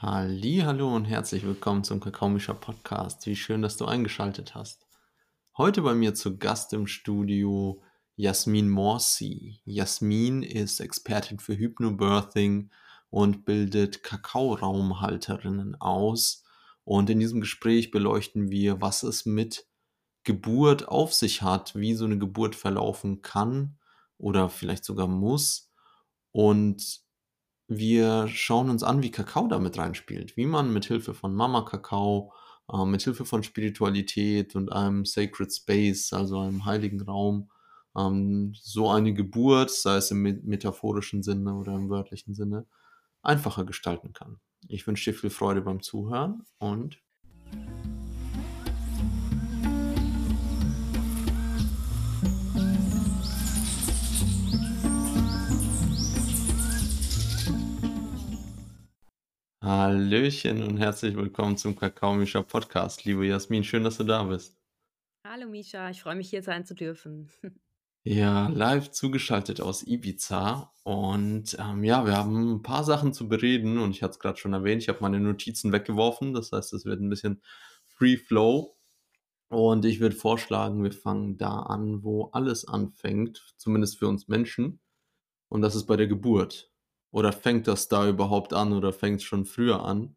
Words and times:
Hallo 0.00 0.94
und 0.94 1.06
herzlich 1.06 1.44
willkommen 1.44 1.82
zum 1.82 1.98
Kakaomischer 1.98 2.54
Podcast. 2.54 3.26
Wie 3.26 3.34
schön, 3.34 3.62
dass 3.62 3.76
du 3.76 3.84
eingeschaltet 3.84 4.54
hast. 4.54 4.86
Heute 5.56 5.82
bei 5.82 5.92
mir 5.92 6.14
zu 6.14 6.38
Gast 6.38 6.72
im 6.72 6.86
Studio 6.86 7.82
Jasmin 8.14 8.68
Morsi. 8.68 9.58
Jasmin 9.64 10.44
ist 10.44 10.78
Expertin 10.78 11.40
für 11.40 11.58
Hypnobirthing 11.58 12.70
und 13.10 13.44
bildet 13.44 14.04
Kakaoraumhalterinnen 14.04 15.74
aus. 15.80 16.44
Und 16.84 17.10
in 17.10 17.18
diesem 17.18 17.40
Gespräch 17.40 17.90
beleuchten 17.90 18.52
wir, 18.52 18.80
was 18.80 19.02
es 19.02 19.26
mit 19.26 19.66
Geburt 20.22 20.86
auf 20.86 21.12
sich 21.12 21.42
hat, 21.42 21.74
wie 21.74 21.94
so 21.94 22.04
eine 22.04 22.18
Geburt 22.18 22.54
verlaufen 22.54 23.20
kann 23.20 23.78
oder 24.16 24.48
vielleicht 24.48 24.84
sogar 24.84 25.08
muss. 25.08 25.72
Und 26.30 27.07
wir 27.68 28.28
schauen 28.28 28.70
uns 28.70 28.82
an, 28.82 29.02
wie 29.02 29.10
Kakao 29.10 29.46
damit 29.46 29.76
reinspielt, 29.78 30.36
wie 30.36 30.46
man 30.46 30.72
mit 30.72 30.86
Hilfe 30.86 31.12
von 31.14 31.34
Mama 31.34 31.62
Kakao, 31.62 32.32
äh, 32.72 32.84
mit 32.84 33.02
Hilfe 33.02 33.26
von 33.26 33.42
Spiritualität 33.42 34.56
und 34.56 34.72
einem 34.72 35.04
Sacred 35.04 35.54
Space, 35.54 36.12
also 36.12 36.40
einem 36.40 36.64
heiligen 36.64 37.02
Raum, 37.02 37.50
ähm, 37.96 38.54
so 38.54 38.90
eine 38.90 39.12
Geburt, 39.12 39.70
sei 39.70 39.96
es 39.96 40.10
im 40.10 40.22
metaphorischen 40.22 41.22
Sinne 41.22 41.54
oder 41.54 41.74
im 41.74 41.90
wörtlichen 41.90 42.34
Sinne, 42.34 42.66
einfacher 43.22 43.64
gestalten 43.64 44.14
kann. 44.14 44.38
Ich 44.66 44.86
wünsche 44.86 45.10
dir 45.10 45.16
viel 45.16 45.30
Freude 45.30 45.60
beim 45.60 45.82
Zuhören 45.82 46.44
und 46.58 46.98
Hallöchen 59.68 60.62
und 60.62 60.78
herzlich 60.78 61.14
willkommen 61.14 61.58
zum 61.58 61.76
Kakao 61.76 62.14
Mischa 62.14 62.40
Podcast. 62.40 63.04
Liebe 63.04 63.26
Jasmin, 63.26 63.62
schön, 63.64 63.84
dass 63.84 63.98
du 63.98 64.04
da 64.04 64.22
bist. 64.22 64.56
Hallo 65.26 65.46
Misha, 65.46 65.90
ich 65.90 66.00
freue 66.00 66.16
mich 66.16 66.30
hier 66.30 66.42
sein 66.42 66.64
zu 66.64 66.74
dürfen. 66.74 67.30
Ja, 68.02 68.48
live 68.48 68.90
zugeschaltet 68.90 69.60
aus 69.60 69.86
Ibiza. 69.86 70.72
Und 70.84 71.54
ähm, 71.60 71.84
ja, 71.84 72.06
wir 72.06 72.16
haben 72.16 72.54
ein 72.54 72.62
paar 72.62 72.82
Sachen 72.82 73.12
zu 73.12 73.28
bereden 73.28 73.76
und 73.76 73.90
ich 73.90 74.02
hatte 74.02 74.12
es 74.12 74.18
gerade 74.18 74.38
schon 74.38 74.54
erwähnt, 74.54 74.80
ich 74.80 74.88
habe 74.88 75.02
meine 75.02 75.20
Notizen 75.20 75.70
weggeworfen. 75.70 76.32
Das 76.32 76.50
heißt, 76.50 76.72
es 76.72 76.86
wird 76.86 77.02
ein 77.02 77.10
bisschen 77.10 77.42
Free 77.84 78.16
Flow. 78.16 78.74
Und 79.48 79.84
ich 79.84 80.00
würde 80.00 80.16
vorschlagen, 80.16 80.82
wir 80.82 80.92
fangen 80.92 81.36
da 81.36 81.58
an, 81.58 82.02
wo 82.02 82.30
alles 82.32 82.66
anfängt, 82.66 83.52
zumindest 83.58 83.98
für 83.98 84.08
uns 84.08 84.28
Menschen. 84.28 84.80
Und 85.50 85.60
das 85.60 85.74
ist 85.74 85.84
bei 85.84 85.96
der 85.96 86.06
Geburt. 86.06 86.72
Oder 87.18 87.32
fängt 87.32 87.66
das 87.66 87.88
da 87.88 88.08
überhaupt 88.08 88.52
an 88.52 88.72
oder 88.72 88.92
fängt 88.92 89.16
es 89.16 89.24
schon 89.24 89.44
früher 89.44 89.82
an? 89.82 90.14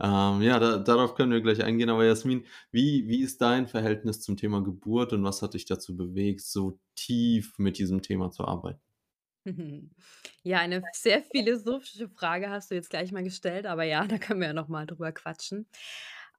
Ähm, 0.00 0.40
ja, 0.40 0.58
da, 0.58 0.78
darauf 0.78 1.14
können 1.14 1.30
wir 1.30 1.42
gleich 1.42 1.62
eingehen. 1.62 1.90
Aber 1.90 2.06
Jasmin, 2.06 2.46
wie, 2.70 3.06
wie 3.06 3.20
ist 3.20 3.42
dein 3.42 3.66
Verhältnis 3.66 4.22
zum 4.22 4.38
Thema 4.38 4.64
Geburt 4.64 5.12
und 5.12 5.22
was 5.24 5.42
hat 5.42 5.52
dich 5.52 5.66
dazu 5.66 5.94
bewegt, 5.94 6.40
so 6.40 6.80
tief 6.94 7.58
mit 7.58 7.76
diesem 7.76 8.00
Thema 8.00 8.30
zu 8.30 8.46
arbeiten? 8.46 8.80
Ja, 10.42 10.60
eine 10.60 10.82
sehr 10.92 11.22
philosophische 11.22 12.08
Frage 12.08 12.48
hast 12.48 12.70
du 12.70 12.76
jetzt 12.76 12.88
gleich 12.88 13.12
mal 13.12 13.24
gestellt, 13.24 13.66
aber 13.66 13.84
ja, 13.84 14.06
da 14.06 14.16
können 14.16 14.40
wir 14.40 14.48
ja 14.48 14.54
noch 14.54 14.68
mal 14.68 14.86
drüber 14.86 15.12
quatschen. 15.12 15.66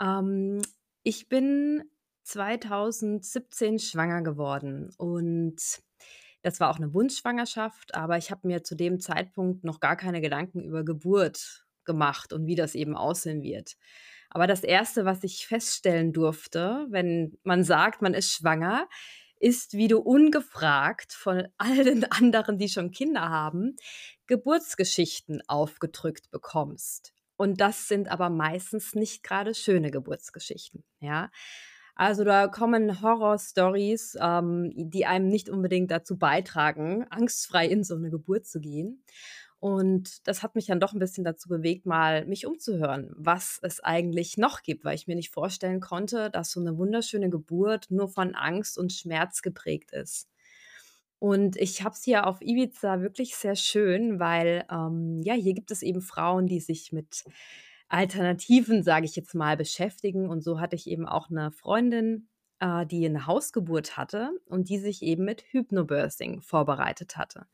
Ähm, 0.01 0.63
ich 1.03 1.29
bin 1.29 1.83
2017 2.23 3.77
schwanger 3.77 4.23
geworden 4.23 4.91
und 4.97 5.61
das 6.41 6.59
war 6.59 6.69
auch 6.69 6.77
eine 6.77 6.93
Wunschschwangerschaft, 6.93 7.95
aber 7.95 8.17
ich 8.17 8.31
habe 8.31 8.47
mir 8.47 8.63
zu 8.63 8.75
dem 8.75 8.99
Zeitpunkt 8.99 9.63
noch 9.63 9.79
gar 9.79 9.95
keine 9.95 10.21
Gedanken 10.21 10.61
über 10.61 10.83
Geburt 10.83 11.65
gemacht 11.85 12.33
und 12.33 12.45
wie 12.45 12.55
das 12.55 12.75
eben 12.75 12.95
aussehen 12.95 13.41
wird. 13.43 13.75
Aber 14.29 14.47
das 14.47 14.63
Erste, 14.63 15.05
was 15.05 15.23
ich 15.23 15.47
feststellen 15.47 16.13
durfte, 16.13 16.85
wenn 16.89 17.37
man 17.43 17.63
sagt, 17.63 18.01
man 18.01 18.13
ist 18.13 18.31
schwanger, 18.31 18.87
ist, 19.39 19.73
wie 19.73 19.87
du 19.87 19.99
ungefragt 19.99 21.13
von 21.13 21.47
all 21.57 21.83
den 21.83 22.09
anderen, 22.11 22.57
die 22.57 22.69
schon 22.69 22.91
Kinder 22.91 23.29
haben, 23.29 23.75
Geburtsgeschichten 24.27 25.41
aufgedrückt 25.47 26.29
bekommst. 26.31 27.13
Und 27.37 27.61
das 27.61 27.87
sind 27.87 28.09
aber 28.09 28.29
meistens 28.29 28.95
nicht 28.95 29.23
gerade 29.23 29.53
schöne 29.53 29.91
Geburtsgeschichten, 29.91 30.83
ja. 30.99 31.31
Also 31.99 32.23
da 32.23 32.47
kommen 32.47 33.01
Horror-Stories, 33.01 34.17
ähm, 34.21 34.71
die 34.73 35.05
einem 35.05 35.27
nicht 35.27 35.49
unbedingt 35.49 35.91
dazu 35.91 36.17
beitragen, 36.17 37.05
angstfrei 37.09 37.67
in 37.67 37.83
so 37.83 37.95
eine 37.95 38.09
Geburt 38.09 38.47
zu 38.47 38.61
gehen. 38.61 39.03
Und 39.59 40.25
das 40.25 40.41
hat 40.41 40.55
mich 40.55 40.67
dann 40.67 40.79
doch 40.79 40.93
ein 40.93 40.99
bisschen 40.99 41.25
dazu 41.25 41.49
bewegt, 41.49 41.85
mal 41.85 42.25
mich 42.25 42.45
umzuhören, 42.45 43.11
was 43.17 43.59
es 43.63 43.81
eigentlich 43.81 44.37
noch 44.37 44.61
gibt, 44.63 44.85
weil 44.85 44.95
ich 44.95 45.07
mir 45.07 45.15
nicht 45.17 45.33
vorstellen 45.33 45.81
konnte, 45.81 46.29
dass 46.29 46.51
so 46.51 46.61
eine 46.61 46.77
wunderschöne 46.77 47.29
Geburt 47.29 47.87
nur 47.89 48.07
von 48.07 48.33
Angst 48.33 48.77
und 48.77 48.93
Schmerz 48.93 49.41
geprägt 49.41 49.91
ist. 49.91 50.29
Und 51.19 51.57
ich 51.57 51.83
habe 51.83 51.95
es 51.95 52.03
hier 52.05 52.27
auf 52.27 52.39
Ibiza 52.39 53.01
wirklich 53.01 53.35
sehr 53.35 53.57
schön, 53.57 54.21
weil 54.21 54.63
ähm, 54.71 55.19
ja, 55.21 55.33
hier 55.33 55.53
gibt 55.53 55.69
es 55.69 55.81
eben 55.81 55.99
Frauen, 55.99 56.47
die 56.47 56.61
sich 56.61 56.93
mit 56.93 57.25
Alternativen, 57.89 58.83
sage 58.83 59.05
ich 59.05 59.15
jetzt 59.15 59.35
mal, 59.35 59.57
beschäftigen. 59.57 60.29
Und 60.29 60.41
so 60.41 60.59
hatte 60.59 60.75
ich 60.75 60.87
eben 60.87 61.07
auch 61.07 61.29
eine 61.29 61.51
Freundin, 61.51 62.29
äh, 62.59 62.85
die 62.85 63.05
eine 63.05 63.27
Hausgeburt 63.27 63.97
hatte 63.97 64.31
und 64.45 64.69
die 64.69 64.77
sich 64.77 65.01
eben 65.01 65.25
mit 65.25 65.43
Hypnobirthing 65.51 66.41
vorbereitet 66.41 67.17
hatte. 67.17 67.47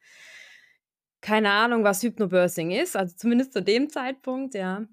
Keine 1.21 1.51
Ahnung, 1.51 1.83
was 1.83 2.03
Hypnobirthing 2.03 2.71
ist, 2.71 2.95
also 2.95 3.15
zumindest 3.15 3.53
zu 3.53 3.63
dem 3.63 3.89
Zeitpunkt, 3.89 4.53
ja. 4.53 4.85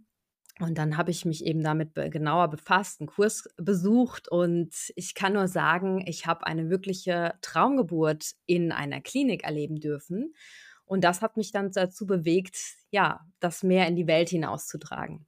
Und 0.61 0.79
dann 0.79 0.97
habe 0.97 1.11
ich 1.11 1.25
mich 1.25 1.45
eben 1.45 1.63
damit 1.63 1.95
genauer 1.95 2.49
befasst, 2.49 3.01
einen 3.01 3.09
Kurs 3.09 3.49
besucht 3.57 4.29
und 4.29 4.71
ich 4.95 5.15
kann 5.15 5.33
nur 5.33 5.49
sagen, 5.49 6.05
ich 6.07 6.27
habe 6.27 6.47
eine 6.47 6.71
wirkliche 6.71 7.35
Traumgeburt 7.41 8.33
in 8.47 8.71
einer 8.71 9.01
Klinik 9.01 9.45
erleben 9.45 9.81
dürfen. 9.81 10.35
Und 10.85 11.05
das 11.05 11.23
hat 11.23 11.37
mich 11.37 11.53
dann 11.53 11.73
dazu 11.73 12.07
bewegt, 12.07 12.57
ja, 12.91 13.21
das 13.41 13.63
mehr 13.63 13.89
in 13.89 13.97
die 13.97 14.07
Welt 14.07 14.29
hinauszutragen. 14.29 15.27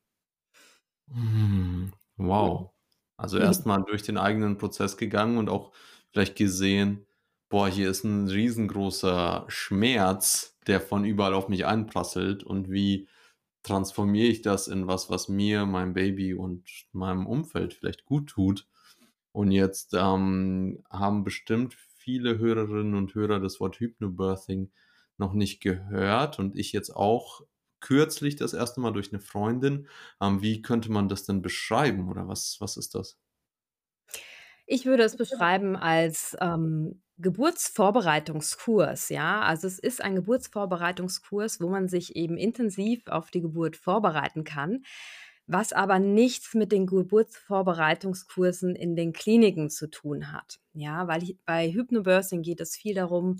Mhm. 1.08 1.92
Wow. 2.16 2.72
Also 3.16 3.38
erstmal 3.38 3.84
durch 3.84 4.02
den 4.02 4.18
eigenen 4.18 4.58
Prozess 4.58 4.96
gegangen 4.96 5.38
und 5.38 5.48
auch 5.48 5.72
vielleicht 6.10 6.36
gesehen, 6.36 7.06
boah, 7.48 7.68
hier 7.68 7.90
ist 7.90 8.04
ein 8.04 8.28
riesengroßer 8.28 9.44
Schmerz, 9.48 10.56
der 10.66 10.80
von 10.80 11.04
überall 11.04 11.34
auf 11.34 11.48
mich 11.48 11.66
einprasselt 11.66 12.42
und 12.44 12.70
wie 12.70 13.08
transformiere 13.62 14.28
ich 14.28 14.42
das 14.42 14.68
in 14.68 14.86
was, 14.86 15.10
was 15.10 15.28
mir, 15.28 15.66
meinem 15.66 15.94
Baby 15.94 16.34
und 16.34 16.68
meinem 16.92 17.26
Umfeld 17.26 17.74
vielleicht 17.74 18.04
gut 18.04 18.28
tut. 18.30 18.68
Und 19.32 19.50
jetzt 19.52 19.94
ähm, 19.94 20.84
haben 20.90 21.24
bestimmt 21.24 21.74
viele 21.74 22.38
Hörerinnen 22.38 22.94
und 22.94 23.14
Hörer 23.14 23.40
das 23.40 23.60
Wort 23.60 23.76
Hypnobirthing 23.80 24.70
noch 25.18 25.32
nicht 25.34 25.60
gehört 25.60 26.38
und 26.38 26.56
ich 26.56 26.72
jetzt 26.72 26.94
auch 26.94 27.42
kürzlich 27.84 28.36
das 28.36 28.54
erste 28.54 28.80
Mal 28.80 28.92
durch 28.92 29.12
eine 29.12 29.20
Freundin. 29.20 29.88
Ähm, 30.20 30.40
wie 30.40 30.62
könnte 30.62 30.90
man 30.90 31.08
das 31.08 31.24
denn 31.24 31.42
beschreiben 31.42 32.08
oder 32.08 32.26
was, 32.26 32.56
was 32.60 32.78
ist 32.78 32.94
das? 32.94 33.18
Ich 34.66 34.86
würde 34.86 35.02
es 35.02 35.16
beschreiben 35.16 35.76
als 35.76 36.34
ähm, 36.40 37.02
Geburtsvorbereitungskurs, 37.18 39.10
ja. 39.10 39.42
Also 39.42 39.66
es 39.66 39.78
ist 39.78 40.02
ein 40.02 40.14
Geburtsvorbereitungskurs, 40.16 41.60
wo 41.60 41.68
man 41.68 41.88
sich 41.88 42.16
eben 42.16 42.38
intensiv 42.38 43.06
auf 43.08 43.30
die 43.30 43.42
Geburt 43.42 43.76
vorbereiten 43.76 44.44
kann, 44.44 44.82
was 45.46 45.74
aber 45.74 45.98
nichts 45.98 46.54
mit 46.54 46.72
den 46.72 46.86
Geburtsvorbereitungskursen 46.86 48.74
in 48.74 48.96
den 48.96 49.12
Kliniken 49.12 49.68
zu 49.68 49.90
tun 49.90 50.32
hat. 50.32 50.58
Ja, 50.72 51.06
weil 51.06 51.36
bei 51.44 51.70
Hypnobirthing 51.70 52.40
geht 52.40 52.62
es 52.62 52.74
viel 52.74 52.94
darum, 52.94 53.36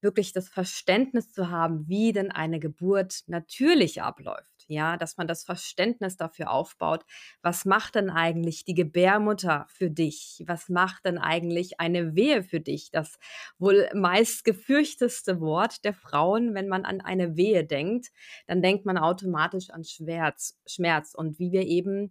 wirklich 0.00 0.32
das 0.32 0.48
Verständnis 0.48 1.32
zu 1.32 1.50
haben, 1.50 1.88
wie 1.88 2.12
denn 2.12 2.30
eine 2.30 2.60
Geburt 2.60 3.22
natürlich 3.26 4.02
abläuft. 4.02 4.64
Ja, 4.68 4.96
dass 4.96 5.16
man 5.16 5.28
das 5.28 5.44
Verständnis 5.44 6.16
dafür 6.16 6.50
aufbaut. 6.50 7.04
Was 7.40 7.64
macht 7.64 7.94
denn 7.94 8.10
eigentlich 8.10 8.64
die 8.64 8.74
Gebärmutter 8.74 9.66
für 9.68 9.90
dich? 9.90 10.42
Was 10.46 10.68
macht 10.68 11.04
denn 11.04 11.18
eigentlich 11.18 11.78
eine 11.78 12.16
Wehe 12.16 12.42
für 12.42 12.60
dich? 12.60 12.90
Das 12.90 13.18
wohl 13.58 13.88
meist 13.94 14.44
gefürchteste 14.44 15.40
Wort 15.40 15.84
der 15.84 15.94
Frauen, 15.94 16.54
wenn 16.54 16.68
man 16.68 16.84
an 16.84 17.00
eine 17.00 17.36
Wehe 17.36 17.64
denkt, 17.64 18.08
dann 18.48 18.60
denkt 18.60 18.86
man 18.86 18.98
automatisch 18.98 19.70
an 19.70 19.84
Schmerz, 19.84 20.58
Schmerz 20.66 21.14
und 21.14 21.38
wie 21.38 21.52
wir 21.52 21.62
eben 21.62 22.10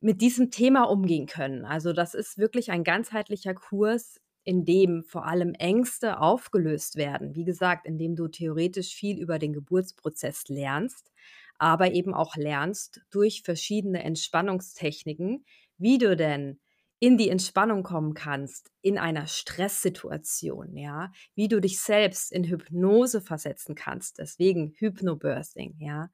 mit 0.00 0.20
diesem 0.20 0.50
Thema 0.50 0.84
umgehen 0.84 1.26
können. 1.26 1.64
Also 1.64 1.92
das 1.92 2.14
ist 2.14 2.38
wirklich 2.38 2.70
ein 2.70 2.84
ganzheitlicher 2.84 3.54
Kurs, 3.54 4.20
in 4.48 4.64
dem 4.64 5.04
vor 5.04 5.26
allem 5.26 5.52
Ängste 5.52 6.20
aufgelöst 6.20 6.96
werden. 6.96 7.34
Wie 7.34 7.44
gesagt, 7.44 7.84
indem 7.86 8.16
du 8.16 8.28
theoretisch 8.28 8.94
viel 8.94 9.18
über 9.18 9.38
den 9.38 9.52
Geburtsprozess 9.52 10.48
lernst, 10.48 11.12
aber 11.58 11.92
eben 11.92 12.14
auch 12.14 12.34
lernst 12.34 13.02
durch 13.10 13.42
verschiedene 13.42 14.02
Entspannungstechniken, 14.02 15.44
wie 15.76 15.98
du 15.98 16.16
denn 16.16 16.60
in 16.98 17.18
die 17.18 17.28
Entspannung 17.28 17.82
kommen 17.82 18.14
kannst 18.14 18.70
in 18.80 18.96
einer 18.96 19.26
Stresssituation, 19.26 20.74
ja, 20.78 21.12
wie 21.34 21.48
du 21.48 21.60
dich 21.60 21.78
selbst 21.80 22.32
in 22.32 22.44
Hypnose 22.44 23.20
versetzen 23.20 23.74
kannst, 23.74 24.18
deswegen 24.18 24.72
Hypnobirthing, 24.78 25.76
ja. 25.78 26.08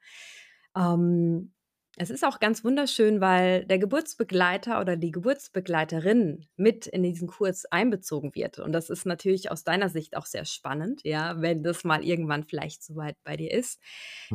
Ähm, 0.77 1.53
Es 1.97 2.11
ist 2.11 2.25
auch 2.25 2.41
ganz 2.41 2.65
wunderschön, 2.65 3.21
weil 3.21 3.65
der 3.67 3.79
Geburtsbegleiter 3.79 4.81
oder 4.81 4.97
die 4.97 5.13
Geburtsbegleiterin 5.13 6.47
mit 6.57 6.87
in 6.89 7.05
diesen 7.05 7.29
Kurs 7.29 7.67
einbezogen 7.67 8.35
wird. 8.35 8.59
Und 8.59 8.73
das 8.73 8.91
ist 8.91 9.07
natürlich 9.07 9.51
aus 9.53 9.63
deiner 9.63 9.89
Sicht 9.89 10.17
auch 10.17 10.27
sehr 10.27 10.45
spannend, 10.45 11.03
ja, 11.05 11.41
wenn 11.41 11.63
das 11.63 11.85
mal 11.85 12.03
irgendwann 12.05 12.43
vielleicht 12.45 12.83
so 12.83 12.97
weit 12.97 13.17
bei 13.23 13.37
dir 13.37 13.53
ist, 13.53 13.81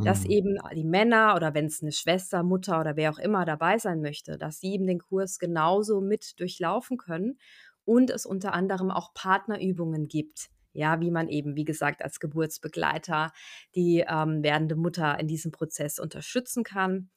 dass 0.01 0.23
Mhm. 0.23 0.25
eben 0.25 0.57
die 0.73 0.85
Männer 0.85 1.33
oder 1.35 1.53
wenn 1.53 1.65
es 1.65 1.81
eine 1.81 1.91
Schwester, 1.91 2.43
Mutter 2.43 2.79
oder 2.79 2.95
wer 2.95 3.11
auch 3.11 3.19
immer 3.19 3.43
dabei 3.43 3.77
sein 3.77 3.99
möchte, 4.01 4.37
dass 4.37 4.61
sie 4.61 4.73
eben 4.73 4.87
den 4.87 4.99
Kurs 4.99 5.37
genauso 5.37 5.99
mit 5.99 6.39
durchlaufen 6.39 6.97
können 6.97 7.39
und 7.83 8.09
es 8.09 8.25
unter 8.25 8.53
anderem 8.53 8.89
auch 8.91 9.13
Partnerübungen 9.13 10.07
gibt. 10.07 10.49
Ja, 10.71 11.01
wie 11.01 11.09
man 11.11 11.27
eben, 11.29 11.55
wie 11.55 11.65
gesagt, 11.65 12.03
als 12.03 12.19
Geburtsbegleiter 12.19 13.33
die 13.75 14.05
ähm, 14.07 14.43
werdende 14.43 14.75
Mutter 14.75 15.19
in 15.19 15.27
diesem 15.27 15.51
Prozess 15.51 15.97
unterstützen 15.99 16.63
kann. 16.63 17.09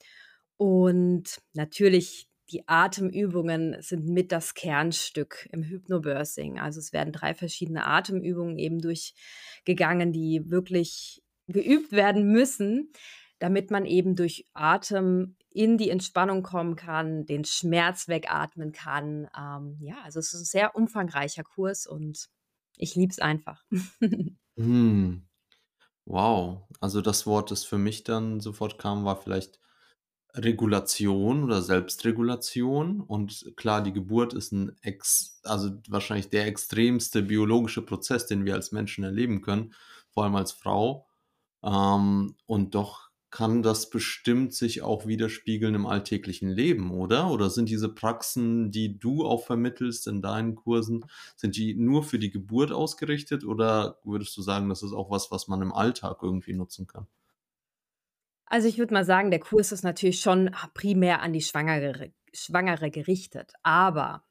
Und 0.63 1.41
natürlich 1.55 2.29
die 2.53 2.69
Atemübungen 2.69 3.77
sind 3.83 4.07
mit 4.07 4.31
das 4.31 4.55
Kernstück 4.55 5.49
im 5.51 5.65
Hypnobirthing. 5.65 6.61
Also, 6.61 6.79
es 6.79 6.93
werden 6.93 7.13
3 7.13 7.35
verschiedene 7.35 7.85
Atemübungen 7.87 8.59
eben 8.59 8.79
durchgegangen, 8.81 10.13
die 10.13 10.49
wirklich 10.51 11.25
geübt 11.49 11.91
werden 11.91 12.31
müssen, 12.31 12.93
damit 13.41 13.73
man 13.73 13.87
eben 13.87 14.15
durch 14.15 14.47
Atem 14.55 15.35
in 15.51 15.79
die 15.79 15.91
Entspannung 15.91 16.45
kommen 16.45 16.77
kann, 16.77 17.27
den 17.27 17.45
Schmerz 17.45 18.07
wegatmen 18.07 18.71
kann. 18.71 19.29
Ähm, 19.37 19.79
ja, 19.81 19.97
also, 20.05 20.21
es 20.21 20.33
ist 20.33 20.43
'n 20.43 20.45
sehr 20.45 20.77
umfangreicher 20.77 21.43
Kurs 21.43 21.87
und 21.89 22.29
ich 22.77 22.95
liebe 22.95 23.11
es 23.11 23.19
einfach. 23.19 23.65
Hm. 24.59 25.27
Wow. 26.07 26.69
Also 26.81 27.03
das 27.03 27.27
Wort, 27.27 27.53
das 27.53 27.65
für 27.65 27.79
mich 27.79 28.05
dann 28.05 28.41
sofort 28.41 28.79
kam, 28.79 29.05
war 29.07 29.17
vielleicht 29.23 29.61
Regulation 30.35 31.45
oder 31.45 31.63
Selbstregulation. 31.63 33.01
Und 33.01 33.53
klar, 33.57 33.83
die 33.83 33.93
Geburt 33.93 34.35
ist 34.35 34.53
ein 34.53 34.77
ex 34.83 35.41
also 35.45 35.71
wahrscheinlich 35.89 36.31
der 36.31 36.47
extremste 36.47 37.23
biologische 37.23 37.83
Prozess, 37.83 38.27
den 38.27 38.45
wir 38.45 38.55
als 38.55 38.73
Menschen 38.73 39.05
erleben 39.05 39.43
können, 39.43 39.75
vor 40.11 40.25
allem 40.25 40.37
als 40.37 40.53
Frau. 40.53 41.07
Ähm, 41.63 42.37
und 42.47 42.75
doch 42.75 43.13
kann 43.33 43.63
das 43.63 43.89
bestimmt 43.89 44.53
sich 44.55 44.83
auch 44.83 45.07
widerspiegeln 45.07 45.75
im 45.75 45.87
alltäglichen 45.87 46.51
Leben, 46.51 46.91
oder? 46.91 47.31
Oder 47.31 47.49
sind 47.51 47.71
diese 47.71 47.89
Praxen, 47.89 48.71
die 48.71 48.99
du 48.99 49.25
auch 49.25 49.47
vermittelst 49.47 50.07
in 50.07 50.21
deinen 50.21 50.55
Kursen, 50.55 51.07
sind 51.35 51.57
die 51.57 51.75
nur 51.75 52.05
für 52.05 52.19
die 52.19 52.31
Geburt 52.31 52.73
ausgerichtet 52.73 53.45
oder 53.45 53.99
würdest 54.05 54.37
du 54.37 54.43
sagen, 54.43 54.69
das 54.69 54.83
ist 54.83 54.93
auch 54.93 55.11
was, 55.11 55.31
was 55.31 55.49
man 55.49 55.63
im 55.63 55.73
Alltag 55.73 56.19
irgendwie 56.23 56.53
nutzen 56.53 56.87
kann? 56.87 57.07
Also, 58.53 58.69
ich 58.69 58.77
würde 58.77 58.93
mal 58.93 59.07
sagen, 59.07 59.31
der 59.31 59.41
Kurs 59.41 59.73
ist 59.73 59.83
natürlich 59.83 60.21
schon 60.21 60.55
primär 60.75 61.23
an 61.23 61.33
die 61.33 61.41
Schwangere 61.41 62.13
Schwangere 62.35 62.91
gerichtet, 62.91 63.55
aber 63.63 64.25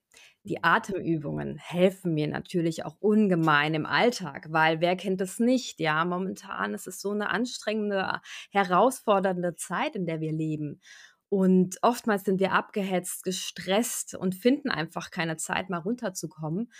die 0.44 0.64
Atemübungen 0.64 1.58
helfen 1.58 2.14
mir 2.14 2.28
natürlich 2.28 2.86
auch 2.86 2.98
ungemein 3.00 3.74
im 3.74 3.88
Alltag, 3.88 4.46
weil 4.52 4.80
wer 4.80 4.96
kennt 4.96 5.22
das 5.22 5.40
nicht? 5.40 5.80
Ja, 5.80 6.06
momentan 6.06 6.76
ist 6.76 6.86
es 6.86 7.02
so 7.02 7.10
eine 7.10 7.32
anstrengende, 7.32 8.22
herausfordernde 8.52 9.56
Zeit, 9.56 9.96
in 9.96 10.06
der 10.06 10.20
wir 10.20 10.32
leben. 10.32 10.82
Und 11.30 11.78
oftmals 11.82 12.24
sind 12.24 12.40
wir 12.40 12.52
abgehetzt, 12.52 13.24
gestresst 13.24 14.14
und 14.14 14.36
finden 14.36 14.70
einfach 14.70 15.10
keine 15.10 15.38
Zeit, 15.38 15.72
mal 15.72 15.80
runterzukommen. 15.80 16.72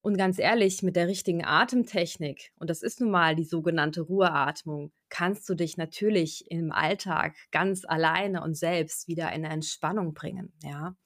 Und 0.00 0.18
ganz 0.18 0.40
ehrlich, 0.40 0.82
mit 0.82 0.96
der 0.96 1.06
richtigen 1.06 1.44
Atemtechnik, 1.44 2.50
und 2.56 2.68
das 2.68 2.82
ist 2.82 3.00
nun 3.00 3.12
mal 3.12 3.36
die 3.36 3.44
sogenannte 3.44 4.00
Ruheatmung, 4.00 4.92
kannst 5.10 5.48
du 5.48 5.54
dich 5.54 5.76
natürlich 5.76 6.50
im 6.50 6.72
Alltag 6.72 7.36
ganz 7.52 7.84
alleine 7.84 8.42
und 8.42 8.56
selbst 8.56 9.08
wieder 9.08 9.32
in 9.32 9.44
Entspannung 9.44 10.14
bringen, 10.14 10.52
ja. 10.62 10.96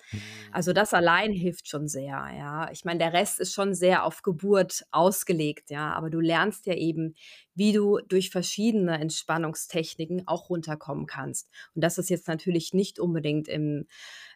Also, 0.52 0.72
Mhm. 0.72 0.74
das 0.74 0.94
allein 0.94 1.32
hilft 1.32 1.68
schon 1.68 1.88
sehr, 1.88 2.10
ja. 2.36 2.70
Ich 2.72 2.84
meine, 2.84 2.98
der 2.98 3.12
Rest 3.12 3.40
ist 3.40 3.52
schon 3.54 3.74
sehr 3.74 4.04
auf 4.04 4.22
Geburt 4.22 4.84
ausgelegt, 4.92 5.70
ja, 5.70 5.92
aber 5.92 6.10
du 6.10 6.20
lernst 6.20 6.66
ja 6.66 6.74
eben, 6.74 7.14
wie 7.54 7.72
du 7.72 7.98
durch 8.08 8.30
verschiedene 8.30 8.98
Entspannungstechniken 9.00 10.26
auch 10.26 10.50
runterkommen 10.50 11.06
kannst. 11.06 11.50
Und 11.74 11.82
das 11.84 11.98
ist 11.98 12.10
jetzt 12.10 12.28
natürlich 12.28 12.72
nicht 12.74 12.98
unbedingt 12.98 13.48
im 13.48 13.86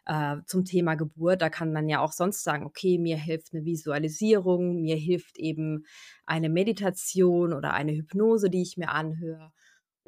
äh, 0.05 0.37
zum 0.45 0.65
Thema 0.65 0.95
Geburt. 0.95 1.41
Da 1.41 1.49
kann 1.49 1.73
man 1.73 1.89
ja 1.89 2.01
auch 2.01 2.11
sonst 2.13 2.43
sagen: 2.43 2.65
„Okay, 2.65 2.97
mir 2.97 3.17
hilft 3.17 3.53
eine 3.53 3.65
Visualisierung, 3.65 4.81
mir 4.81 4.95
hilft 4.95 5.37
eben 5.37 5.85
eine 6.25 6.49
Meditation 6.49 7.53
oder 7.53 7.73
eine 7.73 7.93
Hypnose, 7.93 8.49
die 8.49 8.61
ich 8.61 8.77
mir 8.77 8.89
anhöre.“ 8.89 9.51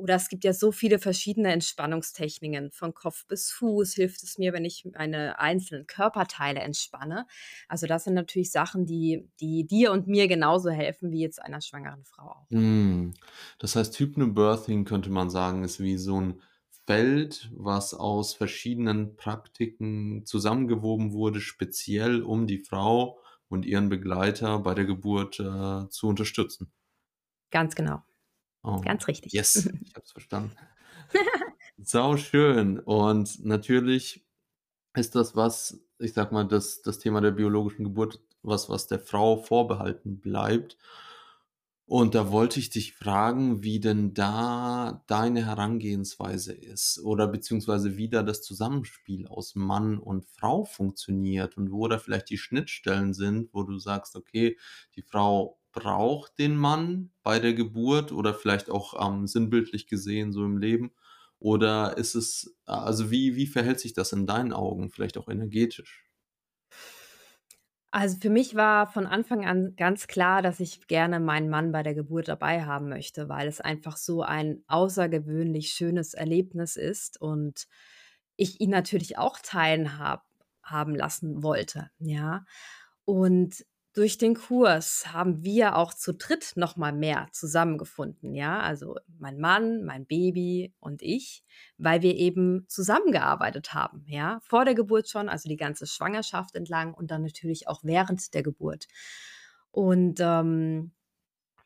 Oder 0.01 0.15
es 0.15 0.29
gibt 0.29 0.43
ja 0.43 0.53
so 0.53 0.71
viele 0.71 0.99
verschiedene 0.99 1.51
Entspannungstechniken. 1.51 2.71
Von 2.71 2.93
Kopf 2.93 3.25
bis 3.27 3.51
Fuß 3.51 3.93
hilft 3.93 4.23
es 4.23 4.37
mir, 4.37 4.53
wenn 4.53 4.65
ich 4.65 4.85
meine 4.93 5.39
einzelnen 5.39 5.87
Körperteile 5.87 6.59
entspanne. 6.61 7.27
Also, 7.67 7.87
das 7.87 8.03
sind 8.05 8.15
natürlich 8.15 8.51
Sachen, 8.51 8.85
die 8.85 9.29
die 9.39 9.65
dir 9.67 9.91
und 9.91 10.07
mir 10.07 10.27
genauso 10.27 10.69
helfen 10.71 11.11
wie 11.11 11.21
jetzt 11.21 11.41
einer 11.41 11.61
schwangeren 11.61 12.03
Frau 12.05 12.29
auch. 12.31 12.47
Hm. 12.51 13.13
Das 13.59 13.75
heißt, 13.75 13.97
Hypnobirthing 13.99 14.83
könnte 14.85 15.09
man 15.09 15.29
sagen, 15.29 15.63
ist 15.63 15.79
wie 15.79 15.97
so 15.97 16.17
'n 16.19 16.41
Feld, 16.85 17.49
was 17.55 17.93
aus 17.93 18.33
verschiedenen 18.33 19.15
Praktiken 19.15 20.25
zusammengewoben 20.25 21.13
wurde, 21.13 21.39
speziell 21.41 22.21
um 22.23 22.47
die 22.47 22.59
Frau 22.59 23.19
und 23.47 23.65
ihren 23.65 23.87
Begleiter 23.89 24.59
bei 24.59 24.73
der 24.75 24.85
Geburt, 24.85 25.39
äh, 25.39 25.87
zu 25.89 26.07
unterstützen. 26.07 26.71
Ganz 27.51 27.75
genau, 27.75 28.01
Oh, 28.63 28.81
ganz 28.81 29.07
richtig. 29.07 29.31
yes, 29.31 29.69
ich 29.81 29.95
habe 29.95 30.05
es 30.05 30.11
verstanden. 30.11 30.55
Sauschön. 31.77 32.79
Und 32.79 33.43
natürlich 33.45 34.25
ist 34.95 35.15
das 35.15 35.35
was 35.35 35.81
ich 35.99 36.13
sage 36.13 36.33
mal, 36.33 36.45
das 36.47 36.81
das 36.83 36.99
Thema 36.99 37.21
der 37.21 37.31
biologischen 37.31 37.85
Geburt 37.85 38.21
was, 38.43 38.69
was 38.69 38.87
der 38.87 38.99
Frau 38.99 39.37
vorbehalten 39.37 40.19
bleibt. 40.19 40.77
Und 41.87 42.15
da 42.15 42.31
wollte 42.31 42.59
ich 42.59 42.69
dich 42.69 42.93
fragen, 42.93 43.63
wie 43.63 43.79
denn 43.81 44.13
da 44.13 45.03
deine 45.07 45.45
Herangehensweise 45.45 46.53
ist 46.53 46.99
oder 47.03 47.27
beziehungsweise 47.27 47.97
wie 47.97 48.07
da 48.07 48.23
das 48.23 48.41
Zusammenspiel 48.43 49.27
aus 49.27 49.55
Mann 49.55 49.97
und 49.99 50.25
Frau 50.25 50.63
funktioniert 50.63 51.57
und 51.57 51.71
wo 51.71 51.87
da 51.89 51.97
vielleicht 51.99 52.29
die 52.29 52.37
Schnittstellen 52.37 53.13
sind, 53.13 53.53
wo 53.53 53.63
du 53.63 53.77
sagst: 53.77 54.15
„Okay, 54.15 54.57
die 54.95 55.01
Frau 55.01 55.59
braucht 55.71 56.37
den 56.39 56.55
Mann 56.57 57.11
bei 57.23 57.39
der 57.39 57.53
Geburt“ 57.53 58.11
oder 58.11 58.33
vielleicht 58.33 58.69
auch, 58.69 58.95
ähm, 59.07 59.27
sinnbildlich 59.27 59.87
gesehen 59.87 60.31
so 60.33 60.45
im 60.45 60.57
Leben. 60.57 60.91
Oder 61.39 61.97
ist 61.97 62.15
es 62.15 62.55
also, 62.65 63.11
wie 63.11 63.35
wie 63.35 63.47
verhält 63.47 63.79
sich 63.79 63.93
das 63.93 64.11
in 64.13 64.27
deinen 64.27 64.53
Augen, 64.53 64.89
vielleicht 64.91 65.17
auch 65.17 65.27
energetisch? 65.29 66.05
Also, 67.93 68.17
für 68.21 68.29
mich 68.29 68.55
war 68.55 68.87
von 68.87 69.05
Anfang 69.05 69.45
an 69.45 69.75
ganz 69.75 70.07
klar, 70.07 70.41
dass 70.41 70.61
ich 70.61 70.87
gerne 70.87 71.19
meinen 71.19 71.49
Mann 71.49 71.73
bei 71.73 71.83
der 71.83 71.93
Geburt 71.93 72.29
dabei 72.29 72.63
haben 72.63 72.87
möchte, 72.87 73.27
weil 73.27 73.47
es 73.49 73.59
einfach 73.59 73.97
so 73.97 74.21
ein 74.21 74.63
außergewöhnlich 74.67 75.71
schönes 75.73 76.13
Erlebnis 76.13 76.77
ist 76.77 77.19
und 77.19 77.67
ich 78.37 78.61
ihn 78.61 78.69
natürlich 78.69 79.17
auch 79.17 79.39
teilhab 79.43 80.23
haben 80.63 80.95
lassen 80.95 81.43
wollte, 81.43 81.89
ja. 81.99 82.45
Und 83.03 83.65
durch 83.93 84.17
den 84.17 84.35
Kurs 84.35 85.11
haben 85.13 85.43
wir 85.43 85.75
auch 85.75 85.93
zu 85.93 86.13
dritt 86.13 86.53
noch 86.55 86.77
mal 86.77 86.93
mehr 86.93 87.27
zusammengefunden, 87.31 88.33
ja? 88.35 88.59
Also, 88.61 88.95
mein 89.19 89.39
Mann, 89.39 89.83
mein 89.83 90.05
Baby 90.05 90.73
und 90.79 91.01
ich, 91.01 91.43
weil 91.77 92.01
wir 92.01 92.15
eben 92.15 92.65
zusammengearbeitet 92.69 93.73
haben, 93.73 94.05
ja? 94.07 94.39
Vor 94.43 94.65
der 94.65 94.75
Geburt 94.75 95.09
schon, 95.09 95.29
also 95.29 95.49
die 95.49 95.57
ganze 95.57 95.87
Schwangerschaft 95.87 96.55
entlang 96.55 96.93
und 96.93 97.11
dann 97.11 97.23
natürlich 97.23 97.67
auch 97.67 97.81
während 97.83 98.33
der 98.33 98.43
Geburt. 98.43 98.87
Und, 99.71 100.19
ähm, 100.21 100.93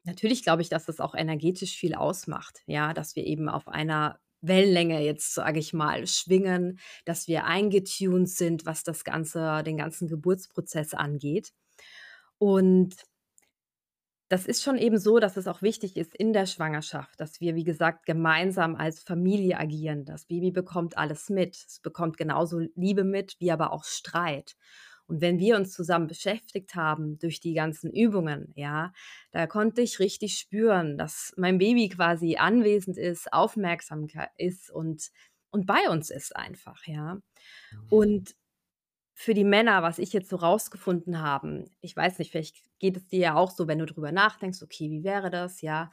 natürlich 0.03 0.43
glaube 0.43 0.61
ich, 0.61 0.69
dass 0.69 0.85
das 0.85 0.99
auch 0.99 1.15
energetisch 1.15 1.77
viel 1.77 1.95
ausmacht, 1.95 2.61
ja, 2.67 2.93
dass 2.93 3.15
wir 3.15 3.25
eben 3.25 3.49
auf 3.49 3.67
einer 3.67 4.19
Wellenlänge 4.41 5.01
jetzt, 5.03 5.33
sage 5.33 5.59
ich 5.59 5.73
mal, 5.73 6.05
schwingen, 6.07 6.79
dass 7.05 7.27
wir 7.27 7.45
eingetunt 7.45 8.29
sind, 8.29 8.65
was 8.65 8.83
das 8.83 9.03
ganze 9.03 9.63
den 9.63 9.77
ganzen 9.77 10.07
Geburtsprozess 10.07 10.93
angeht. 10.93 11.51
Und 12.37 12.95
das 14.29 14.47
ist 14.47 14.63
schon 14.63 14.77
eben 14.77 14.97
so, 14.97 15.19
dass 15.19 15.37
es 15.37 15.47
auch 15.47 15.61
wichtig 15.61 15.97
ist 15.97 16.15
in 16.15 16.33
der 16.33 16.47
Schwangerschaft, 16.47 17.19
dass 17.19 17.39
wir, 17.41 17.55
wie 17.55 17.63
gesagt, 17.63 18.05
gemeinsam 18.05 18.75
als 18.75 19.01
Familie 19.01 19.59
agieren. 19.59 20.03
Das 20.05 20.25
Baby 20.25 20.51
bekommt 20.51 20.97
alles 20.97 21.29
mit. 21.29 21.55
Es 21.55 21.79
bekommt 21.79 22.17
genauso 22.17 22.59
Liebe 22.75 23.03
mit, 23.03 23.35
wie 23.39 23.51
aber 23.51 23.71
auch 23.71 23.83
Streit. 23.83 24.55
Und 25.07 25.21
wenn 25.21 25.37
wir 25.37 25.55
uns 25.55 25.71
zusammen 25.73 26.07
beschäftigt 26.07 26.73
haben 26.73 27.19
durch 27.19 27.39
die 27.39 27.53
ganzen 27.53 27.91
Übungen, 27.91 28.51
ja, 28.55 28.91
da 29.31 29.45
konnte 29.45 29.81
ich 29.81 29.99
richtig 29.99 30.39
spüren, 30.39 30.97
dass 30.97 31.31
mein 31.37 31.59
Baby 31.59 31.89
quasi 31.89 32.37
anwesend 32.37 32.97
ist, 32.97 33.31
aufmerksam 33.31 34.07
ist 34.37 34.71
und 34.71 35.11
und 35.51 35.67
bei 35.67 35.89
uns 35.89 36.09
ist 36.09 36.35
einfach, 36.35 36.85
ja. 36.85 37.15
Mhm. 37.71 37.87
Und 37.89 38.35
für 39.15 39.33
die 39.33 39.45
Männer, 39.45 39.81
was 39.83 39.97
ich 39.99 40.13
jetzt 40.13 40.29
so 40.29 40.35
rausgefunden 40.37 41.21
haben 41.21 41.65
ich 41.81 41.95
weiß 41.95 42.19
nicht, 42.19 42.31
vielleicht 42.31 42.57
geht 42.79 42.97
es 42.97 43.07
dir 43.07 43.19
ja 43.19 43.35
auch 43.35 43.51
so, 43.51 43.67
wenn 43.67 43.79
du 43.79 43.85
drüber 43.87 44.11
nachdenkst: 44.11 44.61
„Okay, 44.63 44.91
wie 44.91 45.03
wäre 45.05 45.29
das?“ 45.31 45.61
Ja. 45.61 45.89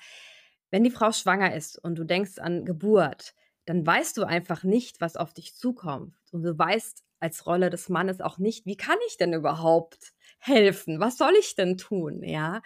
Wenn 0.71 0.85
die 0.85 0.91
Frau 0.91 1.13
schwanger 1.13 1.55
ist 1.55 1.79
und 1.79 1.97
du 1.97 2.05
denkst 2.05 2.39
an 2.39 2.65
Geburt, 2.65 3.35
dann 3.67 3.87
weißt 3.87 4.17
du 4.19 4.25
einfach 4.25 4.65
nicht, 4.65 5.01
was 5.01 5.17
auf 5.17 5.35
dich 5.35 5.55
zukommt. 5.57 6.17
Und 6.33 6.43
du 6.43 6.59
weißt 6.59 7.03
als 7.21 7.47
Rolle 7.47 7.71
des 7.71 7.89
Mannes 7.89 8.21
auch 8.21 8.39
nicht, 8.39 8.67
wie 8.67 8.77
kann 8.77 8.99
ich 9.09 9.17
denn 9.19 9.33
überhaupt 9.35 10.13
helfen? 10.39 10.99
Was 11.01 11.19
soll 11.19 11.35
ich 11.39 11.55
denn 11.55 11.77
tun? 11.79 12.23
Ja. 12.25 12.63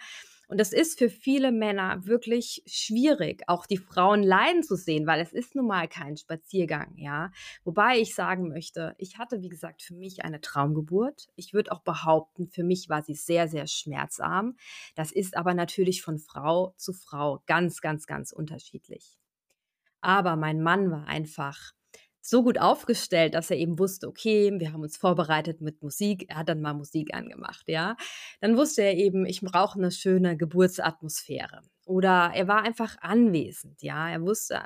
Und 0.47 0.59
das 0.59 0.71
ist 0.71 0.97
für 0.97 1.09
viele 1.09 1.51
Männer 1.51 2.05
wirklich 2.05 2.63
schwierig, 2.65 3.43
auch 3.47 3.65
die 3.65 3.77
Frauen 3.77 4.23
leiden 4.23 4.63
zu 4.63 4.75
sehen, 4.75 5.05
weil 5.05 5.19
es 5.19 5.33
ist 5.33 5.55
nun 5.55 5.67
mal 5.67 5.87
kein 5.89 6.15
Spaziergang, 6.15 6.93
ja. 6.95 7.31
Wobei 7.65 7.99
ich 7.99 8.15
sagen 8.15 8.47
möchte, 8.47 8.95
ich 8.97 9.17
hatte, 9.17 9.41
wie 9.41 9.49
gesagt, 9.49 9.81
für 9.81 9.93
mich 9.93 10.23
eine 10.23 10.39
Traumgeburt. 10.39 11.27
Ich 11.35 11.53
würde 11.53 11.71
auch 11.71 11.81
behaupten, 11.81 12.47
für 12.47 12.63
mich 12.63 12.87
war 12.89 13.01
sie 13.01 13.15
sehr, 13.15 13.47
sehr 13.49 13.67
schmerzarm. 13.67 14.55
Das 14.95 15.11
ist 15.11 15.35
aber 15.35 15.53
natürlich 15.53 16.01
von 16.01 16.17
Frau 16.17 16.73
zu 16.77 16.93
Frau 16.93 17.43
ganz, 17.45 17.81
ganz, 17.81 18.07
ganz 18.07 18.31
unterschiedlich. 18.31 19.17
Aber 20.01 20.35
mein 20.35 20.61
Mann 20.61 20.91
war 20.91 21.07
einfach 21.07 21.73
so 22.27 22.43
gut 22.43 22.59
aufgestellt, 22.59 23.35
dass 23.35 23.49
er 23.49 23.57
eben 23.57 23.79
wusste, 23.79 24.05
okay, 24.05 24.51
wir 24.57 24.73
haben 24.73 24.81
uns 24.81 24.97
vorbereitet 24.97 25.61
mit 25.61 25.81
Musik. 25.81 26.25
Er 26.27 26.37
hat 26.37 26.49
dann 26.49 26.59
mal 26.59 26.73
Musik 26.73 27.13
angemacht, 27.13 27.63
ja. 27.67 27.95
Dann 28.41 28.57
wusste 28.57 28.81
er 28.81 28.95
eben, 28.95 29.25
ich 29.25 29.39
brauche 29.39 29.79
eine 29.79 29.91
schöne 29.91 30.35
Geburtsatmosphäre. 30.35 31.61
Oder 31.85 32.31
er 32.35 32.49
war 32.49 32.63
einfach 32.63 32.97
anwesend, 32.99 33.81
ja. 33.81 34.09
Er 34.09 34.21
wusste, 34.21 34.61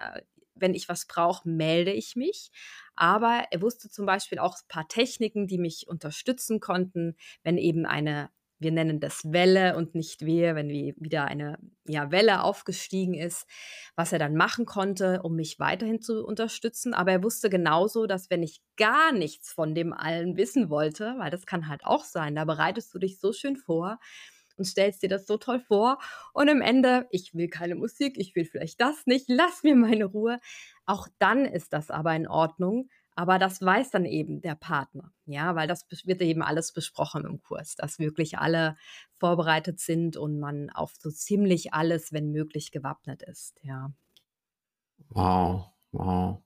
wenn 0.55 0.73
ich 0.73 0.89
was 0.89 1.05
brauche, 1.05 1.47
melde 1.47 1.91
ich 1.91 2.15
mich. 2.15 2.49
Aber 2.95 3.45
er 3.51 3.61
wusste 3.61 3.91
zum 3.91 4.07
Beispiel 4.07 4.39
auch 4.39 4.55
ein 4.55 4.67
paar 4.67 4.87
Techniken, 4.87 5.45
die 5.45 5.59
mich 5.59 5.87
unterstützen 5.87 6.59
konnten, 6.59 7.15
wenn 7.43 7.59
eben 7.59 7.85
eine 7.85 8.31
wir 8.61 8.71
nennen 8.71 8.99
das 8.99 9.31
Welle 9.33 9.75
und 9.75 9.95
nicht 9.95 10.23
wir, 10.23 10.55
wenn 10.55 10.69
wieder 10.69 11.25
eine 11.25 11.57
ja, 11.87 12.11
Welle 12.11 12.43
aufgestiegen 12.43 13.15
ist, 13.15 13.47
was 13.95 14.13
er 14.13 14.19
dann 14.19 14.35
machen 14.35 14.65
konnte, 14.65 15.23
um 15.23 15.35
mich 15.35 15.59
weiterhin 15.59 15.99
zu 15.99 16.23
unterstützen. 16.23 16.93
Aber 16.93 17.11
er 17.11 17.23
wusste 17.23 17.49
genauso, 17.49 18.05
dass 18.05 18.29
wenn 18.29 18.43
ich 18.43 18.61
gar 18.77 19.11
nichts 19.11 19.51
von 19.51 19.73
dem 19.73 19.93
allen 19.93 20.37
wissen 20.37 20.69
wollte, 20.69 21.15
weil 21.17 21.31
das 21.31 21.47
kann 21.47 21.67
halt 21.67 21.83
auch 21.83 22.03
sein, 22.05 22.35
da 22.35 22.45
bereitest 22.45 22.93
du 22.93 22.99
dich 22.99 23.19
so 23.19 23.33
schön 23.33 23.57
vor 23.57 23.97
und 24.57 24.65
stellst 24.65 25.01
dir 25.01 25.09
das 25.09 25.25
so 25.25 25.37
toll 25.37 25.59
vor 25.59 25.97
und 26.33 26.47
am 26.47 26.61
Ende, 26.61 27.07
ich 27.09 27.33
will 27.33 27.47
keine 27.47 27.73
Musik, 27.73 28.17
ich 28.19 28.35
will 28.35 28.45
vielleicht 28.45 28.79
das 28.79 29.07
nicht, 29.07 29.25
lass 29.27 29.63
mir 29.63 29.75
meine 29.75 30.05
Ruhe. 30.05 30.39
Auch 30.85 31.07
dann 31.17 31.45
ist 31.45 31.73
das 31.73 31.89
aber 31.89 32.15
in 32.15 32.27
Ordnung, 32.27 32.89
aber 33.15 33.39
das 33.39 33.61
weiß 33.61 33.91
dann 33.91 34.05
eben 34.05 34.41
der 34.41 34.55
Partner, 34.55 35.11
ja, 35.25 35.55
weil 35.55 35.67
das 35.67 35.85
wird 36.05 36.21
eben 36.21 36.41
alles 36.41 36.71
besprochen 36.73 37.25
im 37.25 37.41
Kurs, 37.41 37.75
dass 37.75 37.99
wirklich 37.99 38.39
alle 38.39 38.75
vorbereitet 39.17 39.79
sind 39.79 40.17
und 40.17 40.39
man 40.39 40.69
auf 40.69 40.93
so 40.99 41.11
ziemlich 41.11 41.73
alles, 41.73 42.13
wenn 42.13 42.31
möglich, 42.31 42.71
gewappnet 42.71 43.23
ist, 43.23 43.59
ja. 43.63 43.91
Wow, 45.09 45.73
wow. 45.91 46.43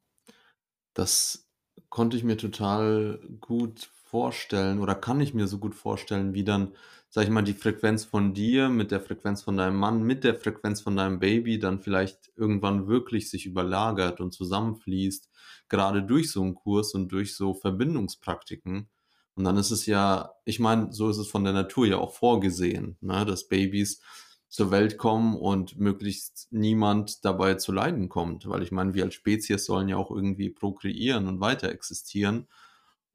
Das 0.94 1.50
konnte 1.90 2.18
ich 2.18 2.24
mir 2.24 2.38
total 2.38 3.20
gut 3.42 3.92
vorstellen 4.06 4.80
oder 4.80 4.96
kann 4.96 5.22
ich 5.22 5.34
mir 5.34 5.48
so 5.48 5.60
gut 5.60 5.76
vorstellen, 5.76 6.34
wie 6.34 6.44
dann, 6.46 6.76
sag 7.16 7.24
ich 7.24 7.30
mal, 7.30 7.44
die 7.44 7.54
Frequenz 7.54 8.04
von 8.04 8.34
dir 8.34 8.68
mit 8.68 8.92
der 8.92 9.00
Frequenz 9.00 9.42
von 9.42 9.56
deinem 9.56 9.78
Mann, 9.78 10.04
mit 10.04 10.26
der 10.26 10.36
Frequenz 10.36 10.82
von 10.82 10.98
deinem 10.98 11.18
Baby 11.18 11.60
dann 11.60 11.80
vielleicht 11.80 12.34
irgendwann 12.36 12.88
wirklich 12.88 13.30
sich 13.30 13.46
überlagert 13.46 14.20
und 14.20 14.34
zusammenfließt, 14.34 15.30
gerade 15.70 16.04
durch 16.04 16.30
so 16.30 16.42
einen 16.42 16.56
Kurs 16.56 16.94
und 16.94 17.08
durch 17.14 17.38
so 17.38 17.54
Verbindungspraktiken. 17.54 18.90
Und 19.34 19.44
dann 19.46 19.56
ist 19.56 19.72
es 19.72 19.86
ja, 19.86 20.34
ich 20.44 20.60
meine, 20.60 20.92
so 20.92 21.08
ist 21.08 21.16
es 21.16 21.30
von 21.30 21.46
der 21.46 21.54
Natur 21.54 21.88
ja 21.88 22.00
auch 22.00 22.14
vorgesehen, 22.14 22.98
ne, 23.00 23.24
dass 23.26 23.48
Babys 23.48 24.02
zur 24.50 24.72
Welt 24.72 24.98
kommen 24.98 25.38
und 25.38 25.80
möglichst 25.80 26.50
niemand 26.52 27.24
dabei 27.24 27.54
zu 27.54 27.72
leiden 27.72 28.10
kommt. 28.10 28.46
Weil 28.50 28.62
ich 28.62 28.74
meine, 28.74 28.94
wir 28.94 29.06
als 29.06 29.14
Spezies 29.14 29.64
sollen 29.64 29.88
ja 29.88 29.96
auch 29.96 30.12
irgendwie 30.12 30.50
prokreieren 30.50 31.30
und 31.30 31.40
weiter 31.40 31.70
existieren. 31.70 32.50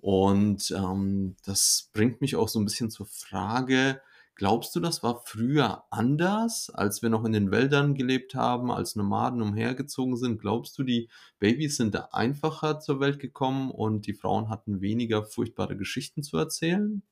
Und 0.00 0.70
ähm, 0.70 1.36
das 1.44 1.90
bringt 1.92 2.20
mich 2.20 2.36
auch 2.36 2.48
so 2.48 2.58
ein 2.58 2.64
bisschen 2.64 2.90
zur 2.90 3.06
Frage, 3.06 4.00
glaubst 4.34 4.74
du, 4.74 4.80
das 4.80 5.02
war 5.02 5.22
früher 5.26 5.84
anders, 5.90 6.70
als 6.70 7.02
wir 7.02 7.10
noch 7.10 7.24
in 7.26 7.32
den 7.32 7.50
Wäldern 7.50 7.94
gelebt 7.94 8.34
haben, 8.34 8.70
als 8.70 8.96
Nomaden 8.96 9.42
umhergezogen 9.42 10.16
sind? 10.16 10.40
Glaubst 10.40 10.78
du, 10.78 10.84
die 10.84 11.10
Babys 11.38 11.76
sind 11.76 11.94
da 11.94 12.08
einfacher 12.12 12.80
zur 12.80 13.00
Welt 13.00 13.18
gekommen 13.18 13.70
und 13.70 14.06
die 14.06 14.14
Frauen 14.14 14.48
hatten 14.48 14.80
weniger 14.80 15.24
furchtbare 15.24 15.76
Geschichten 15.76 16.22
zu 16.22 16.38
erzählen? 16.38 17.02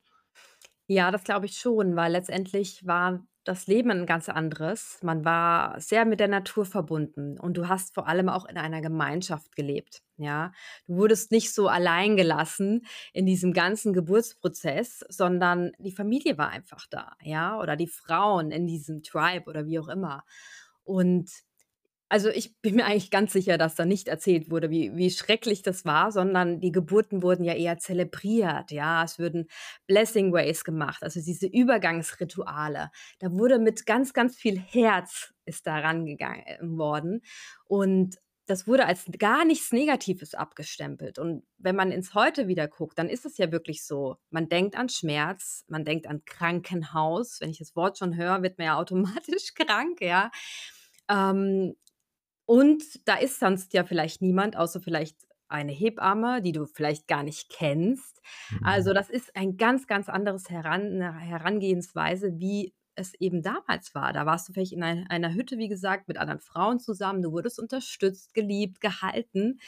Ja, 0.91 1.11
das 1.11 1.23
glaube 1.23 1.45
ich 1.45 1.55
schon, 1.59 1.95
weil 1.95 2.11
letztendlich 2.13 2.83
war 2.87 3.23
das 3.43 3.67
Leben 3.67 3.91
ein 3.91 4.05
ganz 4.07 4.27
anderes. 4.27 4.97
Man 5.03 5.23
war 5.23 5.79
sehr 5.79 6.03
mit 6.03 6.19
der 6.19 6.27
Natur 6.27 6.65
verbunden 6.65 7.39
und 7.39 7.57
du 7.57 7.67
hast 7.67 7.93
vor 7.93 8.07
allem 8.07 8.27
auch 8.27 8.45
in 8.45 8.57
einer 8.57 8.81
Gemeinschaft 8.81 9.55
gelebt, 9.55 10.01
ja. 10.17 10.51
Du 10.87 10.95
wurdest 10.97 11.31
nicht 11.31 11.53
so 11.53 11.67
allein 11.67 12.17
gelassen 12.17 12.85
in 13.13 13.27
diesem 13.27 13.53
ganzen 13.53 13.93
Geburtsprozess, 13.93 15.05
sondern 15.09 15.71
die 15.77 15.91
Familie 15.91 16.39
war 16.39 16.49
einfach 16.49 16.87
da, 16.89 17.13
ja, 17.21 17.59
oder 17.59 17.75
die 17.75 17.87
Frauen 17.87 18.49
in 18.49 18.65
diesem 18.65 19.03
Tribe 19.03 19.47
oder 19.47 19.67
wie 19.67 19.77
auch 19.79 19.89
immer. 19.89 20.23
Und 20.83 21.29
also, 22.09 22.29
ich 22.29 22.59
bin 22.61 22.75
mir 22.75 22.85
eigentlich 22.85 23.11
ganz 23.11 23.33
sicher, 23.33 23.57
dass 23.59 23.75
da 23.75 23.85
nicht 23.85 24.07
erzählt 24.07 24.49
wurde, 24.49 24.69
wie 24.71 24.95
wie 24.95 25.11
schrecklich 25.11 25.61
das 25.61 25.85
war, 25.85 26.11
sondern 26.11 26.59
die 26.59 26.71
Geburten 26.71 27.21
wurden 27.21 27.43
ja 27.43 27.53
eher 27.53 27.77
zelebriert, 27.77 28.71
ja. 28.71 29.03
Es 29.03 29.19
würden 29.19 29.47
Blessing 29.87 30.33
Ways 30.33 30.63
gemacht, 30.63 31.03
also 31.03 31.21
diese 31.21 31.47
Übergangsrituale. 31.47 32.89
Da 33.19 33.31
wurde 33.31 33.59
mit 33.59 33.85
ganz, 33.85 34.13
ganz 34.13 34.35
viel 34.35 34.59
Herz 34.59 35.33
ist 35.45 35.67
da 35.67 35.77
rangegangen 35.79 36.77
worden 36.77 37.21
und 37.65 38.17
das 38.49 38.67
wurde 38.67 38.85
als 38.87 39.05
gar 39.19 39.45
nichts 39.45 39.71
Negatives 39.71 40.33
abgestempelt. 40.33 41.19
Und 41.19 41.43
wenn 41.59 41.75
man 41.75 41.91
ins 41.91 42.15
Heute 42.15 42.47
wieder 42.47 42.67
guckt, 42.67 42.97
dann 42.97 43.07
ist 43.07 43.25
es 43.25 43.37
ja 43.37 43.51
wirklich 43.51 43.85
so. 43.85 44.17
Man 44.31 44.49
denkt 44.49 44.75
an 44.75 44.89
Schmerz, 44.89 45.65
man 45.67 45.85
denkt 45.85 46.07
an 46.07 46.23
Krankenhaus. 46.25 47.37
Wenn 47.41 47.51
ich 47.51 47.59
das 47.59 47.75
Wort 47.75 47.99
schon 47.99 48.15
höre, 48.17 48.41
wird 48.41 48.57
man 48.57 48.65
ja 48.65 48.77
automatisch 48.77 49.53
krank, 49.55 50.01
ja. 50.01 50.31
Ähm, 51.09 51.75
und 52.49 52.83
da 53.07 53.15
ist 53.15 53.39
sonst 53.39 53.73
ja 53.73 53.83
vielleicht 53.83 54.21
niemand, 54.21 54.57
außer 54.57 54.81
vielleicht 54.81 55.17
eine 55.49 55.71
Hebamme, 55.71 56.41
die 56.41 56.51
du 56.51 56.65
vielleicht 56.65 57.07
gar 57.07 57.23
nicht 57.23 57.49
kennst. 57.49 58.21
Also, 58.61 58.91
Mhm. 58.91 58.93
das 58.93 59.09
ist 59.09 59.35
ein 59.35 59.57
ganz, 59.57 59.87
ganz 59.87 60.09
anderes 60.09 60.49
Heran 60.49 60.97
'ne 60.97 61.13
Herangehensweise, 61.19 62.33
wie 62.39 62.73
es 62.95 63.13
eben 63.15 63.41
damals 63.43 63.95
war. 63.95 64.13
Da 64.13 64.25
warst 64.25 64.49
du 64.49 64.53
vielleicht 64.53 64.73
in 64.73 64.83
ei 64.83 65.05
einer 65.09 65.33
Hütte, 65.33 65.57
wie 65.57 65.69
gesagt, 65.69 66.07
mit 66.07 66.17
anderen 66.17 66.39
Frauen 66.41 66.79
zusammen. 66.79 67.21
Du 67.21 67.31
wurdest 67.31 67.59
unterstützt, 67.59 68.33
geliebt, 68.33 68.81
gehalten. 68.81 69.59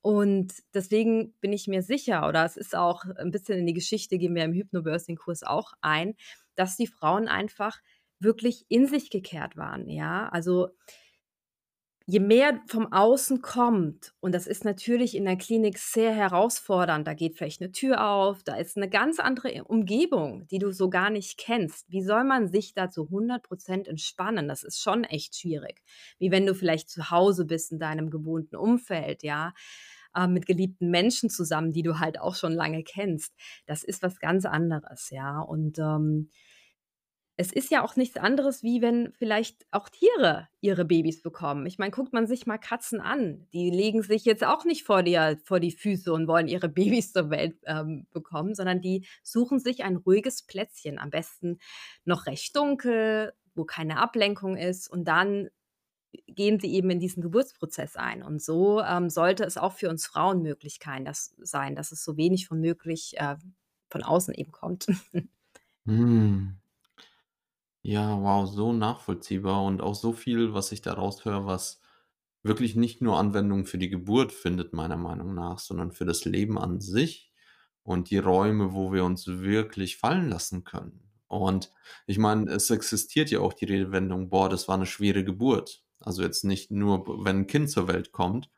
Und 0.00 0.52
deswegen 0.74 1.34
bin 1.40 1.52
ich 1.52 1.66
mir 1.66 1.82
sicher 1.82 2.28
oder 2.28 2.44
es 2.44 2.56
ist 2.56 2.74
auch 2.76 3.04
ein 3.16 3.30
bisschen 3.30 3.58
in 3.58 3.66
die 3.66 3.74
Geschichte 3.74 4.18
gehen 4.18 4.34
wir 4.34 4.44
im 4.44 4.52
Hypnobirthing-Kurs 4.52 5.42
auch 5.42 5.72
ein, 5.80 6.14
dass 6.54 6.76
die 6.76 6.86
Frauen 6.86 7.28
einfach 7.28 7.78
wirklich 8.20 8.64
in 8.68 8.86
sich 8.86 9.10
gekehrt 9.10 9.56
waren, 9.56 9.88
ja? 9.88 10.28
Also 10.28 10.68
Je 12.10 12.20
mehr 12.20 12.62
vom 12.68 12.90
Außen 12.90 13.42
kommt, 13.42 14.14
und 14.20 14.34
das 14.34 14.46
ist 14.46 14.64
natürlich 14.64 15.14
in 15.14 15.26
der 15.26 15.36
Klinik 15.36 15.76
sehr 15.76 16.10
herausfordernd, 16.14 17.06
da 17.06 17.12
geht 17.12 17.36
vielleicht 17.36 17.60
eine 17.60 17.70
Tür 17.70 18.02
auf, 18.02 18.42
da 18.42 18.56
ist 18.56 18.78
eine 18.78 18.88
ganz 18.88 19.18
andere 19.20 19.62
Umgebung, 19.64 20.46
die 20.46 20.58
du 20.58 20.72
so 20.72 20.88
gar 20.88 21.10
nicht 21.10 21.36
kennst. 21.36 21.84
Wie 21.90 22.00
soll 22.02 22.24
man 22.24 22.48
sich 22.48 22.72
da 22.72 22.88
zu 22.88 23.10
100% 23.10 23.86
entspannen? 23.90 24.48
Das 24.48 24.62
ist 24.62 24.80
schon 24.80 25.04
echt 25.04 25.36
schwierig. 25.36 25.82
Wie 26.18 26.30
wenn 26.30 26.46
du 26.46 26.54
vielleicht 26.54 26.88
zu 26.88 27.10
Hause 27.10 27.44
bist 27.44 27.72
in 27.72 27.78
deinem 27.78 28.08
gewohnten 28.08 28.56
Umfeld, 28.56 29.22
ja, 29.22 29.52
äh, 30.16 30.26
mit 30.26 30.46
geliebten 30.46 30.88
Menschen 30.90 31.28
zusammen, 31.28 31.72
die 31.74 31.82
du 31.82 31.98
halt 31.98 32.18
auch 32.18 32.36
schon 32.36 32.54
lange 32.54 32.84
kennst. 32.84 33.34
Das 33.66 33.84
ist 33.84 34.02
was 34.02 34.18
ganz 34.18 34.46
anderes, 34.46 35.10
ja. 35.10 35.40
Und, 35.40 35.78
ähm 35.78 36.30
es 37.40 37.52
ist 37.52 37.70
ja 37.70 37.84
auch 37.84 37.94
nichts 37.94 38.16
anderes, 38.16 38.64
wie 38.64 38.82
wenn 38.82 39.12
vielleicht 39.16 39.64
auch 39.70 39.88
Tiere 39.88 40.48
ihre 40.60 40.84
Babys 40.84 41.22
bekommen. 41.22 41.66
Ich 41.66 41.78
meine, 41.78 41.92
guckt 41.92 42.12
man 42.12 42.26
sich 42.26 42.46
mal 42.46 42.58
Katzen 42.58 43.00
an. 43.00 43.46
Die 43.52 43.70
legen 43.70 44.02
sich 44.02 44.24
jetzt 44.24 44.44
auch 44.44 44.64
nicht 44.64 44.82
vor 44.82 45.04
dir 45.04 45.38
vor 45.44 45.60
die 45.60 45.70
Füße 45.70 46.12
und 46.12 46.26
wollen 46.26 46.48
ihre 46.48 46.68
Babys 46.68 47.12
zur 47.12 47.30
Welt, 47.30 47.56
ähm, 47.64 48.08
bekommen, 48.12 48.56
sondern 48.56 48.80
die 48.80 49.06
suchen 49.22 49.60
sich 49.60 49.84
ein 49.84 49.94
ruhiges 49.94 50.42
Plätzchen, 50.42 50.98
am 50.98 51.10
besten 51.10 51.58
noch 52.04 52.26
recht 52.26 52.56
dunkel, 52.56 53.32
wo 53.54 53.64
keine 53.64 53.98
Ablenkung 53.98 54.56
ist 54.56 54.90
und 54.90 55.06
dann 55.06 55.48
gehen 56.26 56.58
sie 56.58 56.74
eben 56.74 56.90
in 56.90 56.98
diesen 56.98 57.22
Geburtsprozess 57.22 57.94
ein. 57.94 58.24
Und 58.24 58.42
so, 58.42 58.80
ähm, 58.80 59.10
sollte 59.10 59.44
es 59.44 59.56
auch 59.56 59.74
für 59.74 59.90
uns 59.90 60.06
Frauen 60.06 60.42
möglich 60.42 60.80
das 61.04 61.36
sein, 61.38 61.76
dass 61.76 61.92
es 61.92 62.02
so 62.02 62.16
wenig 62.16 62.48
von 62.48 62.60
möglich, 62.60 63.14
äh, 63.18 63.36
von 63.90 64.02
außen 64.02 64.34
eben 64.34 64.50
kommt. 64.50 64.86
Hm. 65.86 66.58
Ja, 67.90 68.20
wow, 68.20 68.46
so 68.46 68.72
nachvollziehbar 68.74 69.62
und 69.64 69.80
auch 69.80 69.94
so 69.94 70.12
viel, 70.12 70.52
was 70.52 70.72
ich 70.72 70.82
da 70.82 70.92
raushöre, 70.92 71.46
was 71.46 71.80
wirklich 72.42 72.76
nicht 72.76 73.00
nur 73.00 73.18
Anwendung 73.18 73.64
für 73.66 73.78
die 73.78 73.88
Geburt 73.88 74.30
findet, 74.32 74.72
meiner 74.74 74.96
Meinung 74.98 75.34
nach, 75.34 75.58
sondern 75.58 75.92
für 75.92 76.04
das 76.04 76.24
Leben 76.26 76.58
an 76.58 76.80
sich 76.80 77.32
und 77.82 78.10
die 78.10 78.18
Räume, 78.18 78.74
wo 78.74 78.92
wir 78.92 79.04
uns 79.04 79.26
wirklich 79.26 79.96
fallen 79.96 80.28
lassen 80.28 80.64
können. 80.64 81.10
Und 81.28 81.72
ich 82.06 82.18
meine, 82.18 82.50
es 82.50 82.68
existiert 82.70 83.30
ja 83.30 83.40
auch 83.40 83.54
die 83.54 83.64
Redewendung: 83.66 84.28
„Boah, 84.28 84.48
das 84.50 84.68
war 84.68 84.74
eine 84.76 84.86
schwere 84.86 85.24
Geburt.“ 85.24 85.82
Also, 86.00 86.22
jetzt 86.22 86.44
nicht 86.44 86.70
nur, 86.70 87.24
wenn 87.24 87.38
ein 87.40 87.46
Kind 87.46 87.70
zur 87.70 87.88
Welt 87.88 88.12
kommt, 88.12 88.50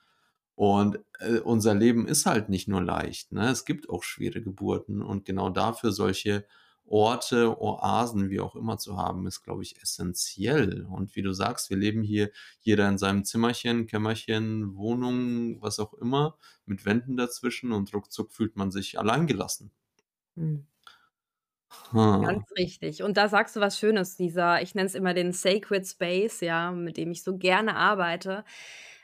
Und 0.54 0.99
äh, 1.20 1.38
unser 1.40 1.75
Leben 1.75 2.06
ist 2.06 2.26
halt 2.26 2.49
nicht 2.50 2.68
nur 2.68 2.82
leicht. 2.82 3.32
Ne? 3.32 3.49
Es 3.50 3.64
gibt 3.64 3.88
auch 3.88 4.02
schwere 4.02 4.42
Geburten 4.42 5.02
und 5.02 5.25
genau 5.25 5.49
dafür 5.50 5.90
solche 5.92 6.46
Orte, 6.90 7.56
Oasen, 7.61 8.30
wie 8.30 8.40
auch 8.40 8.56
immer 8.56 8.78
zu 8.78 8.97
haben, 8.97 9.26
ist, 9.26 9.42
glaube 9.42 9.62
ich, 9.62 9.80
essentiell. 9.82 10.87
Und 10.90 11.16
wie 11.16 11.23
du 11.23 11.32
sagst, 11.32 11.70
wir 11.70 11.76
leben 11.76 12.02
hier 12.02 12.30
jeder 12.61 12.88
in 12.88 12.99
seinem 12.99 13.25
Zimmerchen, 13.25 13.87
Kämmerchen, 13.87 14.75
Wohnung, 14.76 15.62
was 15.62 15.78
auch 15.78 15.94
immer, 15.94 16.37
mit 16.66 16.85
Wänden 16.87 17.16
dazwischen 17.16 17.73
und 17.73 17.94
ruckzuck 17.94 18.32
fühlt 18.32 18.56
man 18.56 18.70
sich 18.70 18.99
alleingelassen. 18.99 19.73
Mhm. 20.37 20.66
Ganz 22.20 22.44
richtig. 22.59 23.02
Und 23.02 23.16
da 23.16 23.28
sagst 23.28 23.56
du 23.56 23.61
was 23.61 23.78
Schönes, 23.78 24.16
dieser 24.16 24.61
ich 24.62 24.75
nenne 24.75 24.87
es 24.87 24.94
immer 24.94 25.14
den 25.14 25.32
Sacred 25.32 25.87
Space, 25.87 26.40
ja, 26.40 26.70
mit 26.70 26.97
dem 26.99 27.11
ich 27.11 27.23
so 27.23 27.38
gerne 27.38 27.76
arbeite. 27.76 28.44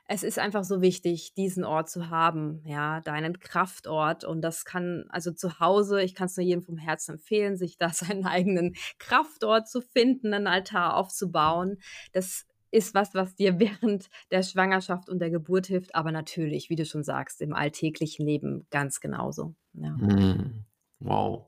Es 0.08 0.22
ist 0.22 0.38
einfach 0.38 0.62
so 0.62 0.80
wichtig, 0.82 1.34
diesen 1.34 1.64
Ort 1.64 1.90
zu 1.90 2.10
haben, 2.10 2.62
ja, 2.64 3.00
deinen 3.00 3.40
Kraftort. 3.40 4.22
Und 4.24 4.40
das 4.42 4.64
kann 4.64 5.04
also 5.08 5.32
zu 5.32 5.58
Hause 5.58 6.00
ich 6.02 6.14
kann's 6.14 6.36
nur 6.36 6.44
jedem 6.46 6.62
vom 6.62 6.76
Herzen 6.78 7.12
empfehlen, 7.14 7.56
sich 7.56 7.76
da 7.76 7.88
seinen 7.92 8.24
eigenen 8.24 8.74
Kraftort 8.98 9.68
zu 9.68 9.80
finden, 9.80 10.30
'nen 10.30 10.46
Altar 10.46 10.96
aufzubauen. 10.96 11.78
Das 12.12 12.44
ist 12.70 12.94
was, 12.94 13.14
was 13.14 13.34
dir 13.34 13.58
während 13.58 14.08
der 14.30 14.42
Schwangerschaft 14.42 15.08
und 15.08 15.18
der 15.18 15.30
Geburt 15.30 15.66
hilft, 15.66 15.94
aber 15.94 16.12
natürlich, 16.12 16.70
wie 16.70 16.76
du 16.76 16.84
schon 16.84 17.02
sagst, 17.04 17.40
im 17.40 17.52
alltäglichen 17.54 18.26
Leben 18.26 18.66
ganz 18.70 19.00
genauso, 19.00 19.54
ja. 19.72 20.00
Mhm. 20.00 20.64
Wow. 21.00 21.46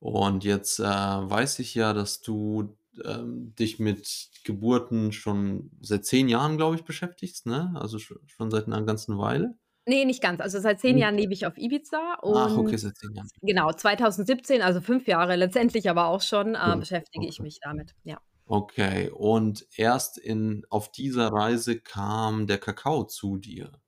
Und 0.00 0.44
jetzt, 0.44 0.80
äh, 0.80 0.84
weiß 0.84 1.58
ich 1.60 1.74
ja, 1.74 1.92
dass 1.92 2.20
du, 2.22 2.76
ähm, 3.04 3.54
dich 3.56 3.78
mit 3.78 4.30
Geburten 4.44 5.12
schon 5.12 5.70
seit 5.80 6.04
10 6.06 6.28
Jahren, 6.28 6.56
glaube 6.56 6.76
ich, 6.76 6.84
beschäftigst, 6.84 7.46
ne? 7.46 7.72
Also 7.76 7.98
sch 7.98 8.14
schon 8.26 8.50
seit 8.50 8.68
'ner 8.68 8.82
ganzen 8.82 9.18
Weile? 9.18 9.56
Ne, 9.86 10.04
nicht 10.04 10.22
ganz. 10.22 10.40
Also, 10.40 10.60
seit 10.60 10.78
10 10.80 10.96
Jahren 10.96 11.16
lebe 11.16 11.32
ich 11.32 11.44
auf 11.46 11.56
Ibiza 11.58 12.14
Ach, 12.30 12.56
okay, 12.56 12.76
und 12.76 12.78
seit 12.78 12.96
10 12.98 13.14
Jahren. 13.14 13.32
genau, 13.42 13.72
2017, 13.72 14.62
also 14.62 14.80
5 14.80 15.06
Jahre 15.08 15.36
letztendlich 15.36 15.90
aber 15.90 16.06
auch 16.08 16.22
schon, 16.22 16.54
äh, 16.54 16.76
beschäftige 16.78 17.26
ich 17.26 17.40
okay. 17.40 17.42
mich 17.42 17.58
damit, 17.62 17.92
ja. 18.04 18.20
Okay, 18.48 19.08
und 19.10 19.66
erst 19.76 20.18
in 20.18 20.64
auf 20.68 20.90
dieser 20.90 21.28
Reise 21.32 21.78
kam 21.80 22.46
der 22.48 22.58
Kakao 22.58 23.04
zu 23.04 23.36
dir. 23.38 23.81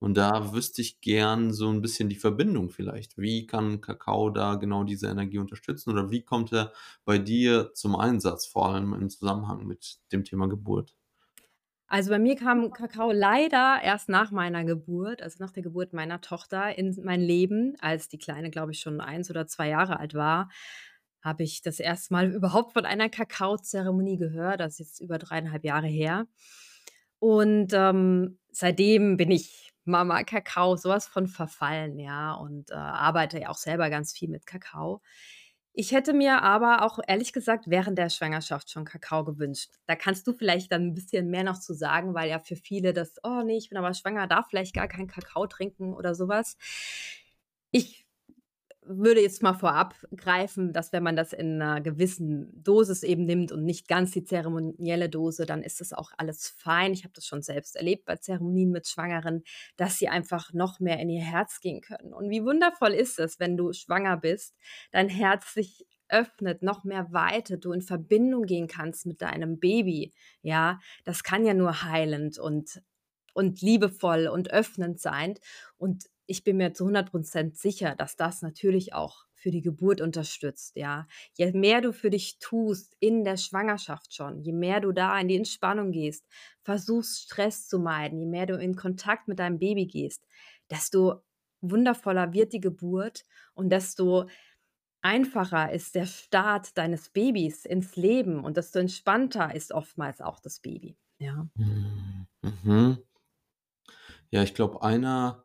Und 0.00 0.14
da 0.16 0.52
wüsste 0.52 0.82
ich 0.82 1.00
gern 1.00 1.52
so 1.52 1.68
'n 1.70 1.80
bisschen 1.82 2.08
die 2.08 2.16
Verbindung 2.16 2.70
vielleicht. 2.70 3.16
Wie 3.18 3.46
kann 3.46 3.80
Kakao 3.80 4.30
da 4.30 4.56
genau 4.56 4.84
diese 4.84 5.08
Energie 5.08 5.38
unterstützen 5.38 5.90
oder 5.90 6.10
wie 6.10 6.22
kommt 6.22 6.52
er 6.52 6.72
bei 7.04 7.18
dir 7.18 7.72
zum 7.74 7.96
Einsatz, 7.96 8.46
vor 8.46 8.68
allem 8.68 8.92
im 8.94 9.08
Zusammenhang 9.10 9.66
mit 9.66 9.98
dem 10.12 10.24
Thema 10.24 10.48
Geburt? 10.48 10.92
Also, 11.88 12.10
bei 12.10 12.18
mir 12.18 12.34
kam 12.36 12.72
Kakao 12.72 13.12
leider 13.12 13.78
erst 13.82 14.08
nach 14.08 14.30
meiner 14.30 14.64
Geburt, 14.64 15.20
also 15.22 15.36
nach 15.44 15.50
der 15.50 15.62
Geburt 15.62 15.92
meiner 15.92 16.20
Tochter 16.20 16.76
in 16.78 16.96
mein 17.04 17.20
Leben. 17.20 17.76
Als 17.80 18.08
die 18.08 18.18
Kleine, 18.18 18.50
glaube 18.50 18.72
ich, 18.72 18.80
schon 18.80 19.00
1 19.00 19.28
oder 19.30 19.46
2 19.46 19.68
Jahre 19.68 19.98
alt 20.00 20.14
war, 20.14 20.48
habe 21.22 21.42
ich 21.42 21.60
das 21.62 21.80
1. 21.80 22.10
Mal 22.12 22.32
überhaupt 22.34 22.72
von 22.72 22.86
einer 22.86 23.08
Kakaozeremonie 23.10 24.16
gehört. 24.16 24.60
Das 24.60 24.74
ist 24.74 24.78
jetzt 24.80 25.00
über 25.00 25.18
3 25.18 25.42
1/2 25.42 25.64
Jahre 25.64 25.86
her. 25.86 26.26
Und, 27.20 27.72
ähm, 27.74 28.38
seitdem 28.52 29.16
bin 29.18 29.30
ich 29.30 29.63
Mama 29.86 30.24
Kakao 30.24 30.76
so 30.76 30.88
was 30.90 31.06
von 31.06 31.26
verfallen, 31.28 31.98
ja, 31.98 32.32
und, 32.34 32.70
äh, 32.70 32.74
arbeite 32.74 33.40
ja 33.40 33.48
auch 33.50 33.56
selber 33.58 33.90
ganz 33.90 34.12
viel 34.12 34.28
mit 34.30 34.46
Kakao. 34.46 35.02
Ich 35.74 35.92
hätte 35.92 36.12
mir 36.14 36.42
aber 36.42 36.82
auch 36.84 37.00
ehrlich 37.08 37.32
gesagt 37.32 37.64
während 37.68 37.98
der 37.98 38.08
Schwangerschaft 38.10 38.70
schon 38.70 38.84
Kakao 38.84 39.24
gewünscht. 39.24 39.70
Da 39.86 39.96
kannst 39.96 40.26
du 40.28 40.32
vielleicht 40.32 40.72
dann 40.72 40.90
'n 40.90 40.94
bisschen 40.94 41.30
mehr 41.30 41.44
noch 41.44 41.58
zu 41.60 41.74
sagen, 41.74 42.14
weil 42.14 42.30
ja 42.30 42.38
für 42.40 42.56
viele 42.56 42.92
das: 42.94 43.16
„Oh 43.24 43.42
ne, 43.44 43.56
ich 43.56 43.68
bin 43.70 43.78
aber 43.78 43.92
schwanger, 43.94 44.26
darf 44.28 44.46
vielleicht 44.50 44.74
gar 44.74 44.88
keinen 44.88 45.08
Kakao 45.08 45.46
trinken“ 45.48 45.94
oder 45.94 46.14
so 46.14 46.28
was. 46.28 46.54
Ich 47.76 48.03
würde 48.86 49.20
jetzt 49.22 49.42
mal 49.42 49.54
vorab 49.54 49.94
greifen, 50.16 50.72
dass 50.72 50.92
wenn 50.92 51.02
man 51.02 51.16
das 51.16 51.32
in 51.32 51.58
'ner 51.58 51.80
gewissen 51.80 52.50
Dosis 52.62 53.02
eben 53.02 53.24
nimmt 53.24 53.52
und 53.52 53.64
nicht 53.64 53.88
ganz 53.88 54.10
die 54.12 54.24
zeremonielle 54.24 55.08
Dose, 55.08 55.46
dann 55.46 55.62
ist 55.62 55.80
das 55.80 55.92
auch 55.92 56.10
alles 56.18 56.48
fein. 56.48 56.92
Ich 56.92 57.04
habe 57.04 57.12
das 57.14 57.26
schon 57.26 57.42
selbst 57.42 57.76
erlebt 57.76 58.04
bei 58.04 58.16
Zeremonien 58.16 58.70
mit 58.70 58.86
Schwangeren, 58.88 59.42
dass 59.76 59.98
sie 59.98 60.08
einfach 60.08 60.52
noch 60.52 60.80
mehr 60.80 60.98
in 61.00 61.08
ihr 61.10 61.22
Herz 61.22 61.60
gehen 61.60 61.80
können. 61.80 62.12
Und 62.12 62.30
wie 62.30 62.44
wundervoll 62.44 62.92
ist 62.94 63.18
es, 63.18 63.40
wenn 63.40 63.56
du 63.56 63.72
schwanger 63.72 64.16
bist, 64.18 64.54
dein 64.92 65.08
Herz 65.08 65.54
sich 65.54 65.86
öffnet, 66.08 66.62
noch 66.62 66.84
mehr 66.84 67.12
weitet, 67.12 67.64
du 67.64 67.72
in 67.72 67.80
Verbindung 67.82 68.44
gehen 68.44 68.68
kannst 68.68 69.06
mit 69.06 69.22
deinem 69.22 69.58
Baby, 69.58 70.12
ja? 70.42 70.78
Das 71.04 71.22
kann 71.22 71.44
ja 71.46 71.54
nur 71.54 71.82
heilend 71.82 72.38
und 72.38 72.82
und 73.34 73.60
liebevoll 73.62 74.28
und 74.28 74.50
öffnend 74.52 75.00
sein. 75.00 75.34
Und 75.76 76.04
ich 76.26 76.44
bin 76.44 76.56
mir 76.58 76.74
zu 76.74 76.84
100 76.86 77.12
% 77.12 77.56
sicher, 77.58 77.94
dass 77.96 78.16
das 78.16 78.42
natürlich 78.42 78.94
auch 78.94 79.24
für 79.34 79.50
die 79.50 79.62
Geburt 79.62 80.00
unterstützt, 80.00 80.76
ja? 80.76 81.06
Je 81.34 81.52
mehr 81.52 81.80
du 81.82 81.92
für 81.92 82.10
dich 82.10 82.38
tust 82.38 82.96
in 83.00 83.24
der 83.24 83.36
Schwangerschaft 83.36 84.14
schon, 84.14 84.40
je 84.42 84.52
mehr 84.52 84.80
du 84.80 84.92
da 84.92 85.18
in 85.20 85.28
die 85.28 85.36
Entspannung 85.36 85.92
gehst, 85.92 86.26
versuchst 86.62 87.20
Stress 87.22 87.68
zu 87.68 87.78
meiden, 87.78 88.18
je 88.20 88.26
mehr 88.26 88.46
du 88.46 88.56
in 88.58 88.76
Kontakt 88.76 89.28
mit 89.28 89.38
deinem 89.38 89.58
Baby 89.58 89.86
gehst, 89.86 90.26
desto 90.70 91.22
wundervoller 91.60 92.32
wird 92.32 92.52
die 92.54 92.60
Geburt 92.60 93.24
und 93.54 93.70
desto 93.70 94.26
einfacher 95.02 95.72
ist 95.72 95.94
der 95.96 96.06
Start 96.06 96.78
deines 96.78 97.10
Babys 97.10 97.64
ins 97.66 97.96
Leben 97.96 98.44
und 98.44 98.56
desto 98.58 98.78
entspannter 98.80 99.54
ist 99.54 99.72
oftmals 99.72 100.20
auch 100.22 100.40
das 100.40 100.60
Baby, 100.60 100.96
ja. 101.18 101.48
Mhm, 101.56 102.26
mhm. 102.42 103.04
Ja, 104.32 104.42
ich 104.42 104.54
glaube, 104.54 104.82
einer 104.82 105.44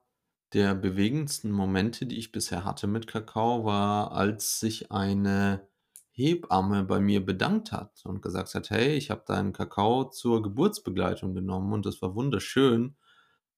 der 0.53 0.75
bewegendsten 0.75 1.51
Momente, 1.51 2.05
die 2.05 2.17
ich 2.17 2.31
bisher 2.31 2.65
hatte 2.65 2.87
mit 2.87 3.07
Kakao, 3.07 3.65
war, 3.65 4.11
als 4.13 4.59
sich 4.59 4.91
eine 4.91 5.67
Hebamme 6.11 6.83
bei 6.83 6.99
mir 6.99 7.25
bedankt 7.25 7.71
hat 7.71 8.01
und 8.05 8.21
gesagt 8.21 8.53
hat: 8.55 8.69
„Hey, 8.69 8.95
ich 8.95 9.09
habe 9.11 9.23
deinen 9.27 9.53
Kakao 9.53 10.05
zur 10.09 10.41
Geburtsbegleitung 10.41 11.33
genommen 11.35 11.73
und 11.73 11.85
das 11.85 12.01
war 12.01 12.15
wunderschön 12.15 12.95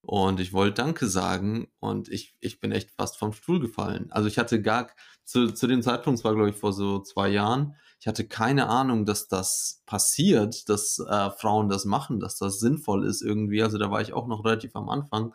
und 0.01 0.39
ich 0.39 0.53
wollte 0.53 0.75
danke 0.83 1.07
sagen.“ 1.07 1.67
Und 1.79 2.09
ich 2.09 2.35
ich 2.39 2.59
bin 2.59 2.71
echt 2.71 2.91
fast 2.91 3.17
vom 3.17 3.33
Stuhl 3.33 3.59
gefallen. 3.59 4.11
Also, 4.11 4.27
ich 4.27 4.37
hatte 4.39 4.61
gar 4.61 4.89
zu 5.25 5.51
zu 5.53 5.67
dem 5.67 5.81
Zeitpunkt 5.83 6.23
war, 6.23 6.33
glaube 6.35 6.49
ich, 6.51 6.55
vor 6.57 6.73
so 6.73 7.01
2 7.01 7.29
Jahren, 7.29 7.75
ich 7.99 8.07
hatte 8.07 8.27
keine 8.27 8.67
Ahnung, 8.67 9.05
dass 9.05 9.27
das 9.27 9.83
passiert, 9.85 10.69
dass, 10.69 10.97
äh, 10.99 11.29
Frauen 11.31 11.69
das 11.69 11.85
machen, 11.85 12.19
dass 12.19 12.37
das 12.37 12.59
sinnvoll 12.59 13.05
ist 13.05 13.21
irgendwie. 13.21 13.61
Also, 13.63 13.77
da 13.77 13.91
war 13.91 14.01
ich 14.01 14.13
auch 14.13 14.27
noch 14.27 14.43
relativ 14.45 14.75
am 14.75 14.89
Anfang. 14.89 15.33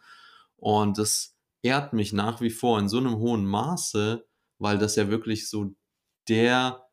Und 0.56 0.98
das 0.98 1.35
ehrt 1.62 1.92
mich 1.94 2.12
nach 2.12 2.40
wie 2.40 2.50
vor 2.50 2.78
in 2.80 2.88
so 2.88 3.00
'nem 3.00 3.16
hohen 3.18 3.46
Maße, 3.46 4.26
weil 4.58 4.78
das 4.78 4.96
ja 4.96 5.08
wirklich 5.10 5.48
so 5.50 5.74
der 6.28 6.86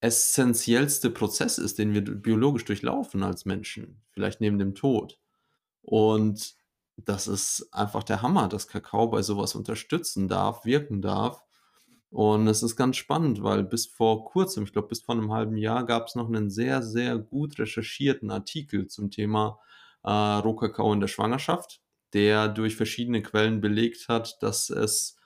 essenziellste 0.00 1.10
Prozess 1.10 1.58
ist, 1.58 1.78
den 1.78 1.94
wir 1.94 2.02
biologisch 2.04 2.64
durchlaufen 2.66 3.22
als 3.24 3.44
Menschen, 3.46 4.02
vielleicht 4.12 4.40
neben 4.42 4.58
dem 4.58 4.74
Tod. 4.76 5.18
Und 5.82 6.56
das 6.98 7.28
ist 7.28 7.68
einfach 7.72 8.04
der 8.04 8.22
Hammer, 8.22 8.48
dass 8.48 8.68
Kakao 8.68 9.08
bei 9.08 9.22
so 9.22 9.38
was 9.38 9.54
unterstützen 9.56 10.28
darf, 10.28 10.64
wirken 10.66 11.02
darf. 11.02 11.42
Und 12.10 12.48
es 12.48 12.62
ist 12.64 12.76
ganz 12.76 12.96
spannend, 12.98 13.42
weil 13.44 13.64
bis 13.64 13.86
vor 13.86 14.24
Kurzem, 14.26 14.64
ich 14.64 14.72
glaube, 14.74 14.88
bis 14.88 15.02
vor 15.02 15.14
'nem 15.16 15.32
1/2 15.32 15.56
Jahr 15.58 15.86
gab's 15.86 16.14
noch 16.16 16.28
'nen 16.30 16.50
sehr, 16.50 16.82
sehr 16.82 17.18
gut 17.18 17.58
recherchierten 17.60 18.30
Artikel 18.32 18.88
zum 18.88 19.10
Thema, 19.12 19.58
äh, 20.04 20.10
Rohkakao 20.12 20.92
in 20.94 21.00
der 21.00 21.08
Schwangerschaft, 21.08 21.80
der 22.16 22.48
durch 22.50 22.76
verschiedene 22.76 23.22
Quellen 23.22 23.62
belegt 23.62 24.08
hat, 24.10 24.42
dass 24.42 24.70
es, 24.70 25.18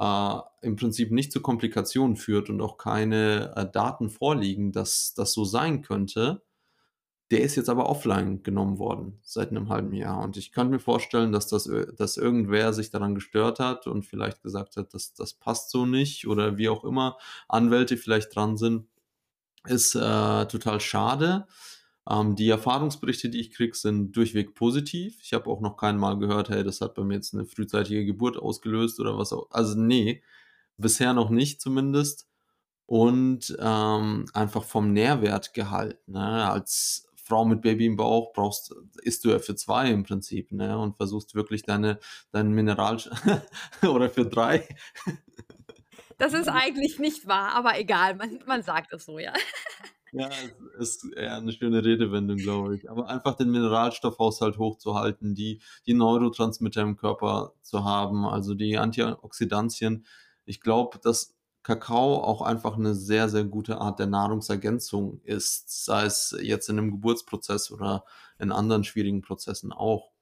äh, 0.00 0.36
im 0.62 0.76
Prinzip 0.76 1.12
nicht 1.12 1.32
zu 1.32 1.42
Komplikationen 1.42 2.16
führt 2.16 2.50
und 2.50 2.62
auch 2.62 2.78
keine, 2.78 3.54
äh, 3.56 3.70
Daten 3.70 4.10
vorliegen, 4.10 4.72
dass 4.72 5.14
das 5.14 5.34
so 5.34 5.44
sein 5.46 5.82
könnte. 5.82 6.42
Der 7.32 7.42
ist 7.42 7.56
jetzt 7.56 7.70
aber 7.70 7.88
offline 7.90 8.42
genommen 8.44 8.78
worden 8.78 9.20
seit 9.24 9.52
'nem 9.52 9.68
1/2 9.70 9.94
Jahr. 9.94 10.22
Und 10.24 10.36
ich 10.38 10.52
könnte 10.52 10.72
mir 10.72 10.80
vorstellen, 10.80 11.32
dass 11.32 11.48
das 11.48 11.66
ir 11.68 11.92
dass 11.94 12.16
irgendwer 12.18 12.72
sich 12.74 12.90
daran 12.90 13.14
gestört 13.16 13.60
hat 13.60 13.86
und 13.88 14.04
vielleicht 14.06 14.42
gesagt 14.44 14.76
hat: 14.78 14.94
„Das 14.94 15.14
das 15.14 15.34
passt 15.34 15.70
so 15.70 15.86
nicht“, 15.86 16.26
oder 16.28 16.58
wie 16.58 16.68
auch 16.70 16.84
immer 16.84 17.18
Anwälte 17.48 17.96
vielleicht 17.98 18.34
dran 18.36 18.56
sind. 18.58 18.88
Ist, 19.66 19.94
äh, 19.96 20.46
total 20.48 20.80
schade. 20.80 21.46
Ähm, 22.08 22.36
die 22.36 22.48
Erfahrungsberichte, 22.50 23.28
die 23.30 23.40
ich 23.40 23.52
kriege, 23.52 23.76
sind 23.76 24.12
durchweg 24.16 24.54
positiv. 24.54 25.18
Ich 25.22 25.32
habe 25.32 25.50
auch 25.50 25.60
noch 25.60 25.76
keinen 25.76 25.98
Mal 25.98 26.18
gehört: 26.18 26.48
„Hey, 26.50 26.64
das 26.64 26.80
hat 26.80 26.94
bei 26.94 27.02
mir 27.04 27.14
jetzt 27.14 27.34
'ne 27.34 27.44
frühzeitige 27.46 28.04
Geburt 28.06 28.36
ausgelöst“ 28.38 29.00
oder 29.00 29.18
was 29.18 29.32
auch 29.32 29.48
also, 29.50 29.78
ne, 29.80 30.22
bisher 30.78 31.14
noch 31.14 31.30
nicht 31.30 31.60
zumindest. 31.62 32.28
Und, 32.86 33.56
ähm, 33.60 34.26
einfach 34.34 34.64
vom 34.64 34.92
Nährwertgehalt, 34.92 36.06
ne? 36.08 36.50
Als 36.50 37.08
Frau 37.16 37.44
mit 37.44 37.62
Baby 37.62 37.86
im 37.86 37.96
Bauch 37.96 38.32
brauchst 38.32 38.74
isst 39.02 39.24
du 39.24 39.30
ja 39.30 39.40
für 39.40 39.56
2 39.56 39.90
im 39.90 40.04
Prinzip, 40.04 40.52
ne, 40.52 40.78
und 40.78 40.96
versuchst 40.96 41.34
wirklich 41.34 41.62
deine 41.64 41.98
deinen 42.32 42.52
Mineralsch 42.52 43.10
oder 43.82 44.10
für 44.10 44.26
3. 44.26 44.68
Das 46.18 46.32
ist 46.32 46.48
eigentlich 46.48 46.98
nicht 46.98 47.26
wahr, 47.26 47.54
aber 47.54 47.78
egal, 47.78 48.14
man 48.16 48.40
man 48.46 48.62
sagt 48.62 48.92
es 48.92 49.04
so, 49.04 49.18
ja. 49.18 49.32
Ja, 50.12 50.30
es 50.78 51.02
ist 51.02 51.12
eher 51.16 51.36
eine 51.36 51.52
schöne 51.52 51.84
Redewendung, 51.84 52.36
glaube 52.38 52.76
ich. 52.76 52.88
Aber 52.90 53.08
einfach 53.08 53.34
den 53.34 53.50
Mineralstoffhaushalt 53.50 54.56
hochzuhalten, 54.58 55.34
die 55.34 55.60
die 55.86 55.94
Neurotransmitter 55.94 56.80
im 56.82 56.96
Körper 56.96 57.54
zu 57.62 57.84
haben, 57.84 58.24
also 58.24 58.54
die 58.54 58.78
Antioxidantien. 58.78 60.06
Ich 60.44 60.60
glaube, 60.60 60.98
dass 61.02 61.34
Kakao 61.64 62.22
auch 62.22 62.40
einfach 62.42 62.76
eine 62.76 62.94
sehr, 62.94 63.28
sehr 63.28 63.44
gute 63.44 63.80
Art 63.80 63.98
der 63.98 64.06
Nahrungsergänzung 64.06 65.20
ist, 65.24 65.84
sei 65.84 66.04
es 66.04 66.36
jetzt 66.40 66.68
in 66.68 66.78
einem 66.78 66.92
Geburtsprozess 66.92 67.72
oder 67.72 68.04
in 68.38 68.52
anderen 68.52 68.84
schwierigen 68.84 69.22
Prozessen 69.22 69.72
auch. 69.72 70.12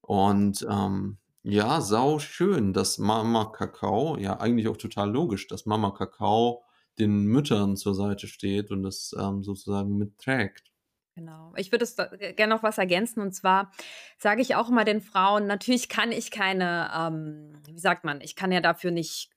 Und, 0.00 0.66
ähm, 0.70 1.18
ja, 1.42 1.80
sau 1.80 2.18
schön, 2.18 2.72
dass 2.72 2.98
Mama 2.98 3.44
Kakao 3.46 4.16
ja, 4.18 4.38
eigentlich 4.40 4.68
auch 4.68 4.76
total 4.76 5.10
logisch, 5.10 5.46
dass 5.48 5.64
Mama 5.66 5.90
Kakao 5.92 6.64
den 6.98 7.24
Müttern 7.24 7.76
zur 7.76 7.94
Seite 7.94 8.26
steht 8.26 8.70
und 8.70 8.82
das, 8.82 9.14
ähm, 9.18 9.42
sozusagen 9.42 9.96
mitträgt. 9.96 10.72
Genau. 11.14 11.54
Ich 11.56 11.72
würde 11.72 11.84
es 11.84 11.96
äh, 11.98 12.34
gerne 12.34 12.54
noch 12.54 12.62
was 12.62 12.78
ergänzen 12.78 13.20
und 13.20 13.32
zwar 13.32 13.72
sage 14.18 14.42
ich 14.42 14.54
auch 14.54 14.68
immer 14.68 14.84
den 14.84 15.00
Frauen, 15.00 15.46
natürlich 15.46 15.88
kann 15.88 16.12
ich 16.12 16.30
keine, 16.30 16.90
ähm, 16.94 17.54
wie 17.66 17.78
sagt 17.78 18.04
man, 18.04 18.20
ich 18.20 18.36
kann 18.36 18.52
ja 18.52 18.60
dafür 18.60 18.90
nicht 18.90 19.30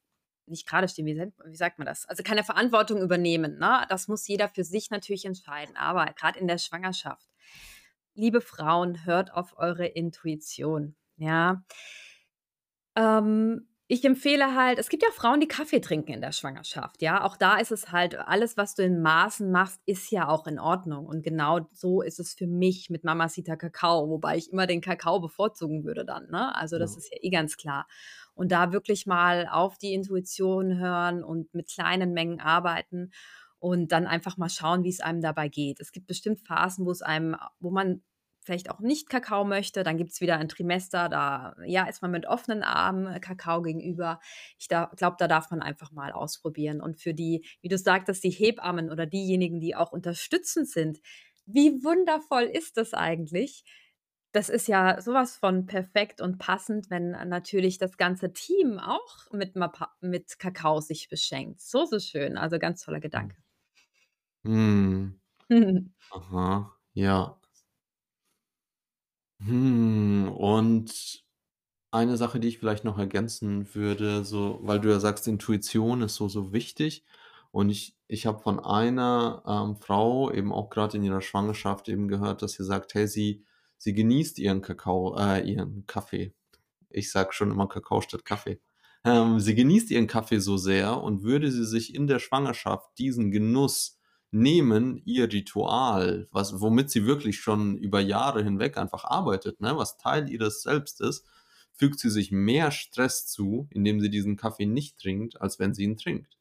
nicht 0.49 0.67
gerade 0.67 0.87
stehen, 0.87 1.05
wie, 1.05 1.15
wie 1.15 1.55
sagt 1.55 1.77
man 1.77 1.85
das? 1.85 2.05
Also 2.07 2.23
keine 2.23 2.43
Verantwortung 2.43 3.01
übernehmen. 3.01 3.59
Ne? 3.59 3.85
Das 3.89 4.07
muss 4.07 4.27
jeder 4.27 4.49
für 4.49 4.63
sich 4.63 4.89
natürlich 4.89 5.25
entscheiden. 5.25 5.75
Aber 5.77 6.05
gerade 6.13 6.39
in 6.39 6.47
der 6.47 6.57
Schwangerschaft, 6.57 7.29
liebe 8.15 8.41
Frauen, 8.41 9.05
hört 9.05 9.33
auf 9.33 9.57
eure 9.57 9.85
Intuition. 9.85 10.95
Ja. 11.17 11.63
Ähm, 12.95 13.67
ich 13.91 14.05
empfehle 14.05 14.55
halt, 14.55 14.77
es 14.79 14.87
gibt 14.87 15.01
ja 15.03 15.09
Frauen, 15.11 15.39
die 15.39 15.47
Kaffee 15.47 15.81
trinken 15.81 16.13
in 16.13 16.21
der 16.21 16.31
Schwangerschaft, 16.31 17.01
ja. 17.01 17.23
Auch 17.25 17.35
da 17.35 17.57
ist 17.57 17.71
es 17.71 17.91
halt, 17.91 18.15
alles, 18.17 18.55
was 18.55 18.75
du 18.75 18.83
in 18.83 19.01
Maßen 19.01 19.51
machst, 19.51 19.81
ist 19.87 20.11
ja 20.11 20.27
auch 20.29 20.45
in 20.47 20.59
Ordnung. 20.59 21.07
Und 21.07 21.23
genau 21.23 21.67
so 21.73 22.01
ist 22.03 22.19
es 22.19 22.33
für 22.35 22.47
mich 22.47 22.91
mit 22.91 23.03
Mamacita 23.03 23.55
Kakao, 23.55 24.07
wobei 24.09 24.37
ich 24.37 24.51
immer 24.53 24.67
den 24.67 24.81
Kakao 24.81 25.19
bevorzugen 25.19 25.83
würde 25.85 26.05
dann, 26.05 26.29
ne? 26.29 26.55
Also 26.55 26.77
das 26.77 26.95
Ja. 26.95 26.97
ist 26.97 27.09
ja 27.11 27.17
eh 27.21 27.29
ganz 27.31 27.57
klar. 27.57 27.87
Und 28.35 28.51
da 28.51 28.71
wirklich 28.71 29.07
mal 29.07 29.47
auf 29.51 29.77
die 29.79 29.93
Intuition 29.93 30.77
hören 30.77 31.23
und 31.23 31.53
mit 31.55 31.69
kleinen 31.69 32.13
Mengen 32.13 32.39
arbeiten 32.39 33.11
und 33.57 33.91
dann 33.91 34.07
einfach 34.07 34.37
mal 34.37 34.49
schauen, 34.49 34.83
wie 34.83 34.89
es 34.89 35.01
einem 35.01 35.21
dabei 35.21 35.49
geht. 35.49 35.79
Es 35.79 35.91
gibt 35.91 36.07
bestimmt 36.07 36.39
Phasen, 36.47 36.85
wo 36.85 36.91
es 36.91 37.01
einem, 37.01 37.35
wo 37.59 37.71
man 37.71 38.03
vielleicht 38.49 38.71
auch 38.71 38.79
nicht 38.79 39.09
Kakao 39.09 39.43
möchte, 39.43 39.83
dann 39.83 39.97
gibt 39.97 40.11
es 40.11 40.21
wieder 40.21 40.37
ein 40.37 40.49
Trimester, 40.49 41.07
da 41.07 41.55
ja, 41.67 41.85
ist 41.85 42.01
man 42.01 42.09
mit 42.09 42.25
offenen 42.25 42.63
Armen 42.63 43.05
äh, 43.05 43.19
Kakao 43.19 43.61
gegenüber. 43.61 44.19
Ich 44.57 44.67
glaube, 44.67 44.95
da 44.97 45.27
darf 45.27 45.51
man 45.51 45.61
einfach 45.61 45.91
mal 45.91 46.11
ausprobieren. 46.11 46.81
Und 46.81 46.99
für 46.99 47.13
die, 47.13 47.45
wie 47.61 47.67
du 47.67 47.77
sagtest, 47.77 48.23
die 48.23 48.31
Hebammen 48.31 48.89
oder 48.89 49.05
diejenigen, 49.05 49.59
die 49.59 49.75
auch 49.75 49.91
unterstützend 49.91 50.67
sind, 50.67 50.99
wie 51.45 51.83
wundervoll 51.83 52.45
ist 52.45 52.77
das 52.77 52.95
eigentlich? 52.95 53.63
Das 54.31 54.49
ist 54.49 54.67
ja 54.67 54.99
sowas 54.99 55.37
von 55.37 55.67
perfekt 55.67 56.19
und 56.19 56.39
passend, 56.39 56.89
wenn 56.89 57.11
natürlich 57.11 57.77
das 57.77 57.97
ganze 57.97 58.33
Team 58.33 58.79
auch 58.79 59.31
mit 59.31 59.55
Mapa 59.55 59.93
mit 60.01 60.39
Kakao 60.39 60.81
sich 60.81 61.07
beschenkt. 61.07 61.61
So, 61.61 61.85
so 61.85 61.99
schön. 61.99 62.35
Also, 62.35 62.57
ganz 62.57 62.83
toller 62.83 62.99
Gedanke. 62.99 63.35
Mhm. 64.43 65.19
Aha, 66.11 66.77
ja. 66.93 67.39
Hm, 69.41 70.29
und 70.35 71.23
eine 71.91 72.17
Sache, 72.17 72.39
die 72.39 72.49
ich 72.49 72.59
vielleicht 72.59 72.85
noch 72.85 72.99
ergänzen 72.99 73.73
würde, 73.75 74.25
so 74.25 74.59
weil 74.63 74.79
du 74.81 74.89
ja 74.89 74.99
sagst, 74.99 75.27
Intuition 75.27 76.01
ist 76.03 76.15
so, 76.15 76.29
so 76.29 76.53
wichtig. 76.53 77.05
Und 77.51 77.69
ich 77.69 77.95
ich 78.07 78.25
habe 78.27 78.39
von 78.41 78.59
einer, 78.59 79.43
ähm, 79.47 79.75
Frau 79.77 80.31
eben 80.31 80.51
auch 80.53 80.69
gerade 80.69 80.97
in 80.97 81.03
ihrer 81.03 81.21
Schwangerschaft 81.21 81.89
eben 81.89 82.07
gehört, 82.07 82.41
dass 82.43 82.53
sie 82.53 82.65
sagt, 82.65 82.93
hey, 82.95 83.07
sie 83.07 83.45
sie 83.77 83.93
genießt 83.93 84.39
ihren 84.39 84.61
Kakao 84.61 85.15
äh, 85.17 85.41
ihren 85.49 85.85
Kaffee. 85.87 86.33
Ich 86.89 87.11
sage 87.11 87.33
schon 87.33 87.51
immer 87.51 87.67
Kakao 87.69 88.01
statt 88.01 88.25
Kaffee. 88.25 88.61
Ähm, 89.05 89.39
sie 89.39 89.55
genießt 89.55 89.91
ihren 89.91 90.07
Kaffee 90.07 90.39
so 90.39 90.57
sehr 90.57 91.01
und 91.03 91.23
würde 91.23 91.51
sie 91.51 91.65
sich 91.65 91.95
in 91.95 92.07
der 92.07 92.19
Schwangerschaft 92.19 92.89
diesen 92.99 93.31
Genuss 93.31 93.98
nehmen, 94.31 95.01
ihr 95.05 95.31
Ritual, 95.31 96.27
was 96.31 96.61
womit 96.61 96.89
sie 96.89 97.05
wirklich 97.05 97.39
schon 97.39 97.77
über 97.77 97.99
Jahre 97.99 98.43
hinweg 98.43 98.77
einfach 98.77 99.05
arbeitet, 99.05 99.59
ne, 99.61 99.75
was 99.77 99.97
Teil 99.97 100.29
ihres 100.29 100.61
Selbst 100.61 101.01
ist, 101.01 101.25
fügt 101.71 101.99
sie 101.99 102.09
sich 102.09 102.31
mehr 102.31 102.71
Stress 102.71 103.25
zu, 103.25 103.67
indem 103.71 104.01
sie 104.01 104.09
diesen 104.09 104.35
Kaffee 104.35 104.65
nicht 104.65 104.99
trinkt, 104.99 105.41
als 105.41 105.59
wenn 105.59 105.73
sie 105.73 105.83
ihn 105.83 105.97
trinkt. 105.97 106.37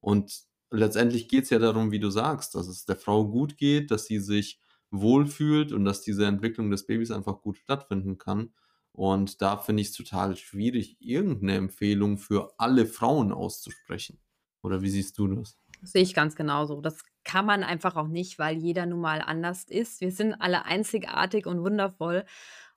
Und 0.00 0.42
letztendlich 0.70 1.28
geht's 1.28 1.50
ja 1.50 1.58
darum, 1.58 1.90
wie 1.90 1.98
du 1.98 2.10
sagst, 2.10 2.54
dass 2.54 2.68
es 2.68 2.86
der 2.86 2.96
Frau 2.96 3.26
gut 3.26 3.56
geht, 3.56 3.90
dass 3.90 4.06
sie 4.06 4.20
sich 4.20 4.60
wohlfühlt 4.90 5.72
und 5.72 5.84
dass 5.84 6.02
diese 6.02 6.26
Entwicklung 6.26 6.70
des 6.70 6.86
Babys 6.86 7.10
einfach 7.10 7.42
gut 7.42 7.58
stattfinden 7.58 8.18
kann. 8.18 8.52
Und 8.92 9.42
da 9.42 9.56
finde 9.58 9.82
ich's 9.82 9.92
total 9.92 10.36
schwierig, 10.36 10.96
irgendeine 11.00 11.56
Empfehlung 11.56 12.18
für 12.18 12.54
alle 12.58 12.86
Frauen 12.86 13.32
auszusprechen. 13.32 14.18
Oder 14.62 14.82
wie 14.82 14.90
siehst 14.90 15.18
du 15.18 15.28
das? 15.28 15.56
Sehe 15.82 16.02
ich 16.02 16.14
ganz 16.14 16.34
genauso. 16.34 16.80
Das 16.80 17.04
kann 17.28 17.46
man 17.46 17.62
einfach 17.64 17.96
auch 17.96 18.08
nicht, 18.08 18.38
weil 18.38 18.56
jeder 18.58 18.86
nun 18.86 19.00
mal 19.02 19.20
anders 19.22 19.64
ist. 19.64 20.00
Wir 20.00 20.10
sind 20.12 20.34
alle 20.34 20.64
einzigartig 20.64 21.46
und 21.46 21.62
wundervoll. 21.62 22.24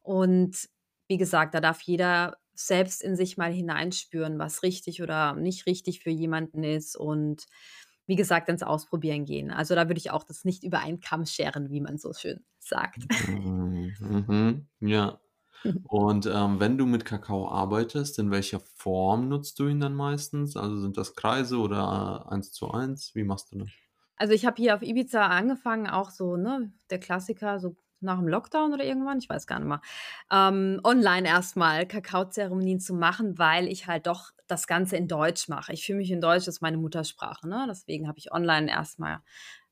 Und 0.01 0.69
wie 1.07 1.17
gesagt, 1.17 1.55
da 1.55 1.61
darf 1.61 1.81
jeder 1.81 2.37
selbst 2.53 3.01
in 3.03 3.15
sich 3.15 3.37
mal 3.37 3.51
hineinspüren, 3.53 4.39
was 4.39 4.63
richtig 4.63 5.01
oder 5.01 5.35
nicht 5.35 5.65
richtig 5.67 6.01
für 6.01 6.09
jemanden 6.11 6.63
ist 6.63 6.95
und 6.97 7.45
wie 8.07 8.15
gesagt, 8.17 8.49
ins 8.49 8.63
Ausprobieren 8.63 9.25
gehen. 9.25 9.51
Also, 9.51 9.75
da 9.75 9.87
würde 9.87 9.99
ich 9.99 10.11
auch 10.11 10.23
das 10.25 10.43
nicht 10.43 10.63
über 10.63 10.79
einen 10.79 10.99
Kamm 10.99 11.25
scheren, 11.25 11.71
wie 11.71 11.81
man 11.81 11.97
so 11.97 12.13
schön 12.13 12.43
sagt. 12.59 13.05
Mhm, 13.19 13.95
mhm, 13.99 14.67
ja. 14.79 15.19
Und, 15.83 16.25
ähm, 16.27 16.59
wenn 16.59 16.77
du 16.77 16.85
mit 16.87 17.05
Kakao 17.05 17.49
arbeitest, 17.49 18.19
in 18.19 18.31
welcher 18.31 18.59
Form 18.61 19.29
nutzt 19.29 19.59
du 19.59 19.67
ihn 19.67 19.79
dann 19.81 19.95
meistens? 19.95 20.57
Also, 20.57 20.79
sind 20.81 20.97
das 20.97 21.15
Kreise 21.15 21.57
oder 21.59 22.31
eins 22.31 22.53
zu 22.53 22.71
eins? 22.71 23.15
Wie 23.15 23.23
machst 23.25 23.51
du 23.53 23.59
das? 23.59 23.69
Also, 24.21 24.33
ich 24.33 24.45
habe 24.45 24.57
hier 24.61 24.75
auf 24.75 24.83
Ibiza 24.83 25.25
angefangen, 25.27 25.87
auch 25.89 26.11
so, 26.11 26.37
ne, 26.37 26.71
der 26.91 26.99
Klassiker, 26.99 27.59
so 27.59 27.75
nach 28.01 28.17
dem 28.19 28.27
Lockdown 28.27 28.73
oder 28.73 28.83
irgendwann, 28.83 29.17
ich 29.19 29.29
weiß 29.29 29.47
gar 29.47 29.59
nicht 29.59 29.67
mehr, 29.67 29.81
ähm, 30.31 30.79
online 30.83 31.27
erst 31.27 31.55
mal 31.55 31.87
Kakaozeremonien 31.87 32.79
zu 32.79 32.93
machen, 32.95 33.37
weil 33.39 33.67
ich 33.67 33.87
halt 33.87 34.07
doch 34.07 34.31
das 34.47 34.67
Ganze 34.67 34.95
in 34.97 35.07
Deutsch 35.07 35.47
mache. 35.49 35.73
Ich 35.73 35.85
fühle 35.85 35.99
mich 35.99 36.11
in 36.11 36.21
Deutsch, 36.21 36.45
das 36.45 36.55
ist 36.57 36.61
meine 36.61 36.77
Muttersprache, 36.77 37.47
ne? 37.47 37.65
Deswegen 37.69 38.07
habe 38.07 38.19
ich 38.19 38.31
online 38.31 38.69
erst 38.71 38.99
mal 38.99 39.21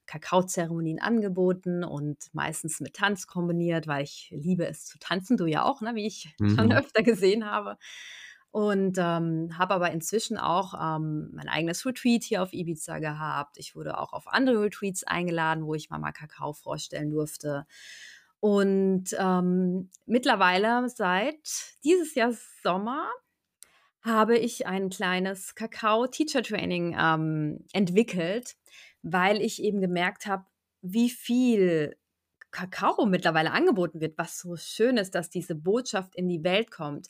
Kakaozeremonien 0.08 1.00
angeboten 1.00 1.84
und 1.84 2.18
meistens 2.34 2.80
mit 2.80 2.96
Tanz 2.96 3.28
kombiniert, 3.28 3.86
weil 3.88 4.04
ich 4.04 4.30
liebe 4.36 4.66
es 4.68 4.86
zu 4.86 4.98
tanzen, 4.98 5.38
du 5.38 5.46
ja 5.46 5.64
auch, 5.64 5.82
ne, 5.82 5.94
wie 5.96 6.08
ich 6.08 6.36
schon 6.48 6.72
Mhm. 6.72 6.74
öfter 6.74 7.04
gesehen 7.04 7.46
habe. 7.46 7.78
Und, 8.52 8.98
ähm, 8.98 9.58
habe 9.58 9.76
aber 9.76 9.92
inzwischen 9.92 10.38
auch, 10.38 10.74
ähm, 10.74 11.30
mein 11.34 11.48
eigenes 11.48 11.86
Retreat 11.86 12.24
hier 12.24 12.42
auf 12.42 12.52
Ibiza 12.52 12.98
gehabt. 13.00 13.58
Ich 13.60 13.76
wurde 13.76 13.98
auch 14.00 14.12
auf 14.12 14.28
andere 14.28 14.62
Retreats 14.64 15.04
eingeladen, 15.04 15.66
wo 15.66 15.76
ich 15.76 15.90
Mama 15.92 16.12
Kakao 16.12 16.54
vorstellen 16.54 17.12
durfte. 17.12 17.68
Und, 18.40 19.16
ähm, 19.20 19.92
mittlerweile 20.06 20.90
seit 20.90 21.38
dieses 21.84 22.16
Jahr 22.16 22.34
Sommer 22.64 23.10
habe 24.02 24.38
ich 24.38 24.66
ein 24.68 24.90
kleines 24.90 25.56
Kakao-Teacher-Training, 25.56 26.96
ähm, 27.00 27.66
entwickelt, 27.74 28.56
weil 29.02 29.42
ich 29.42 29.62
eben 29.62 29.82
gemerkt 29.82 30.26
habe, 30.26 30.46
wie 30.82 31.10
viel 31.10 31.98
Kakao 32.52 33.06
mittlerweile 33.06 33.52
angeboten 33.52 34.02
wird, 34.02 34.18
was 34.18 34.40
so 34.40 34.56
schön 34.56 34.98
ist, 34.98 35.16
dass 35.16 35.30
diese 35.30 35.56
Botschaft 35.56 36.16
in 36.16 36.28
die 36.30 36.44
Welt 36.44 36.72
kommt. 36.72 37.10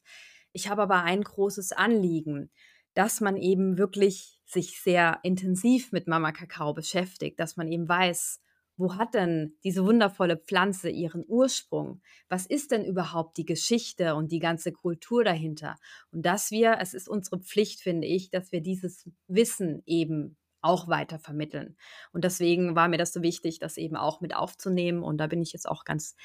Ich 0.52 0.70
habe 0.70 0.82
aber 0.84 1.04
ein 1.04 1.22
großes 1.22 1.72
Anliegen, 1.72 2.50
dass 2.94 3.22
man 3.22 3.38
eben 3.38 3.78
wirklich 3.78 4.40
sich 4.46 4.82
sehr 4.82 5.20
intensiv 5.24 5.92
mit 5.92 6.08
Mama 6.08 6.32
Kakao 6.32 6.74
beschäftigt, 6.74 7.40
dass 7.40 7.56
man 7.56 7.68
eben 7.68 7.88
weiß, 7.88 8.42
wo 8.80 8.96
hat 8.96 9.14
denn 9.14 9.58
diese 9.66 9.86
wundervolle 9.86 10.38
Pflanze 10.38 10.90
ihren 10.90 11.26
Ursprung? 11.28 12.02
Was 12.30 12.46
ist 12.46 12.72
denn 12.72 12.86
überhaupt 12.86 13.38
die 13.38 13.46
Geschichte 13.46 14.16
und 14.16 14.32
die 14.32 14.40
ganze 14.40 14.72
Kultur 14.72 15.26
dahinter? 15.26 15.76
Und 16.12 16.26
dass 16.26 16.50
wir 16.50 16.78
es 16.80 16.94
ist 16.94 17.10
unsere 17.10 17.40
Pflicht, 17.40 17.82
finde 17.82 18.08
ich, 18.08 18.30
dass 18.30 18.54
wir 18.54 18.62
dieses 18.62 19.10
Wissen 19.28 19.84
eben 19.86 20.38
auch 20.62 20.88
weiter 20.88 21.20
vermitteln. 21.20 21.76
Und 22.14 22.24
deswegen 22.24 22.76
war 22.76 22.88
mir 22.88 22.98
das 22.98 23.12
so 23.12 23.22
wichtig, 23.22 23.60
das 23.60 23.78
eben 23.78 23.98
auch 23.98 24.22
mit 24.22 24.34
aufzunehmen 24.34 25.04
und 25.04 25.18
da 25.18 25.28
bin 25.28 25.42
ich 25.42 25.52
jetzt 25.52 25.68
auch 25.68 25.84
ganz 25.84 26.16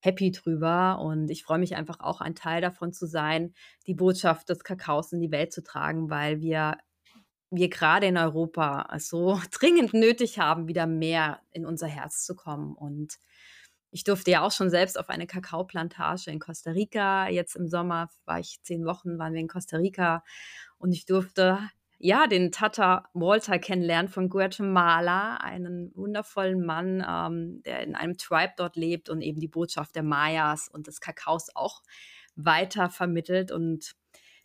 happy 0.00 0.30
drüber 0.30 0.98
und 1.00 1.30
ich 1.30 1.44
freue 1.44 1.58
mich 1.58 1.76
einfach 1.76 2.00
auch, 2.00 2.20
ein 2.20 2.34
Teil 2.34 2.60
davon 2.60 2.92
zu 2.92 3.06
sein, 3.06 3.54
die 3.86 3.94
Botschaft 3.94 4.48
des 4.48 4.64
Kakaos 4.64 5.12
in 5.12 5.20
die 5.20 5.30
Welt 5.30 5.52
zu 5.52 5.62
tragen, 5.62 6.10
weil 6.10 6.40
wir 6.40 6.76
wir 7.50 7.68
grade 7.68 8.06
in 8.06 8.16
Europa 8.16 8.88
so 8.98 9.40
dringend 9.50 9.92
nötig 9.92 10.38
haben, 10.38 10.68
wieder 10.68 10.86
mehr 10.86 11.40
in 11.50 11.66
unser 11.66 11.88
Herz 11.88 12.24
zu 12.24 12.36
kommen. 12.36 12.74
Und 12.74 13.18
ich 13.90 14.04
durfte 14.04 14.30
ja 14.30 14.42
auch 14.42 14.52
schon 14.52 14.70
selbst 14.70 14.98
auf 14.98 15.08
eine 15.08 15.26
Kakaoplantage 15.26 16.30
in 16.30 16.38
Costa 16.38 16.70
Rica. 16.70 17.28
Jetzt 17.28 17.56
im 17.56 17.66
Sommer 17.68 18.08
war 18.24 18.38
ich 18.38 18.60
10 18.62 18.84
Wochen 18.86 19.18
waren 19.18 19.32
wir 19.32 19.40
in 19.40 19.48
Costa 19.48 19.78
Rica 19.78 20.22
und 20.78 20.92
ich 20.92 21.06
durfte 21.06 21.58
ja, 22.02 22.26
den 22.26 22.50
Tata 22.50 23.04
Walter 23.12 23.58
kennenlernen 23.58 24.10
von 24.10 24.30
Guatemala, 24.30 25.36
einen 25.36 25.94
wundervollen 25.94 26.64
Mann, 26.64 27.04
ähm, 27.06 27.62
der 27.62 27.82
in 27.82 27.94
einem 27.94 28.16
Tribe 28.16 28.54
dort 28.56 28.76
lebt 28.76 29.10
und 29.10 29.20
eben 29.20 29.38
die 29.38 29.48
Botschaft 29.48 29.94
der 29.94 30.02
Mayas 30.02 30.68
und 30.68 30.86
des 30.86 31.00
Kakaos 31.00 31.48
auch 31.54 31.82
weiter 32.34 32.88
vermittelt. 32.88 33.52
Und 33.52 33.92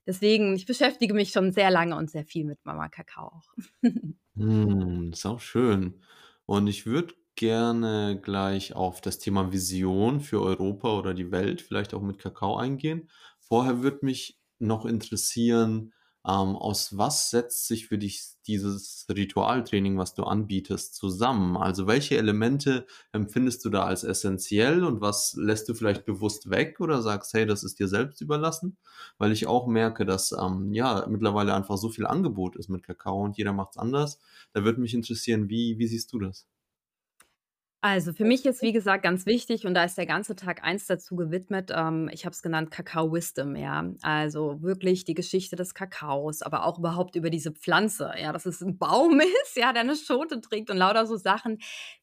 deswegen, 0.05 0.53
ich 0.53 0.65
beschäftige 0.65 1.13
mich 1.13 1.31
schon 1.31 1.53
sehr 1.53 1.71
lange 1.71 1.95
und 1.95 2.11
sehr 2.11 2.25
viel 2.25 2.43
mit 2.43 2.59
Mama 2.65 2.89
Kakao 2.89 3.27
auch. 3.27 3.47
Hm, 4.37 5.11
ist 5.13 5.25
auch 5.25 5.39
schön. 5.39 6.01
Und 6.45 6.67
ich 6.67 6.85
würde 6.85 7.13
gerne 7.35 8.19
gleich 8.21 8.75
auf 8.75 8.99
das 8.99 9.17
Thema 9.17 9.53
Vision 9.53 10.19
für 10.19 10.41
Europa 10.41 10.89
oder 10.97 11.13
die 11.13 11.31
Welt, 11.31 11.61
vielleicht 11.61 11.93
auch 11.93 12.01
mit 12.01 12.19
Kakao 12.19 12.57
eingehen. 12.57 13.09
Vorher 13.39 13.81
würde 13.81 13.99
mich 14.01 14.41
noch 14.59 14.85
interessieren, 14.85 15.93
ähm, 16.27 16.55
aus 16.55 16.97
was 16.97 17.29
setzt 17.29 17.67
sich 17.67 17.87
für 17.87 17.97
dich 17.97 18.21
dieses 18.47 19.05
Ritualtraining, 19.09 19.97
was 19.97 20.13
du 20.15 20.23
anbietest, 20.23 20.95
zusammen? 20.95 21.57
Also 21.57 21.87
welche 21.87 22.17
Elemente 22.17 22.85
empfindest 23.11 23.63
du 23.65 23.69
da 23.69 23.83
als 23.83 24.03
essentiell 24.03 24.83
und 24.83 25.01
was 25.01 25.35
lässt 25.37 25.69
du 25.69 25.73
vielleicht 25.75 26.05
bewusst 26.05 26.49
weg 26.49 26.79
oder 26.79 27.01
sagst, 27.01 27.33
hey, 27.33 27.45
das 27.45 27.63
ist 27.63 27.79
dir 27.79 27.87
selbst 27.87 28.21
überlassen? 28.21 28.77
Weil 29.17 29.31
ich 29.31 29.47
auch 29.47 29.67
merke, 29.67 30.05
dass 30.05 30.31
ähm, 30.31 30.71
ja 30.73 31.05
mittlerweile 31.09 31.53
einfach 31.53 31.77
so 31.77 31.89
viel 31.89 32.05
Angebot 32.07 32.55
ist 32.55 32.69
mit 32.69 32.83
Kakao 32.83 33.21
und 33.23 33.37
jeder 33.37 33.53
macht 33.53 33.71
es 33.71 33.77
anders. 33.77 34.19
Da 34.53 34.63
würde 34.63 34.81
mich 34.81 34.93
interessieren, 34.93 35.49
wie, 35.49 35.77
wie 35.77 35.87
siehst 35.87 36.11
du 36.13 36.19
das? 36.19 36.47
Also, 37.87 38.13
für 38.13 38.25
mich 38.25 38.47
ist, 38.47 38.63
wie 38.63 38.71
gesagt, 38.73 39.03
ganz 39.03 39.27
wichtig 39.27 39.67
und 39.67 39.75
da 39.75 39.83
ist 39.83 39.95
der 39.95 40.07
ganze 40.07 40.35
Tag 40.35 40.63
eins 40.63 40.87
dazu 40.87 41.15
gewidmet, 41.15 41.69
ähm, 41.71 42.09
ich 42.11 42.25
habe 42.25 42.33
es 42.33 42.41
genannt 42.41 42.71
Kakao 42.71 43.13
Wisdom, 43.13 43.55
ja. 43.55 43.91
Also, 44.01 44.59
wirklich 44.63 45.05
die 45.05 45.13
Geschichte 45.13 45.55
des 45.55 45.75
Kakaos, 45.75 46.41
aber 46.41 46.65
auch 46.65 46.79
überhaupt 46.79 47.15
über 47.15 47.29
diese 47.29 47.51
Pflanze, 47.51 48.11
ja, 48.19 48.33
dass 48.33 48.47
es 48.47 48.59
ein 48.61 48.79
Baum 48.79 49.19
ist, 49.43 49.55
ja, 49.55 49.71
der 49.71 49.83
eine 49.83 49.95
Schote 49.95 50.41
trägt 50.41 50.71
und 50.71 50.77
lauter 50.77 51.05
so 51.05 51.15
Sachen, 51.15 51.59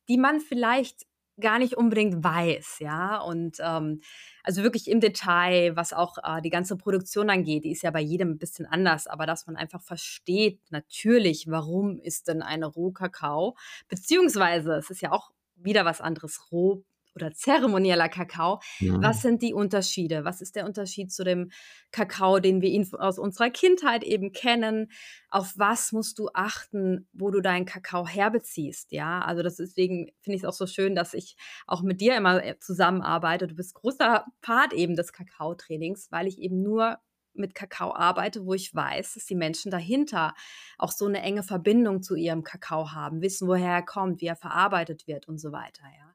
die 0.08 0.18
man 0.18 0.38
vielleicht 0.38 1.00
gar 1.40 1.58
nicht 1.58 1.76
unbedingt 1.76 2.22
weiß, 2.22 2.76
ja. 2.78 3.18
Und, 3.20 3.56
ähm, 3.60 4.02
also 4.44 4.62
wirklich 4.62 4.88
im 4.88 5.00
Detail, 5.00 5.74
was 5.74 5.92
auch, 5.92 6.16
äh, 6.22 6.40
die 6.42 6.50
ganze 6.50 6.76
Produktion 6.76 7.28
angeht, 7.28 7.64
die 7.64 7.72
ist 7.72 7.82
ja 7.82 7.90
bei 7.90 8.00
jedem 8.00 8.30
ein 8.32 8.38
bisschen 8.38 8.66
anders, 8.66 9.08
aber 9.08 9.26
dass 9.26 9.48
man 9.48 9.56
einfach 9.56 9.82
versteht 9.82 10.60
natürlich, 10.70 11.46
warum 11.48 11.98
ist 11.98 12.28
denn 12.28 12.40
eine 12.40 12.66
Rohkakao 12.66 13.56
beziehungsweise 13.88 14.74
es 14.74 14.88
ist 14.88 15.00
ja 15.02 15.10
auch 15.10 15.32
wieder 15.64 15.84
was 15.84 16.00
anderes, 16.00 16.50
roh 16.52 16.84
oder 17.14 17.32
zeremonieller 17.34 18.08
Kakao. 18.08 18.60
Was 18.98 19.20
Mhm. 19.20 19.20
sind 19.20 19.42
die 19.42 19.52
Unterschiede? 19.52 20.24
Was 20.24 20.40
ist 20.40 20.56
der 20.56 20.64
Unterschied 20.64 21.12
zu 21.12 21.24
dem 21.24 21.50
Kakao, 21.90 22.38
den 22.38 22.62
wir 22.62 22.70
ihn 22.70 22.88
aus 22.94 23.18
unserer 23.18 23.50
Kindheit 23.50 24.02
eben 24.02 24.32
kennen? 24.32 24.90
Auf 25.28 25.52
was 25.56 25.92
musst 25.92 26.18
du 26.18 26.30
achten, 26.32 27.08
wo 27.12 27.30
du 27.30 27.40
deinen 27.40 27.66
Kakao 27.66 28.06
herbeziehst? 28.06 28.92
Ja, 28.92 29.20
also 29.20 29.42
das 29.42 29.56
deswegen 29.56 30.10
finde 30.20 30.36
ich 30.36 30.42
es 30.42 30.48
auch 30.48 30.54
so 30.54 30.66
schön, 30.66 30.94
dass 30.94 31.12
ich 31.14 31.36
auch 31.66 31.82
mit 31.82 32.00
dir 32.00 32.16
immer 32.16 32.42
äh, 32.42 32.58
zusammenarbeite. 32.58 33.46
Du 33.46 33.54
bist 33.54 33.74
großer 33.74 34.24
Part 34.40 34.72
eben 34.72 34.96
des 34.96 35.12
Kakaotrainings, 35.12 36.10
weil 36.10 36.26
ich 36.26 36.38
eben 36.40 36.62
nur 36.62 36.98
mit 37.34 37.54
Kakao 37.54 37.94
arbeite, 37.94 38.44
wo 38.46 38.54
ich 38.54 38.74
weiß, 38.74 39.14
dass 39.14 39.26
die 39.26 39.34
Menschen 39.34 39.70
dahinter 39.70 40.34
auch 40.78 40.92
so 40.92 41.06
eine 41.06 41.22
enge 41.22 41.42
Verbindung 41.42 42.02
zu 42.02 42.14
ihrem 42.16 42.42
Kakao 42.44 42.92
haben, 42.92 43.22
wissen, 43.22 43.48
woher 43.48 43.70
er 43.72 43.82
kommt, 43.84 44.20
wie 44.20 44.26
er 44.26 44.36
verarbeitet 44.36 45.06
wird 45.06 45.28
und 45.28 45.38
so 45.38 45.52
weiter, 45.52 45.84
ja. 45.98 46.14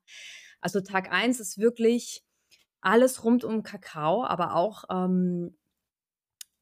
Also 0.62 0.82
Tag 0.82 1.12
eins 1.12 1.40
ist 1.40 1.58
wirklich 1.60 2.24
alles 2.82 3.24
rund 3.24 3.44
um 3.44 3.64
Kakao, 3.64 4.26
aber 4.26 4.56
auch, 4.56 4.86
ähm, 4.92 5.58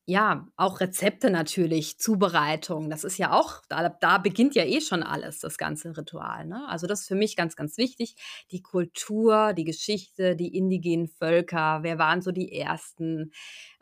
ja, 0.08 0.48
auch 0.56 0.82
Rezepte 0.82 1.32
natürlich, 1.32 1.98
Zubereitung. 1.98 2.92
Das 2.92 3.04
ist 3.04 3.18
ja 3.18 3.32
auch 3.34 3.62
da 3.70 3.90
da 3.90 4.20
beginnt 4.20 4.54
ja 4.54 4.64
eh 4.64 4.80
schon 4.80 5.02
alles, 5.02 5.40
das 5.40 5.58
ganze 5.58 5.98
Ritual, 5.98 6.46
ne? 6.46 6.68
Also, 6.70 6.86
das 6.86 7.02
ist 7.02 7.08
für 7.08 7.16
mich 7.16 7.36
ganz, 7.36 7.56
ganz 7.56 7.78
wichtig. 7.80 8.16
Die 8.52 8.62
Kultur, 8.62 9.54
die 9.54 9.64
Geschichte, 9.64 10.36
die 10.36 10.56
indigenen 10.56 11.08
Völker, 11.08 11.80
wer 11.82 11.98
waren 11.98 12.22
so 12.22 12.32
die 12.32 12.52
Ersten? 12.54 13.32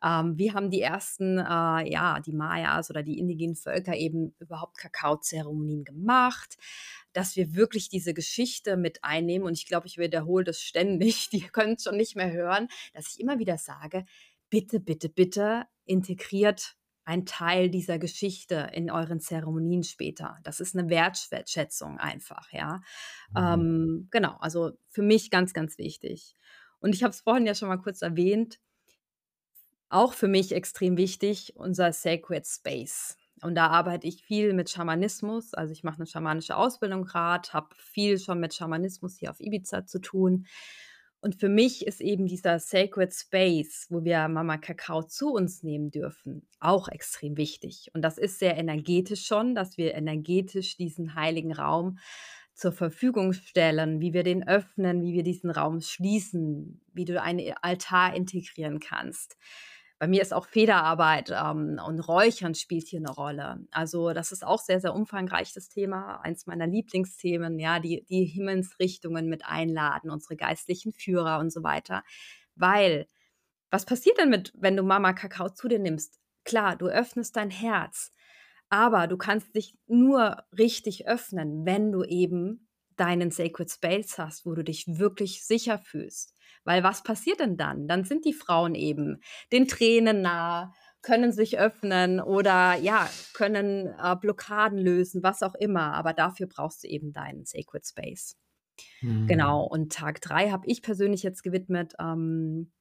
Ähm, 0.02 0.38
wie 0.38 0.54
haben 0.54 0.70
die 0.72 0.82
ersten, 0.82 1.38
äh, 1.40 1.92
ja, 1.92 2.20
die 2.22 2.34
Mayas 2.34 2.90
oder 2.90 3.04
die 3.04 3.20
indigenen 3.20 3.56
Völker 3.56 3.96
eben 3.96 4.34
überhaupt 4.40 4.78
Kakaozeremonien 4.78 5.84
gemacht? 5.84 6.56
Dass 7.14 7.36
wir 7.36 7.54
wirklich 7.54 7.90
diese 7.90 8.14
Geschichte 8.14 8.78
mit 8.78 9.04
einnehmen 9.04 9.46
und 9.48 9.54
ich 9.54 9.66
glaube, 9.68 9.88
ich 9.88 9.98
wiederhole 9.98 10.44
das 10.46 10.62
ständig, 10.62 11.30
die 11.32 11.42
können's 11.42 11.84
schon 11.84 11.98
nicht 11.98 12.16
mehr 12.16 12.32
hören, 12.32 12.68
dass 12.94 13.10
ich 13.14 13.20
immer 13.20 13.40
wieder 13.40 13.58
sage: 13.58 14.06
„Bitte, 14.50 14.80
bitte, 14.80 15.10
bitte 15.10 15.66
integriert 15.86 16.76
einen 17.06 17.26
Teil 17.26 17.70
dieser 17.70 18.00
Geschichte 18.00 18.70
in 18.74 18.90
euren 18.92 19.20
Zeremonien 19.20 19.84
später.“ 19.84 20.38
Das 20.44 20.60
ist 20.62 20.76
'ne 20.76 20.90
Wertschätzung 20.90 22.00
einfach, 22.00 22.52
ja. 22.54 22.82
Mhm. 23.32 23.64
Ähm, 23.64 24.08
genau, 24.12 24.38
also 24.40 24.74
für 24.90 25.04
mich 25.04 25.32
ganz, 25.32 25.54
ganz 25.54 25.78
wichtig. 25.80 26.36
Und 26.80 26.96
ich 26.96 27.04
habe 27.04 27.12
es 27.12 27.22
vorhin 27.22 27.46
ja 27.48 27.56
schon 27.56 27.70
mal 27.70 27.78
kurz 27.78 28.02
erwähnt, 28.04 28.60
auch 29.90 30.14
für 30.14 30.28
mich 30.28 30.54
extrem 30.54 30.98
wichtig, 30.98 31.54
unser 31.58 31.94
Sacred 31.94 32.48
Space. 32.48 33.18
Und 33.44 33.56
da 33.56 33.68
arbeite 33.68 34.08
ich 34.08 34.24
viel 34.24 34.54
mit 34.54 34.70
Schamanismus. 34.70 35.54
Also, 35.54 35.74
ich 35.74 35.84
mache 35.84 36.00
'ne 36.02 36.08
schamanische 36.08 36.58
Ausbildung 36.58 37.04
grad, 37.06 37.54
habe 37.54 37.76
viel 37.76 38.20
schon 38.20 38.40
mit 38.40 38.54
Schamanismus 38.56 39.18
hier 39.18 39.32
auf 39.32 39.40
Ibiza 39.40 39.86
zu 39.86 40.00
tun. 40.00 40.48
Und 41.24 41.40
für 41.40 41.48
mich 41.48 41.88
ist 41.88 42.02
eben 42.02 42.28
dieser 42.28 42.60
Sacred 42.60 43.14
Space, 43.14 43.88
wo 43.90 44.04
wir 44.04 44.28
Mama 44.28 44.58
Kakao 44.58 45.04
zu 45.04 45.32
uns 45.32 45.64
nehmen 45.64 45.90
dürfen, 45.90 46.46
auch 46.60 46.90
extrem 46.90 47.38
wichtig. 47.38 47.90
Und 47.94 48.02
das 48.02 48.18
ist 48.18 48.40
sehr 48.40 48.58
energetisch 48.58 49.26
schon, 49.26 49.56
dass 49.56 49.78
wir 49.78 49.94
energetisch 49.94 50.76
diesen 50.76 51.16
heiligen 51.16 51.54
Raum 51.54 51.98
zur 52.54 52.74
Verfügung 52.74 53.32
stellen, 53.32 54.02
wie 54.02 54.12
wir 54.12 54.24
den 54.24 54.46
öffnen, 54.46 55.02
wie 55.02 55.14
wir 55.14 55.24
diesen 55.24 55.50
Raum 55.50 55.80
schließen, 55.80 56.82
wie 56.92 57.06
du 57.06 57.22
einen 57.22 57.54
Altar 57.62 58.14
integrieren 58.18 58.82
kannst. 58.82 59.38
Bei 60.04 60.08
mir 60.08 60.22
ist 60.22 60.34
auch 60.34 60.48
Federarbeit, 60.48 61.32
ähm, 61.32 61.80
und 61.88 62.02
Räuchern 62.02 62.56
spielt 62.56 62.90
hier 62.90 63.00
'ne 63.00 63.10
Rolle. 63.10 63.66
Also, 63.72 64.12
das 64.12 64.34
ist 64.34 64.46
auch 64.46 64.60
sehr, 64.60 64.82
sehr 64.82 64.94
umfangreich, 64.94 65.54
das 65.54 65.70
Thema. 65.70 66.20
Eins 66.24 66.46
meiner 66.46 66.68
Lieblingsthemen, 66.68 67.58
ja, 67.58 67.80
die 67.80 68.04
die 68.10 68.26
Himmelsrichtungen 68.26 69.30
mit 69.30 69.46
einladen, 69.46 70.12
unsere 70.12 70.36
geistlichen 70.36 70.92
Führer 70.92 71.40
und 71.40 71.54
so 71.54 71.64
weiter. 71.64 72.04
Weil, 72.56 73.08
was 73.72 73.86
passiert 73.86 74.18
denn 74.20 74.30
mit 74.30 74.54
wenn 74.58 74.78
du 74.78 74.84
Mama 74.84 75.14
Kakao 75.14 75.50
zu 75.50 75.68
dir 75.70 75.80
nimmst? 75.80 76.20
Klar, 76.46 76.76
du 76.78 76.88
öffnest 76.88 77.36
dein 77.38 77.50
Herz, 77.52 78.12
aber 78.70 79.08
du 79.08 79.18
kannst 79.18 79.56
dich 79.56 79.76
nur 79.88 80.44
richtig 80.58 81.08
öffnen, 81.08 81.66
wenn 81.66 81.92
du 81.94 82.04
eben 82.04 82.63
deinen 83.00 83.32
Sacred 83.32 83.72
Space 83.72 84.18
hast, 84.18 84.46
wo 84.46 84.54
du 84.54 84.64
dich 84.64 84.86
wirklich 84.88 85.46
sicher 85.46 85.78
fühlst. 85.80 86.36
Weil 86.64 86.84
was 86.84 87.04
passiert 87.04 87.40
denn 87.40 87.58
dann? 87.58 87.88
Dann 87.88 88.04
sind 88.06 88.26
die 88.26 88.34
Frauen 88.34 88.76
eben 88.76 89.22
den 89.52 89.68
Tränen 89.68 90.22
nah, 90.22 90.74
können 91.02 91.32
sich 91.34 91.60
öffnen 91.60 92.22
oder 92.22 92.76
ja, 92.76 93.10
können, 93.34 93.88
äh, 93.88 94.16
Blockaden 94.16 94.78
lösen, 94.80 95.22
was 95.24 95.44
auch 95.44 95.56
immer, 95.56 95.94
aber 95.94 96.14
dafür 96.14 96.48
brauchst 96.48 96.84
du 96.84 96.88
eben 96.88 97.12
deinen 97.12 97.46
Sacred 97.46 97.86
Space. 97.86 98.38
Genau, 99.26 99.64
Mhm. 99.64 99.66
und 99.66 99.94
Tag 99.94 100.22
3 100.22 100.52
habe 100.52 100.68
ich 100.68 100.82
persönlich 100.82 101.24
jetzt 101.24 101.44
gewidmet, 101.44 101.94
ähm, 102.00 102.72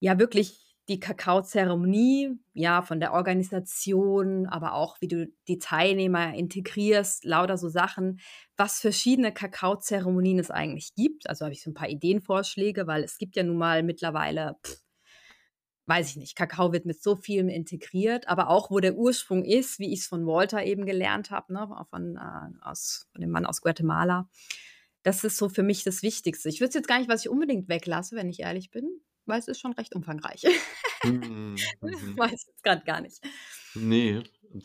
ja, 0.00 0.18
wirklich 0.18 0.71
die 0.92 1.00
Kakaozeremonie, 1.00 2.38
ja, 2.54 2.82
von 2.82 3.00
der 3.00 3.14
Organisation, 3.14 4.46
aber 4.46 4.74
auch 4.74 5.00
wie 5.00 5.08
du 5.08 5.26
die 5.48 5.58
Teilnehmer 5.58 6.34
integrierst, 6.34 7.24
lauter 7.24 7.58
so 7.58 7.68
Sachen, 7.68 8.20
was 8.56 8.80
verschiedene 8.80 9.32
Kakaozeremonien 9.32 10.38
es 10.38 10.50
eigentlich 10.52 10.94
gibt. 10.94 11.28
Also, 11.28 11.44
habe 11.46 11.54
ich 11.54 11.62
so 11.62 11.70
'n 11.70 11.74
paar 11.74 11.88
Ideenvorschläge, 11.90 12.86
weil 12.86 13.04
es 13.04 13.18
gibt 13.18 13.36
ja 13.36 13.42
nun 13.44 13.56
mal 13.58 13.82
mittlerweile, 13.82 14.56
weiß 15.86 16.10
ich 16.10 16.16
nicht, 16.16 16.36
Kakao 16.36 16.72
wird 16.72 16.86
mit 16.86 17.02
so 17.02 17.16
vielem 17.16 17.48
integriert, 17.48 18.28
aber 18.28 18.48
auch, 18.50 18.70
wo 18.70 18.80
der 18.80 18.94
Ursprung 18.96 19.44
ist, 19.44 19.78
wie 19.80 19.92
ich's 19.92 20.06
von 20.06 20.26
Walter 20.26 20.64
eben 20.64 20.86
gelernt 20.86 21.30
habe, 21.30 21.52
ne, 21.52 21.68
von, 21.90 22.16
äh 22.16 22.58
aus 22.64 23.08
von 23.12 23.20
dem 23.20 23.30
Mann 23.30 23.46
aus 23.46 23.62
Guatemala. 23.62 24.28
Das 25.04 25.24
ist 25.24 25.38
so 25.38 25.48
für 25.48 25.62
mich 25.64 25.84
das 25.84 26.02
Wichtigste. 26.02 26.48
Ich 26.48 26.60
wüsste 26.60 26.78
jetzt 26.78 26.88
gar 26.88 26.98
nicht, 26.98 27.08
was 27.10 27.22
ich 27.22 27.30
unbedingt 27.30 27.68
weglasse, 27.68 28.16
wenn 28.16 28.28
ich 28.30 28.40
ehrlich 28.40 28.70
bin, 28.70 28.88
weil 29.26 29.38
es 29.40 29.48
ist 29.48 29.60
schon 29.60 29.72
recht 29.72 29.94
umfangreich. 29.94 30.44
Mhm. 31.04 31.74
Mhm. 31.82 32.16
Weiß 32.16 32.32
jetzt 32.46 32.62
grad 32.64 32.84
gar 32.84 33.00
nicht. 33.00 33.20
Ne, 33.74 34.22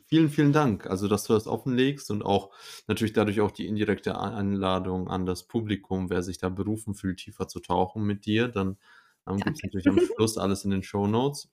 vielen, 0.08 0.30
vielen 0.30 0.52
Dank. 0.52 0.86
Also, 0.88 1.08
dass 1.08 1.24
du 1.24 1.34
das 1.34 1.48
offenlegst 1.48 2.12
und 2.12 2.24
auch 2.24 2.52
natürlich 2.88 3.14
dadurch 3.14 3.40
auch 3.40 3.52
die 3.52 3.66
indirekte 3.68 4.20
Einladung 4.20 5.08
an 5.10 5.26
das 5.26 5.44
Publikum, 5.48 6.10
wer 6.10 6.22
sich 6.24 6.40
da 6.40 6.50
berufen 6.50 6.94
fühlt, 6.94 7.20
tiefer 7.20 7.48
zu 7.48 7.62
tauchen 7.62 8.04
mit 8.04 8.26
dir, 8.26 8.50
dann, 8.50 8.78
ähm, 9.26 9.42
gibt's 9.42 9.62
Danke. 9.62 9.64
natürlich 9.64 9.88
am 9.88 9.98
Schluss 10.00 10.38
alles 10.38 10.66
in 10.66 10.72
den 10.72 10.84
Shownotes. 10.84 11.50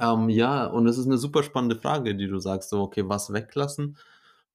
Ähm, 0.00 0.28
ja, 0.30 0.66
und 0.66 0.86
es 0.88 0.98
ist 0.98 1.06
'ne 1.06 1.18
super 1.18 1.42
spannende 1.44 1.76
Frage, 1.76 2.16
die 2.16 2.28
du 2.28 2.38
sagst, 2.40 2.70
so: 2.70 2.82
„Okay, 2.82 3.08
was 3.08 3.32
weglassen, 3.32 3.98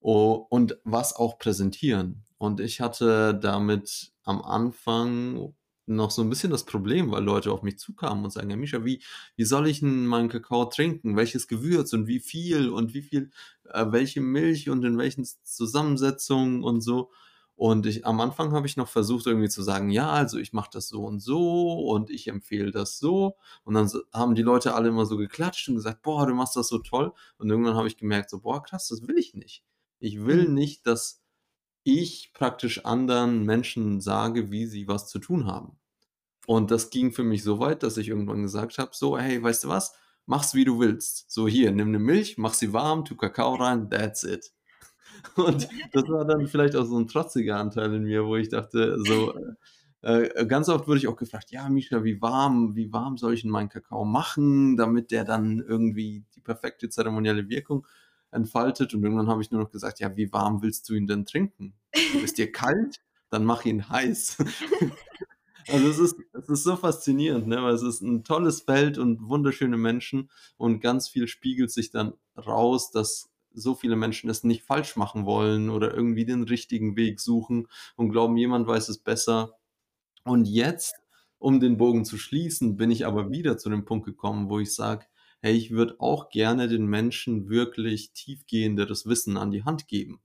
o 0.01 0.33
und 0.49 0.79
was 0.85 1.15
auch 1.15 1.39
präsentieren?“ 1.39 2.25
Und 2.39 2.59
ich 2.61 2.81
hatte 2.81 3.35
damit 3.35 4.13
am 4.23 4.41
Anfang 4.43 5.55
noch 5.87 6.11
so 6.11 6.21
ein 6.21 6.29
bisschen 6.29 6.51
das 6.51 6.65
Problem, 6.65 7.11
weil 7.11 7.23
Leute 7.23 7.51
auf 7.51 7.61
mich 7.63 7.77
zukamen 7.79 8.23
und 8.25 8.31
sagen: 8.31 8.49
„Ja, 8.49 8.55
Misha, 8.57 8.83
wie 8.85 9.01
wie 9.35 9.45
soll 9.45 9.67
ich 9.67 9.81
'n 9.81 10.05
meinen 10.07 10.29
Kakao 10.29 10.65
trinken? 10.65 11.15
Welches 11.17 11.47
Gewürz 11.47 11.93
und 11.93 12.07
wie 12.07 12.19
viel 12.19 12.69
und 12.69 12.93
wie 12.93 13.01
viel 13.03 13.31
äh, 13.71 13.85
welche 13.91 14.21
Milch 14.21 14.69
und 14.69 14.83
in 14.85 14.97
welchen 14.97 15.25
Zusammensetzungen 15.43 16.63
und 16.63 16.81
so?“ 16.81 17.11
Und 17.57 17.85
ich 17.85 18.05
am 18.05 18.19
Anfang 18.19 18.51
habe 18.51 18.67
ich 18.67 18.75
noch 18.75 18.89
versucht, 18.89 19.25
irgendwie 19.27 19.47
zu 19.49 19.63
sagen: 19.63 19.89
„Ja, 19.89 20.11
also 20.11 20.37
ich 20.37 20.51
mache 20.53 20.69
das 20.73 20.89
so 20.89 21.03
und 21.05 21.19
so 21.21 21.71
und 21.89 22.09
ich 22.09 22.27
empfehle 22.27 22.71
das 22.71 22.99
so.“ 22.99 23.37
Und 23.63 23.75
dann 23.75 23.89
haben 24.13 24.35
die 24.35 24.41
Leute 24.43 24.73
alle 24.75 24.89
immer 24.89 25.05
so 25.05 25.15
geklatscht 25.17 25.69
und 25.69 25.75
gesagt: 25.75 26.01
„Boah, 26.01 26.25
du 26.27 26.33
machst 26.35 26.55
das 26.57 26.67
so 26.67 26.79
toll.“ 26.79 27.13
Und 27.37 27.49
irgendwann 27.49 27.75
habe 27.75 27.87
ich 27.87 27.97
gemerkt 27.97 28.29
so: 28.29 28.39
„Boah, 28.41 28.61
krass, 28.63 28.87
das 28.89 29.07
will 29.07 29.17
ich 29.17 29.33
nicht.“ 29.35 29.63
Ich 29.99 30.25
will 30.25 30.47
Mhm. 30.47 30.49
nicht, 30.49 30.85
dass 30.87 31.21
ich 31.85 32.33
praktisch 32.33 32.85
anderen 32.85 33.45
Menschen 33.45 34.01
sage, 34.01 34.51
wie 34.51 34.67
sie 34.67 34.89
was 34.89 35.09
zu 35.09 35.19
tun 35.19 35.47
haben. 35.47 35.79
Und 36.47 36.71
das 36.71 36.89
ging 36.91 37.11
für 37.13 37.23
mich 37.23 37.43
so 37.43 37.59
weit, 37.59 37.83
dass 37.83 37.97
ich 37.97 38.09
irgendwann 38.09 38.43
gesagt 38.43 38.77
habe, 38.79 38.91
so: 38.93 39.17
„Hey, 39.19 39.41
weißt 39.43 39.65
du 39.65 39.69
was? 39.69 39.93
Mach's, 40.27 40.55
wie 40.55 40.65
du 40.65 40.79
willst. 40.79 41.31
So 41.31 41.47
hier, 41.47 41.71
nimm 41.71 41.91
'ne 41.91 41.99
Milch, 41.99 42.37
mach 42.39 42.53
sie 42.55 42.73
warm, 42.73 43.05
tu 43.05 43.15
Kakao 43.17 43.55
rein, 43.55 43.89
that's 43.91 44.23
it.“ 44.23 44.51
Und 45.37 45.69
das 45.93 46.05
war 46.09 46.25
dann 46.25 46.47
vielleicht 46.47 46.75
auch 46.77 46.85
so 46.85 46.97
'n 46.97 47.07
trotziger 47.07 47.57
Anteil 47.59 47.93
in 47.95 48.03
mir, 48.05 48.25
wo 48.25 48.35
ich 48.37 48.49
dachte 48.49 48.97
so, 49.03 49.33
äh, 50.03 50.23
äh, 50.27 50.45
ganz 50.47 50.69
oft 50.69 50.87
wurde 50.87 50.99
ich 50.99 51.07
auch 51.09 51.17
gefragt: 51.17 51.51
„Ja, 51.51 51.69
Misha, 51.69 52.03
wie 52.05 52.21
warm 52.21 52.75
wie 52.75 52.93
warm 52.93 53.17
soll 53.17 53.33
ich 53.35 53.43
'n 53.45 53.49
meinen 53.51 53.69
Kakao 53.69 54.05
machen, 54.05 54.77
damit 54.77 55.11
der 55.11 55.25
dann 55.25 55.59
irgendwie 55.61 56.25
die 56.35 56.41
perfekte 56.41 56.89
zeremonielle 56.89 57.49
Wirkung 57.49 57.87
entfaltet?“ 58.31 58.93
Und 58.93 59.03
irgendwann 59.03 59.27
habe 59.29 59.41
ich 59.41 59.51
nur 59.51 59.61
noch 59.61 59.71
gesagt: 59.71 59.99
„Ja, 59.99 60.15
wie 60.17 60.31
warm 60.33 60.61
willst 60.61 60.89
du 60.89 60.93
ihn 60.95 61.07
denn 61.07 61.25
trinken? 61.25 61.73
Ist 62.21 62.37
dir 62.37 62.51
kalt? 62.51 63.01
Dann 63.29 63.45
mach 63.45 63.65
ihn 63.65 63.89
heiß.“ 63.89 64.37
Also, 65.67 65.89
es 65.89 65.99
ist 65.99 66.15
es 66.33 66.49
ist 66.49 66.63
so 66.63 66.75
faszinierend, 66.75 67.47
ne, 67.47 67.61
weil 67.63 67.73
es 67.73 67.81
ist 67.83 68.01
'n 68.01 68.23
tolles 68.23 68.61
Feld 68.61 68.97
und 68.97 69.27
wunderschöne 69.29 69.77
Menschen 69.77 70.29
und 70.57 70.79
ganz 70.79 71.09
viel 71.09 71.27
spiegelt 71.27 71.71
sich 71.71 71.89
dann 71.91 72.13
raus, 72.37 72.91
dass 72.91 73.31
so 73.53 73.73
viele 73.73 73.95
Menschen 73.95 74.29
es 74.29 74.43
nicht 74.43 74.63
falsch 74.63 74.95
machen 74.95 75.25
wollen 75.25 75.69
oder 75.69 75.93
irgendwie 75.93 76.25
den 76.25 76.43
richtigen 76.43 76.95
Weg 76.97 77.19
suchen 77.19 77.67
und 77.95 78.09
glauben, 78.11 78.37
jemand 78.37 78.67
weiß 78.67 78.89
es 78.89 78.99
besser. 78.99 79.57
Und 80.25 80.45
jetzt, 80.47 80.95
um 81.39 81.59
den 81.59 81.77
Bogen 81.77 82.05
zu 82.05 82.17
schließen, 82.17 82.77
bin 82.77 82.91
ich 82.91 83.05
aber 83.05 83.31
wieder 83.31 83.57
zu 83.57 83.69
dem 83.69 83.85
Punkt 83.85 84.05
gekommen, 84.05 84.49
wo 84.49 84.59
ich 84.59 84.73
sage: 84.75 85.05
„Hey, 85.45 85.55
ich 85.57 85.71
würde 85.71 85.97
auch 85.99 86.29
gerne 86.29 86.67
den 86.67 86.87
Menschen 86.87 87.49
wirklich 87.49 88.13
tiefgehenderes 88.13 89.05
Wissen 89.07 89.37
an 89.37 89.51
die 89.51 89.63
Hand 89.65 89.87
geben.“ 89.87 90.21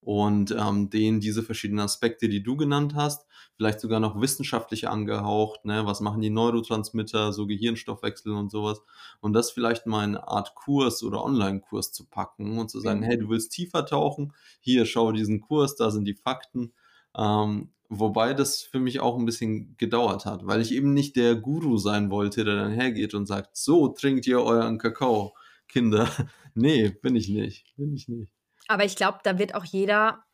und, 0.00 0.50
ähm, 0.52 0.90
denen 0.90 1.20
diese 1.20 1.42
verschiedenen 1.42 1.80
Aspekte, 1.86 2.28
die 2.28 2.42
du 2.42 2.56
genannt 2.56 2.94
hast, 2.94 3.26
vielleicht 3.56 3.80
sogar 3.80 4.00
noch 4.00 4.20
wissenschaftlich 4.20 4.88
angehaucht, 4.88 5.64
ne? 5.64 5.86
Was 5.86 6.00
machen 6.00 6.20
die 6.20 6.30
Neurotransmitter, 6.30 7.32
so 7.32 7.46
Gehirnstoffwechsel 7.46 8.32
und 8.34 8.50
sowas 8.50 8.82
Und 9.22 9.32
das 9.34 9.50
vielleicht 9.52 9.86
mal 9.86 10.04
in 10.04 10.12
'ne 10.12 10.28
Art 10.28 10.54
Kurs 10.54 11.02
oder 11.02 11.24
Onlinekurs 11.24 11.92
zu 11.92 12.06
packen 12.06 12.58
und 12.58 12.70
zu 12.70 12.80
sagen: 12.80 13.02
Mhm. 13.02 13.04
„Hey, 13.04 13.18
du 13.18 13.28
willst 13.30 13.52
tiefer 13.52 13.86
tauchen? 13.86 14.34
Hier, 14.60 14.86
schau 14.86 15.12
diesen 15.12 15.40
Kurs, 15.40 15.76
da 15.76 15.90
sind 15.90 16.04
die 16.06 16.14
Fakten.“ 16.14 16.74
Ähm, 17.16 17.73
wobei 17.88 18.34
das 18.34 18.62
für 18.62 18.80
mich 18.80 19.00
auch 19.00 19.18
ein 19.18 19.26
bisschen 19.26 19.76
gedauert 19.78 20.26
hat, 20.26 20.46
weil 20.46 20.60
ich 20.60 20.72
eben 20.72 20.94
nicht 20.94 21.16
der 21.16 21.36
Guru 21.36 21.76
sein 21.78 22.10
wollte, 22.10 22.44
der 22.44 22.56
dann 22.56 22.72
hergeht 22.72 23.14
und 23.14 23.26
sagt: 23.26 23.56
„So 23.56 23.88
trinkt 23.88 24.26
ihr 24.26 24.40
euren 24.42 24.78
Kakao, 24.78 25.34
Kinder.“ 25.68 26.08
Ne, 26.56 26.90
bin 27.02 27.16
ich 27.16 27.28
nicht, 27.28 27.74
bin 27.76 27.94
ich 27.94 28.06
nicht. 28.08 28.30
Aber 28.68 28.84
ich 28.84 28.96
glaube, 28.96 29.18
da 29.24 29.38
wird 29.38 29.54
auch 29.54 29.64
jeder 29.64 30.24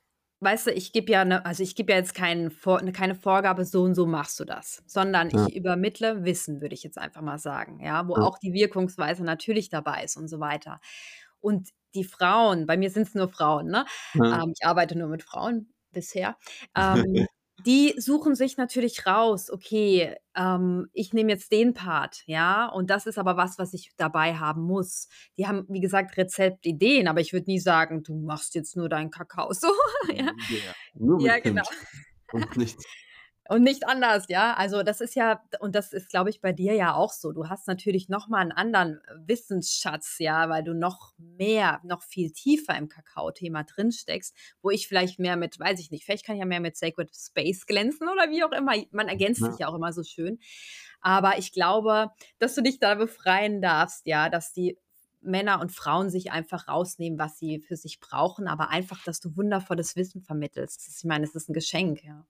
weißt 0.42 0.68
du, 0.68 0.72
ich 0.72 0.92
gebe 0.94 1.12
ja 1.12 1.22
'ne 1.24 1.44
also, 1.44 1.62
ich 1.62 1.76
gebe 1.76 1.92
ja 1.92 1.98
jetzt 1.98 2.18
'ne 2.18 2.92
keine 2.92 3.14
Vorgabe, 3.14 3.64
so 3.66 3.82
und 3.82 3.94
so 3.94 4.06
machst 4.06 4.40
du 4.40 4.44
das, 4.46 4.82
sondern 4.86 5.28
Ja, 5.32 5.48
ich 5.48 5.54
übermittle 5.54 6.24
Wissen, 6.24 6.62
würde 6.62 6.74
ich 6.74 6.82
jetzt 6.82 6.96
einfach 6.98 7.20
mal 7.22 7.38
sagen, 7.38 7.80
ja, 7.80 8.08
wo 8.08 8.14
ja, 8.14 8.22
auch 8.22 8.38
die 8.38 8.54
Wirkungsweise 8.54 9.22
natürlich 9.24 9.68
dabei 9.70 10.02
ist 10.04 10.16
und 10.16 10.28
so 10.28 10.40
weiter. 10.40 10.80
Und 11.40 11.68
die 11.94 12.04
Frauen 12.04 12.64
bei 12.66 12.76
mir 12.78 12.88
sind's 12.90 13.14
nur 13.14 13.28
Frauen, 13.28 13.66
ne? 13.68 13.84
ja. 14.14 14.40
Ähm, 14.42 14.52
ich 14.58 14.64
arbeite 14.66 14.96
nur 14.98 15.08
mit 15.08 15.22
Frauen 15.24 15.74
bisher. 15.92 16.38
Ähm, 16.76 17.24
die 17.62 17.94
suchen 17.98 18.34
sich 18.34 18.56
natürlich 18.56 19.06
raus: 19.06 19.50
„Okay, 19.50 20.16
ähm, 20.36 20.88
ich 20.92 21.12
nehme 21.12 21.30
jetzt 21.32 21.52
den 21.52 21.74
Part, 21.74 22.22
ja, 22.26 22.66
und 22.66 22.90
das 22.90 23.06
ist 23.06 23.18
aber 23.18 23.36
was, 23.36 23.58
was 23.58 23.74
ich 23.74 23.92
dabei 23.96 24.34
haben 24.36 24.62
muss.“ 24.62 25.08
Die 25.38 25.46
haben, 25.46 25.66
wie 25.68 25.80
gesagt, 25.80 26.16
Rezeptideen, 26.16 27.08
aber 27.08 27.20
ich 27.20 27.32
würde 27.32 27.50
nie 27.50 27.60
sagen: 27.60 28.02
„Du 28.02 28.14
machst 28.16 28.54
jetzt 28.54 28.76
nur 28.76 28.88
deinen 28.88 29.10
Kakao 29.10 29.52
so“, 29.52 29.68
ja. 30.16 30.32
Ja, 30.48 30.74
nur 30.94 31.20
Ja, 31.20 31.38
genau. 31.40 31.62
Und 32.30 32.56
nichts. 32.56 32.84
Und 33.50 33.64
nicht 33.64 33.88
anders, 33.88 34.26
ja? 34.28 34.54
Also, 34.54 34.84
das 34.84 35.00
ist 35.00 35.16
ja 35.16 35.42
und 35.58 35.74
das 35.74 35.92
ist, 35.92 36.08
glaube 36.08 36.30
ich, 36.30 36.40
bei 36.40 36.52
dir 36.52 36.74
ja 36.74 36.94
auch 36.94 37.12
so. 37.12 37.32
Du 37.32 37.48
hast 37.48 37.66
natürlich 37.66 38.08
noch 38.08 38.28
mal 38.28 38.42
'n 38.46 38.52
anderen 38.52 39.00
Wissensschatz, 39.26 40.18
ja, 40.20 40.48
weil 40.48 40.62
du 40.62 40.72
noch 40.72 41.14
mehr 41.18 41.80
noch 41.82 42.04
viel 42.04 42.30
tiefer 42.30 42.76
im 42.78 42.88
Kakaothema 42.88 43.64
drinsteckst, 43.64 44.36
wo 44.62 44.70
ich 44.70 44.86
vielleicht 44.86 45.18
mehr 45.18 45.36
mit 45.36 45.58
weiß 45.58 45.80
ich 45.80 45.90
nicht, 45.90 46.04
vielleicht 46.04 46.24
kann 46.24 46.36
ich 46.36 46.40
ja 46.40 46.46
mehr 46.46 46.60
mit 46.60 46.76
Sacred 46.76 47.10
Space 47.12 47.66
glänzen 47.66 48.08
oder 48.08 48.30
wie 48.30 48.44
auch 48.44 48.52
immer. 48.52 48.74
Man 48.92 49.08
ergänzt 49.08 49.42
sich 49.46 49.58
Ja, 49.58 49.58
ja 49.58 49.66
auch 49.66 49.74
immer 49.74 49.92
so 49.92 50.04
schön. 50.04 50.38
Aber 51.00 51.36
ich 51.38 51.50
glaube, 51.52 52.12
dass 52.38 52.54
du 52.54 52.62
dich 52.62 52.78
da 52.78 52.94
befreien 52.94 53.60
darfst, 53.60 54.06
ja, 54.06 54.28
dass 54.28 54.52
die 54.52 54.78
Männer 55.20 55.60
und 55.60 55.72
Frauen 55.72 56.08
sich 56.08 56.30
einfach 56.30 56.68
rausnehmen, 56.68 57.18
was 57.18 57.36
sie 57.40 57.58
für 57.58 57.74
sich 57.76 57.98
brauchen, 57.98 58.46
aber 58.46 58.68
einfach, 58.70 59.02
dass 59.02 59.18
du 59.18 59.36
wundervolles 59.36 59.96
Wissen 59.96 60.22
vermittelst. 60.22 60.86
Ich 60.98 61.04
meine, 61.04 61.24
es 61.24 61.34
ist 61.34 61.48
'n 61.50 61.52
Geschenk, 61.54 62.04
ja. 62.04 62.24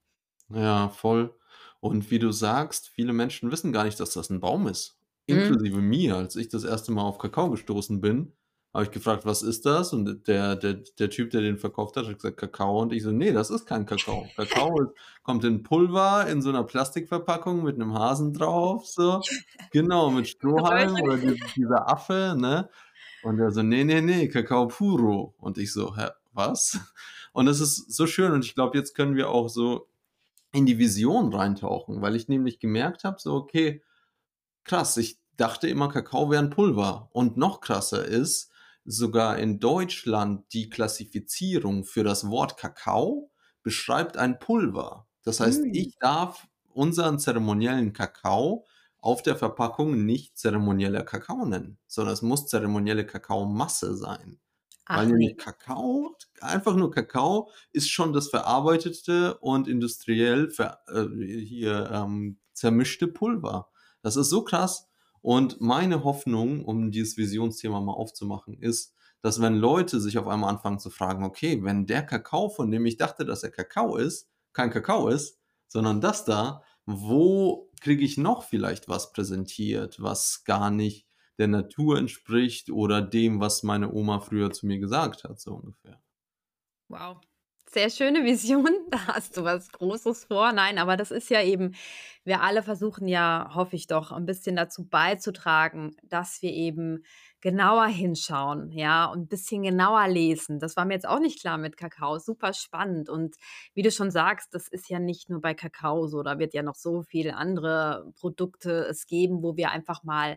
Ja, 0.50 0.88
voll. 0.88 1.34
Und 1.80 2.10
wie 2.10 2.18
du 2.18 2.32
sagst, 2.32 2.88
viele 2.88 3.12
Menschen 3.12 3.50
wissen 3.52 3.72
gar 3.72 3.84
nicht, 3.84 3.98
dass 4.00 4.12
das 4.12 4.30
'n 4.30 4.40
Baum 4.40 4.66
ist, 4.68 4.98
Mhm. 5.28 5.60
inklusive 5.60 5.80
mir. 5.80 6.16
Als 6.16 6.36
ich 6.36 6.48
das 6.48 6.64
erste 6.64 6.92
Mal 6.92 7.02
auf 7.02 7.18
Kakao 7.18 7.50
gestoßen 7.50 8.00
bin, 8.00 8.32
habe 8.74 8.84
ich 8.84 8.90
gefragt: 8.90 9.24
„Was 9.26 9.42
ist 9.42 9.64
das?“ 9.66 9.92
Und 9.92 10.26
der 10.28 10.56
der 10.56 10.74
der 10.98 11.10
Typ, 11.10 11.30
der 11.30 11.40
den 11.42 11.58
verkauft 11.58 11.96
hat, 11.96 12.06
hat 12.06 12.16
gesagt: 12.16 12.36
„Kakao.“ 12.38 12.80
Und 12.82 12.92
ich 12.92 13.02
so: 13.02 13.12
„Ne, 13.12 13.32
das 13.32 13.50
ist 13.50 13.66
kein 13.66 13.86
Kakao. 13.86 14.32
Kakao 14.36 14.80
ist 14.82 14.92
kommt 15.22 15.44
in 15.44 15.62
Pulver 15.62 16.26
in 16.28 16.42
so 16.42 16.50
'ner 16.52 16.64
Plastikverpackung 16.64 17.62
mit 17.64 17.78
'nem 17.78 17.94
Hasen 17.94 18.32
drauf, 18.34 18.86
so.“ 18.86 19.28
Genau, 19.72 20.10
mit 20.10 20.28
Strohhalm 20.28 21.00
oder 21.00 21.18
di 21.18 21.36
dieser 21.56 21.88
Affe, 21.88 22.34
ne? 22.38 22.68
Und 23.22 23.40
er 23.40 23.50
so: 23.52 23.62
„Ne, 23.62 23.84
ne, 23.84 24.02
ne, 24.02 24.28
Kakao 24.28 24.68
Puro.“ 24.68 25.34
Und 25.38 25.58
ich 25.58 25.72
so: 25.72 25.96
„Hä, 25.96 26.08
was?“ 26.32 26.78
Und 27.32 27.48
es 27.48 27.60
ist 27.60 27.92
so 27.94 28.06
schön 28.08 28.32
und 28.32 28.44
ich 28.44 28.54
glaube, 28.56 28.76
jetzt 28.78 28.94
können 28.96 29.16
wir 29.16 29.30
auch 29.30 29.48
so 29.48 29.89
in 30.52 30.66
die 30.66 30.78
Vision 30.78 31.32
reintauchen, 31.34 32.02
weil 32.02 32.16
ich 32.16 32.28
nämlich 32.28 32.58
gemerkt 32.60 33.04
habe, 33.04 33.18
so, 33.20 33.34
okay, 33.34 33.82
krass, 34.64 34.96
ich 34.98 35.20
dachte 35.36 35.68
immer, 35.68 35.88
Kakao 35.90 36.30
wäre 36.30 36.42
'n 36.44 36.50
Pulver. 36.50 37.10
Und 37.12 37.36
noch 37.38 37.60
krasser 37.60 38.04
ist, 38.06 38.50
sogar 38.84 39.38
in 39.38 39.60
Deutschland 39.60 40.52
die 40.54 40.70
Klassifizierung 40.70 41.84
für 41.84 42.04
das 42.04 42.28
Wort 42.30 42.56
Kakao 42.58 43.30
beschreibt 43.62 44.16
ein 44.18 44.38
Pulver. 44.38 45.08
Das 45.24 45.40
heißt, 45.40 45.66
Hm. 45.66 45.72
ich 45.72 45.96
darf 46.00 46.48
unseren 46.74 47.18
zeremoniellen 47.18 47.92
Kakao 47.92 48.66
auf 48.98 49.22
der 49.22 49.36
Verpackung 49.36 50.04
nicht 50.06 50.38
zeremonieller 50.38 51.02
Kakao 51.04 51.44
nennen, 51.46 51.78
sondern 51.86 52.14
es 52.14 52.22
muss 52.22 52.46
zeremonielle 52.48 53.06
Kakaomasse 53.06 53.96
sein. 53.96 54.40
Weil 54.93 55.07
Ach 55.07 55.12
ne. 55.14 55.19
nämlich 55.19 55.37
Kakao 55.37 56.16
einfach 56.40 56.75
nur 56.77 56.90
Kakao 56.90 57.51
ist 57.73 57.90
schon 57.90 58.12
das 58.12 58.29
verarbeitete 58.29 59.38
und 59.38 59.69
industriell 59.69 60.51
ver 60.51 60.81
äh, 60.88 61.07
hier, 61.45 61.90
ähm, 61.93 62.38
zermischte 62.53 63.07
Pulver. 63.07 63.71
Das 64.03 64.16
ist 64.16 64.31
so 64.31 64.43
krass. 64.43 64.88
Und 65.23 65.61
meine 65.61 66.03
Hoffnung, 66.05 66.64
um 66.64 66.90
dieses 66.90 67.16
Visionsthema 67.16 67.81
mal 67.81 67.93
aufzumachen, 67.93 68.55
ist, 68.59 68.95
dass 69.23 69.40
wenn 69.40 69.57
Leute 69.57 70.01
sich 70.01 70.19
auf 70.19 70.27
einmal 70.27 70.51
anfangen 70.51 70.79
zu 70.79 70.90
fragen: 70.90 71.25
„Okay, 71.25 71.62
wenn 71.62 71.87
der 71.87 72.03
Kakao, 72.05 72.49
von 72.49 72.71
dem 72.71 72.87
ich 72.87 72.97
dachte, 72.97 73.25
dass 73.25 73.43
er 73.43 73.51
Kakao 73.51 73.97
ist, 73.97 74.29
kein 74.53 74.71
Kakao 74.71 75.09
ist, 75.09 75.38
sondern 75.69 76.01
das 76.01 76.25
da, 76.25 76.62
wo 76.87 77.71
kriege 77.81 78.05
ich 78.05 78.19
noch 78.19 78.43
vielleicht 78.45 78.88
was 78.88 79.12
präsentiert, 79.12 80.03
was 80.03 80.45
gar 80.45 80.71
nicht 80.71 81.07
der 81.40 81.48
Natur 81.48 81.98
entspricht 81.98 82.70
oder 82.70 83.03
dem, 83.03 83.40
was 83.40 83.64
meine 83.64 83.92
Oma 83.92 84.20
früher 84.20 84.53
zu 84.53 84.66
mir 84.68 84.79
gesagt 84.81 85.24
hat“, 85.24 85.40
so 85.40 85.55
ungefähr. 85.57 86.00
Wow. 86.90 87.20
Sehr 87.68 87.88
schöne 87.88 88.24
Vision. 88.24 88.66
Da 88.90 89.07
hast 89.14 89.37
du 89.37 89.44
was 89.44 89.70
Großes 89.70 90.24
vor. 90.24 90.50
Nein, 90.53 90.79
aber 90.79 90.96
das 90.96 91.12
ist 91.12 91.31
ja 91.31 91.40
eben 91.42 91.74
wir 92.24 92.43
alle 92.43 92.62
versuchen 92.64 93.07
ja, 93.09 93.51
hoffe 93.55 93.76
ich 93.76 93.86
doch, 93.86 94.11
ein 94.12 94.26
bisschen 94.26 94.57
dazu 94.57 94.84
beizutragen, 94.88 95.97
dass 96.03 96.43
wir 96.43 96.51
eben 96.53 97.05
genauer 97.41 97.86
hinschauen, 97.86 98.70
ja, 98.72 99.07
und 99.07 99.20
'n 99.22 99.28
bisschen 99.28 99.62
genauer 99.62 100.09
lesen. 100.09 100.59
Das 100.59 100.76
war 100.76 100.84
mir 100.84 100.95
jetzt 100.95 101.07
auch 101.09 101.20
nicht 101.20 101.41
klar 101.41 101.57
mit 101.59 101.76
Kakao. 101.76 102.18
Super 102.18 102.53
spannend 102.53 103.09
und 103.09 103.36
wie 103.74 103.82
du 103.82 103.91
schon 103.93 104.11
sagst, 104.11 104.53
das 104.55 104.66
ist 104.68 104.91
ja 104.91 104.99
nicht 104.99 105.30
nur 105.30 105.41
bei 105.41 105.55
Kakao 105.55 106.09
so. 106.09 106.22
Da 106.24 106.38
wird 106.41 106.53
ja 106.55 106.62
noch 106.62 106.74
so 106.74 107.03
viele 107.03 107.36
andere 107.36 108.12
Produkte 108.16 108.84
es 108.86 109.07
geben, 109.07 109.43
wo 109.43 109.57
wir 109.57 109.70
einfach 109.70 110.03
mal 110.03 110.36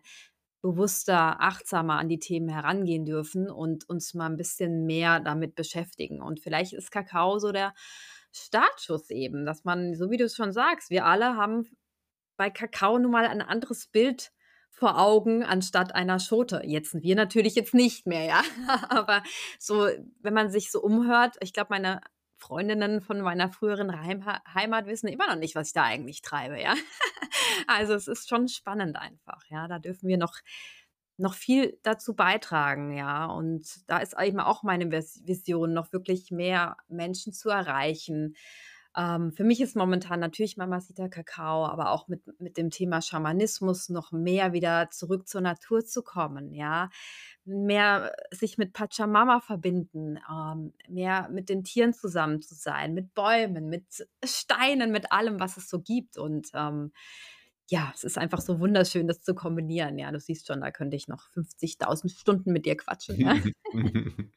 bewusster, 0.64 1.42
achtsamer 1.42 2.00
an 2.00 2.08
die 2.08 2.20
Themen 2.20 2.48
herangehen 2.48 3.06
dürfen 3.06 3.50
und 3.50 3.88
uns 3.90 4.14
mal 4.14 4.28
ein 4.28 4.38
bisschen 4.38 4.86
mehr 4.86 5.20
damit 5.20 5.56
beschäftigen. 5.56 6.22
Und 6.22 6.40
vielleicht 6.40 6.72
ist 6.72 6.90
Kakao 6.90 7.38
so 7.38 7.52
der 7.52 7.74
Startschuss 8.32 9.10
eben, 9.10 9.46
dass 9.46 9.66
man, 9.66 9.94
so 9.94 10.10
wie 10.10 10.18
du 10.18 10.24
es 10.24 10.36
schon 10.36 10.54
sagst, 10.54 10.90
wir 10.90 11.06
alle 11.06 11.36
haben 11.36 11.68
bei 12.38 12.50
Kakao 12.50 12.98
nun 12.98 13.12
mal 13.12 13.26
ein 13.26 13.42
anderes 13.42 13.88
Bild 13.88 14.32
vor 14.70 14.98
Augen 14.98 15.44
anstatt 15.44 15.94
einer 15.94 16.20
Schote. 16.20 16.62
Jetzt 16.64 16.96
wir 16.96 17.16
natürlich 17.16 17.56
jetzt 17.56 17.74
nicht 17.74 18.08
mehr, 18.08 18.24
ja. 18.24 18.42
Aber 18.90 19.22
so, 19.60 19.90
wenn 20.22 20.34
man 20.34 20.50
sich 20.50 20.72
so 20.72 20.82
umhört, 20.82 21.36
ich 21.42 21.52
glaube, 21.52 21.68
meine 21.72 22.00
Freundinnen 22.38 23.02
von 23.02 23.20
meiner 23.20 23.50
früheren 23.50 24.02
Heimat 24.02 24.86
wissen 24.86 25.08
immer 25.08 25.28
noch 25.28 25.36
nicht, 25.36 25.56
was 25.56 25.68
ich 25.68 25.74
da 25.74 25.84
eigentlich 25.84 26.22
treibe, 26.22 26.60
ja. 26.60 26.74
Also 27.68 27.94
es 27.94 28.08
ist 28.08 28.30
schon 28.30 28.48
spannend 28.48 28.98
einfach, 28.98 29.44
ja. 29.50 29.68
Da 29.68 29.80
dürfen 29.80 30.08
wir 30.08 30.18
noch 30.18 30.38
noch 31.18 31.36
viel 31.36 31.80
dazu 31.84 32.16
beitragen, 32.16 32.92
ja. 32.92 33.26
Und 33.26 33.88
da 33.88 33.98
ist 34.00 34.16
eben 34.20 34.40
auch 34.40 34.64
meine 34.64 34.92
Vision, 34.92 35.74
noch 35.74 35.94
wirklich 35.94 36.32
mehr 36.32 36.78
Menschen 36.88 37.34
zu 37.34 37.50
erreichen. 37.50 38.36
Ähm, 38.96 39.32
für 39.32 39.44
mich 39.44 39.60
ist 39.62 39.76
momentan 39.76 40.20
natürlich 40.20 40.58
Mamacita 40.58 41.08
Kakao, 41.10 41.66
aber 41.66 41.92
auch 41.92 42.08
mit, 42.08 42.22
mit 42.40 42.58
dem 42.58 42.70
Thema 42.70 43.02
Schamanismus 43.02 43.90
noch 43.90 44.12
mehr 44.12 44.54
wieder 44.54 44.90
zurück 44.92 45.28
zur 45.28 45.42
Natur 45.42 45.86
zu 45.86 46.04
kommen, 46.04 46.54
ja. 46.54 46.90
Mehr 47.46 48.14
sich 48.32 48.58
mit 48.58 48.74
Pachamama 48.74 49.40
verbinden, 49.42 50.20
ähm, 50.30 50.74
mehr 50.88 51.30
mit 51.30 51.50
den 51.50 51.64
Tieren 51.64 51.94
zusammen 51.94 52.42
zu 52.42 52.56
sein, 52.56 52.94
mit 52.94 53.14
Bäumen, 53.14 53.68
mit 53.70 54.08
Steinen, 54.24 54.92
mit 54.92 55.12
allem, 55.12 55.40
was 55.40 55.58
es 55.58 55.70
so 55.70 55.82
gibt. 55.82 56.18
Und 56.18 56.50
ähm, 56.54 56.92
ja, 57.70 57.92
es 57.96 58.04
ist 58.04 58.18
einfach 58.18 58.42
so 58.42 58.60
wunderschön, 58.60 59.08
das 59.08 59.22
zu 59.22 59.34
kombinieren. 59.34 59.98
Ja, 59.98 60.12
du 60.12 60.20
siehst 60.20 60.48
schon, 60.48 60.62
da 60.62 60.72
könnte 60.72 60.96
ich 60.96 61.08
noch 61.08 61.30
50.000 61.32 62.10
Stunden 62.10 62.52
mit 62.52 62.66
dir 62.66 62.76
quatschen. 62.76 63.20
Ja? 63.20 63.36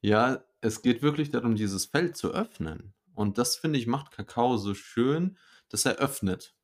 ja, 0.00 0.44
es 0.60 0.82
geht 0.82 1.02
wirklich 1.02 1.30
darum, 1.30 1.54
dieses 1.54 1.86
Feld 1.86 2.16
zu 2.16 2.32
öffnen. 2.32 2.94
Und 3.14 3.38
das 3.38 3.56
finde 3.56 3.78
ich 3.78 3.86
macht 3.86 4.12
Kakao 4.12 4.56
so 4.56 4.74
schön, 4.74 5.38
dass 5.68 5.84
er 5.84 5.96
öffnet. 5.96 6.54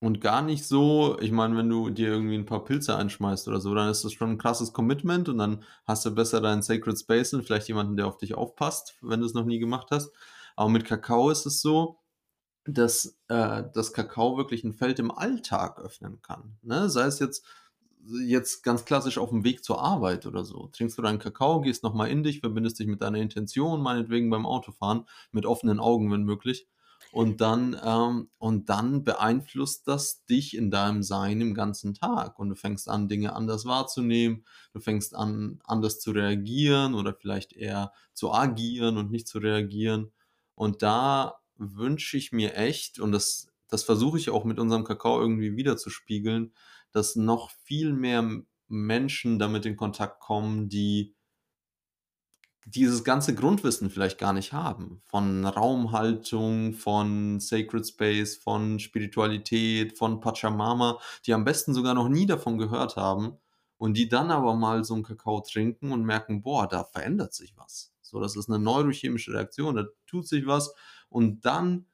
Und 0.00 0.20
gar 0.20 0.42
nicht 0.42 0.66
so, 0.66 1.16
ich 1.20 1.30
meine, 1.30 1.56
wenn 1.56 1.68
du 1.68 1.88
dir 1.88 2.08
irgendwie 2.08 2.34
ein 2.34 2.46
paar 2.46 2.64
Pilze 2.64 2.96
einschmeißt 2.96 3.46
oder 3.46 3.60
so, 3.60 3.72
dann 3.72 3.88
ist 3.88 4.04
das 4.04 4.12
schon 4.12 4.30
ein 4.30 4.38
krasses 4.38 4.72
Commitment 4.72 5.28
und 5.28 5.38
dann 5.38 5.64
hast 5.84 6.04
du 6.04 6.10
besser 6.10 6.40
deinen 6.40 6.62
Sacred 6.62 6.98
Space 6.98 7.34
und 7.34 7.44
vielleicht 7.44 7.68
jemanden, 7.68 7.96
der 7.96 8.08
auf 8.08 8.16
dich 8.16 8.34
aufpasst, 8.34 8.96
wenn 9.00 9.20
du 9.20 9.26
es 9.26 9.34
noch 9.34 9.44
nie 9.44 9.60
gemacht 9.60 9.88
hast. 9.92 10.10
Aber 10.56 10.68
mit 10.70 10.84
Kakao 10.84 11.30
ist 11.30 11.46
es 11.46 11.60
so, 11.60 12.01
dass 12.64 13.18
äh, 13.28 13.64
das 13.74 13.92
Kakao 13.92 14.36
wirklich 14.36 14.64
ein 14.64 14.74
Feld 14.74 14.98
im 14.98 15.10
Alltag 15.10 15.80
öffnen 15.80 16.20
kann. 16.22 16.56
Ne? 16.62 16.88
Sei 16.88 17.06
es 17.06 17.18
jetzt 17.18 17.44
jetzt 18.24 18.62
ganz 18.62 18.84
klassisch 18.84 19.18
auf 19.18 19.30
dem 19.30 19.44
Weg 19.44 19.64
zur 19.64 19.80
Arbeit 19.80 20.26
oder 20.26 20.44
so. 20.44 20.68
Trinkst 20.68 20.98
du 20.98 21.02
deinen 21.02 21.18
Kakao, 21.18 21.60
gehst 21.60 21.82
nochmal 21.82 22.10
in 22.10 22.22
dich, 22.22 22.40
verbindest 22.40 22.78
dich 22.78 22.86
mit 22.86 23.00
deiner 23.00 23.18
Intention, 23.18 23.80
meinetwegen 23.80 24.30
beim 24.30 24.46
Autofahren, 24.46 25.06
mit 25.30 25.46
offenen 25.46 25.80
Augen, 25.80 26.10
wenn 26.10 26.24
möglich. 26.24 26.66
Und 27.10 27.40
dann, 27.40 27.78
ähm, 27.84 28.30
und 28.38 28.68
dann 28.70 29.04
beeinflusst 29.04 29.86
das 29.86 30.24
dich 30.24 30.56
in 30.56 30.70
deinem 30.70 31.02
Sein 31.02 31.40
im 31.40 31.52
ganzen 31.52 31.94
Tag. 31.94 32.38
Und 32.38 32.48
du 32.48 32.54
fängst 32.54 32.88
an, 32.88 33.08
Dinge 33.08 33.34
anders 33.34 33.66
wahrzunehmen. 33.66 34.44
Du 34.72 34.80
fängst 34.80 35.14
an, 35.14 35.60
anders 35.64 36.00
zu 36.00 36.12
reagieren 36.12 36.94
oder 36.94 37.12
vielleicht 37.12 37.52
eher 37.52 37.92
zu 38.14 38.32
agieren 38.32 38.96
und 38.96 39.10
nicht 39.10 39.28
zu 39.28 39.38
reagieren. 39.38 40.12
Und 40.54 40.82
da 40.82 41.41
wünsche 41.62 42.16
ich 42.16 42.32
mir 42.32 42.56
echt, 42.56 42.98
und 42.98 43.12
das, 43.12 43.48
das 43.68 43.84
versuche 43.84 44.18
ich 44.18 44.30
auch 44.30 44.44
mit 44.44 44.58
unserem 44.58 44.84
Kakao 44.84 45.20
irgendwie 45.20 45.56
wiederzuspiegeln, 45.56 46.52
dass 46.92 47.16
noch 47.16 47.50
viel 47.64 47.92
mehr 47.92 48.42
Menschen 48.68 49.38
damit 49.38 49.66
in 49.66 49.76
Kontakt 49.76 50.20
kommen, 50.20 50.68
die 50.68 51.14
dieses 52.64 53.02
ganze 53.02 53.34
Grundwissen 53.34 53.90
vielleicht 53.90 54.18
gar 54.18 54.32
nicht 54.32 54.52
haben. 54.52 55.02
Von 55.06 55.44
Raumhaltung, 55.44 56.74
von 56.74 57.40
Sacred 57.40 57.86
Space, 57.86 58.36
von 58.36 58.78
Spiritualität, 58.78 59.98
von 59.98 60.20
Pachamama, 60.20 61.00
die 61.26 61.34
am 61.34 61.44
besten 61.44 61.74
sogar 61.74 61.94
noch 61.94 62.08
nie 62.08 62.26
davon 62.26 62.58
gehört 62.58 62.96
haben 62.96 63.38
und 63.78 63.96
die 63.96 64.08
dann 64.08 64.30
aber 64.30 64.54
mal 64.54 64.84
so 64.84 64.94
einen 64.94 65.02
Kakao 65.02 65.40
trinken 65.40 65.90
und 65.90 66.04
merken, 66.04 66.42
boah, 66.42 66.68
da 66.68 66.84
verändert 66.84 67.34
sich 67.34 67.56
was. 67.56 67.92
So, 68.00 68.20
das 68.20 68.36
ist 68.36 68.48
eine 68.48 68.60
neurochemische 68.60 69.32
Reaktion, 69.32 69.74
da 69.74 69.86
tut 70.06 70.28
sich 70.28 70.46
was 70.46 70.72
und 71.12 71.44
dann 71.44 71.86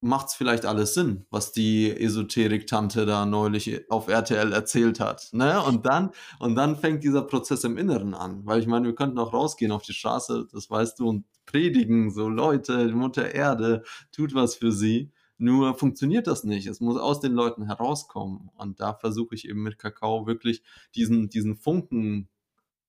macht 0.00 0.28
es 0.28 0.34
vielleicht 0.34 0.64
alles 0.64 0.94
Sinn, 0.94 1.26
was 1.30 1.52
die 1.52 1.90
Esoterik-Tante 1.90 3.04
da 3.04 3.26
neulich 3.26 3.90
auf 3.90 4.08
RTL 4.08 4.52
erzählt 4.52 5.00
hat. 5.00 5.28
Ne? 5.32 5.60
Und 5.62 5.86
dann, 5.86 6.10
und 6.38 6.54
dann 6.54 6.76
fängt 6.76 7.02
dieser 7.02 7.22
Prozess 7.22 7.64
im 7.64 7.76
Inneren 7.76 8.14
an. 8.14 8.46
Weil 8.46 8.60
ich 8.60 8.66
meine, 8.66 8.86
wir 8.86 8.94
könnten 8.94 9.18
auch 9.18 9.32
rausgehen 9.32 9.72
auf 9.72 9.82
die 9.82 9.92
Straße, 9.92 10.46
das 10.52 10.70
weißt 10.70 11.00
du, 11.00 11.08
und 11.08 11.24
predigen, 11.46 12.10
so 12.10 12.28
Leute, 12.28 12.88
Mutter 12.94 13.34
Erde 13.34 13.82
tut 14.12 14.34
was 14.34 14.54
für 14.54 14.70
sie. 14.70 15.10
Nur 15.36 15.74
funktioniert 15.74 16.26
das 16.26 16.44
nicht. 16.44 16.66
Es 16.66 16.80
muss 16.80 16.98
aus 16.98 17.20
den 17.20 17.32
Leuten 17.32 17.64
herauskommen. 17.66 18.50
Und 18.56 18.80
da 18.80 18.94
versuche 18.94 19.34
ich 19.34 19.48
eben 19.48 19.62
mit 19.62 19.78
Kakao 19.78 20.26
wirklich 20.26 20.62
diesen, 20.94 21.28
diesen 21.28 21.56
Funken 21.56 22.28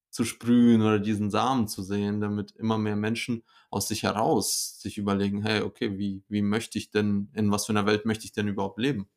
zu 0.09 0.25
sprühen 0.25 0.81
oder 0.81 0.99
diesen 0.99 1.29
Samen 1.29 1.67
zu 1.67 1.83
sehen, 1.83 2.19
damit 2.21 2.51
immer 2.51 2.77
mehr 2.77 2.95
Menschen 2.95 3.43
aus 3.71 3.87
sich 3.87 4.03
heraus 4.03 4.79
sich 4.81 4.97
überlegen, 4.97 5.41
hey, 5.43 5.61
okay, 5.61 5.97
wie, 5.97 6.23
wie 6.29 6.41
möchte 6.41 6.77
ich 6.77 6.91
denn, 6.91 7.29
in 7.35 7.51
was 7.51 7.65
für 7.65 7.73
einer 7.73 7.85
Welt 7.85 8.05
möchte 8.05 8.25
ich 8.25 8.31
denn 8.33 8.47
überhaupt 8.47 8.79
leben? 8.79 9.09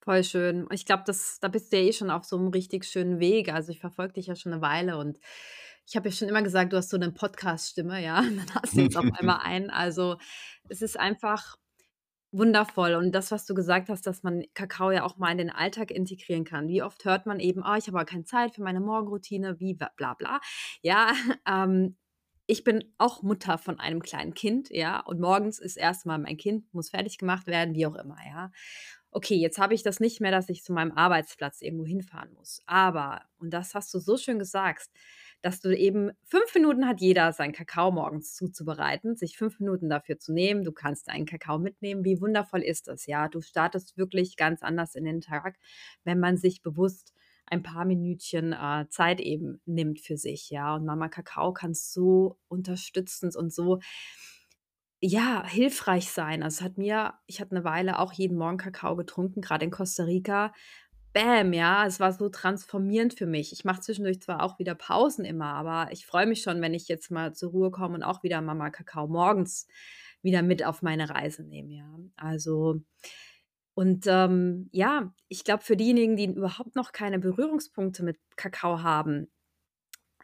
Voll 0.00 0.22
schön. 0.24 0.66
Ich 0.70 0.86
glaube, 0.86 1.02
da 1.04 1.48
bist 1.48 1.72
du 1.72 1.76
ja 1.76 1.82
eh 1.88 1.92
schon 1.92 2.10
auf 2.10 2.24
so 2.24 2.36
einem 2.38 2.48
richtig 2.48 2.84
schönen 2.84 3.18
Weg. 3.18 3.52
Also, 3.52 3.72
ich 3.72 3.80
verfolge 3.80 4.14
dich 4.14 4.26
ja 4.28 4.36
schon 4.36 4.52
eine 4.52 4.62
Weile 4.62 4.96
und 4.96 5.18
ich 5.86 5.96
habe 5.96 6.08
ja 6.08 6.14
schon 6.14 6.28
immer 6.28 6.42
gesagt, 6.42 6.72
du 6.72 6.76
hast 6.76 6.90
so 6.90 6.96
eine 6.96 7.10
Podcast-Stimme, 7.12 8.02
ja, 8.02 8.18
und 8.20 8.36
dann 8.38 8.54
hast 8.62 8.76
du 8.78 8.82
jetzt 8.82 8.96
auf 8.96 9.06
einmal 9.18 9.40
einen. 9.42 9.70
Also, 9.70 10.16
es 10.68 10.82
ist 10.82 10.98
einfach 10.98 11.56
Wundervoll. 12.32 12.94
Und 12.94 13.12
das, 13.12 13.30
was 13.32 13.46
du 13.46 13.54
gesagt 13.54 13.88
hast, 13.90 14.06
dass 14.06 14.22
man 14.24 14.44
Kakao 14.54 14.90
ja 14.92 15.04
auch 15.04 15.18
mal 15.18 15.32
in 15.32 15.38
den 15.38 15.50
Alltag 15.50 15.90
integrieren 15.92 16.44
kann. 16.44 16.68
Wie 16.68 16.82
oft 16.82 17.04
hört 17.06 17.26
man 17.26 17.40
eben: 17.40 17.62
„Ah, 17.64 17.78
ich 17.78 17.86
habe 17.88 17.98
aber 17.98 18.06
keine 18.06 18.24
Zeit 18.24 18.54
für 18.54 18.62
meine 18.62 18.80
Morgenroutine, 18.80 19.60
wie 19.60 19.74
bla 19.74 19.90
bla.“ 19.96 20.40
Ja, 20.82 21.12
ähm, 21.48 21.96
ich 22.48 22.64
bin 22.64 22.84
auch 22.98 23.22
Mutter 23.22 23.58
von 23.58 23.78
einem 23.78 24.02
kleinen 24.02 24.34
Kind, 24.34 24.70
ja, 24.70 25.00
und 25.00 25.20
morgens 25.20 25.60
ist 25.60 25.76
erst 25.76 26.06
mal 26.06 26.18
mein 26.18 26.36
Kind 26.36 26.72
muss 26.74 26.90
fertig 26.90 27.18
gemacht 27.18 27.46
werden, 27.46 27.74
wie 27.74 27.86
auch 27.86 27.94
immer, 27.94 28.16
ja. 28.26 28.50
Okay, 29.10 29.36
jetzt 29.36 29.58
habe 29.58 29.74
ich 29.74 29.82
das 29.82 30.00
nicht 30.00 30.20
mehr, 30.20 30.30
dass 30.32 30.48
ich 30.48 30.64
zu 30.64 30.72
meinem 30.72 30.92
Arbeitsplatz 30.92 31.62
irgendwo 31.62 31.86
hinfahren 31.86 32.32
muss. 32.34 32.60
Aber, 32.66 33.22
und 33.38 33.50
das 33.50 33.74
hast 33.74 33.92
du 33.94 33.98
so 34.00 34.16
schön 34.16 34.38
gesagt 34.38 34.90
dass 35.42 35.60
du 35.60 35.76
eben 35.76 36.10
fünf 36.24 36.52
Minuten 36.54 36.86
hat 36.88 37.00
jeder, 37.00 37.32
seinen 37.32 37.52
Kakao 37.52 37.92
morgens 37.92 38.34
zuzubereiten, 38.34 39.14
sich 39.16 39.36
fünf 39.36 39.60
Minuten 39.60 39.88
dafür 39.88 40.18
zu 40.18 40.32
nehmen. 40.32 40.64
Du 40.64 40.72
kannst 40.72 41.08
deinen 41.08 41.26
Kakao 41.26 41.58
mitnehmen. 41.58 42.04
Wie 42.04 42.20
wundervoll 42.20 42.62
ist 42.62 42.88
das, 42.88 43.06
ja? 43.06 43.28
Du 43.28 43.40
startest 43.40 43.96
wirklich 43.96 44.36
ganz 44.36 44.62
anders 44.62 44.94
in 44.96 45.04
den 45.04 45.20
Tag, 45.20 45.56
wenn 46.04 46.18
man 46.18 46.36
sich 46.36 46.62
bewusst 46.62 47.12
ein 47.50 47.62
paar 47.62 47.84
Minütchen 47.84 48.52
äh, 48.52 48.86
Zeit 48.88 49.20
eben 49.20 49.60
nimmt 49.66 50.00
für 50.00 50.16
sich, 50.16 50.50
ja. 50.50 50.74
Und 50.74 50.84
Mama 50.84 51.08
Kakao 51.08 51.52
kann 51.52 51.74
so 51.74 52.38
unterstützend 52.48 53.36
und 53.36 53.52
so 53.52 53.80
ja, 55.00 55.46
hilfreich 55.46 56.10
sein. 56.10 56.42
Also, 56.42 56.56
es 56.58 56.62
hat 56.62 56.78
mir 56.78 57.14
ich 57.26 57.40
hatte 57.40 57.52
eine 57.52 57.64
Weile 57.64 57.98
auch 58.00 58.12
jeden 58.12 58.36
Morgen 58.36 58.58
Kakao 58.58 58.96
getrunken, 58.96 59.40
gerade 59.40 59.64
in 59.64 59.70
Costa 59.70 60.04
Rica 60.04 60.52
Bäm, 61.14 61.52
ja, 61.52 61.86
es 61.86 62.00
war 62.00 62.12
so 62.12 62.28
transformierend 62.28 63.14
für 63.14 63.26
mich. 63.26 63.52
Ich 63.52 63.64
mache 63.64 63.80
zwischendurch 63.80 64.20
zwar 64.20 64.42
auch 64.42 64.58
wieder 64.58 64.74
Pausen 64.74 65.24
immer, 65.24 65.46
aber 65.54 65.90
ich 65.90 66.06
freue 66.06 66.26
mich 66.26 66.42
schon, 66.42 66.60
wenn 66.60 66.74
ich 66.74 66.86
jetzt 66.86 67.10
mal 67.10 67.34
zur 67.34 67.50
Ruhe 67.50 67.70
komme 67.70 67.94
und 67.94 68.02
auch 68.02 68.22
wieder 68.22 68.40
Mama 68.42 68.70
Kakao 68.70 69.08
morgens 69.08 69.66
wieder 70.22 70.42
mit 70.42 70.64
auf 70.64 70.82
meine 70.82 71.08
Reise 71.10 71.44
nehme, 71.44 71.72
ja. 71.74 71.98
Also 72.16 72.82
und, 73.78 74.06
ähm, 74.08 74.68
ja, 74.72 75.14
ich 75.28 75.44
glaube, 75.44 75.62
für 75.62 75.76
diejenigen, 75.76 76.16
die 76.16 76.26
überhaupt 76.26 76.74
noch 76.74 76.90
keine 76.92 77.20
Berührungspunkte 77.20 78.02
mit 78.02 78.18
Kakao 78.36 78.82
haben, 78.82 79.28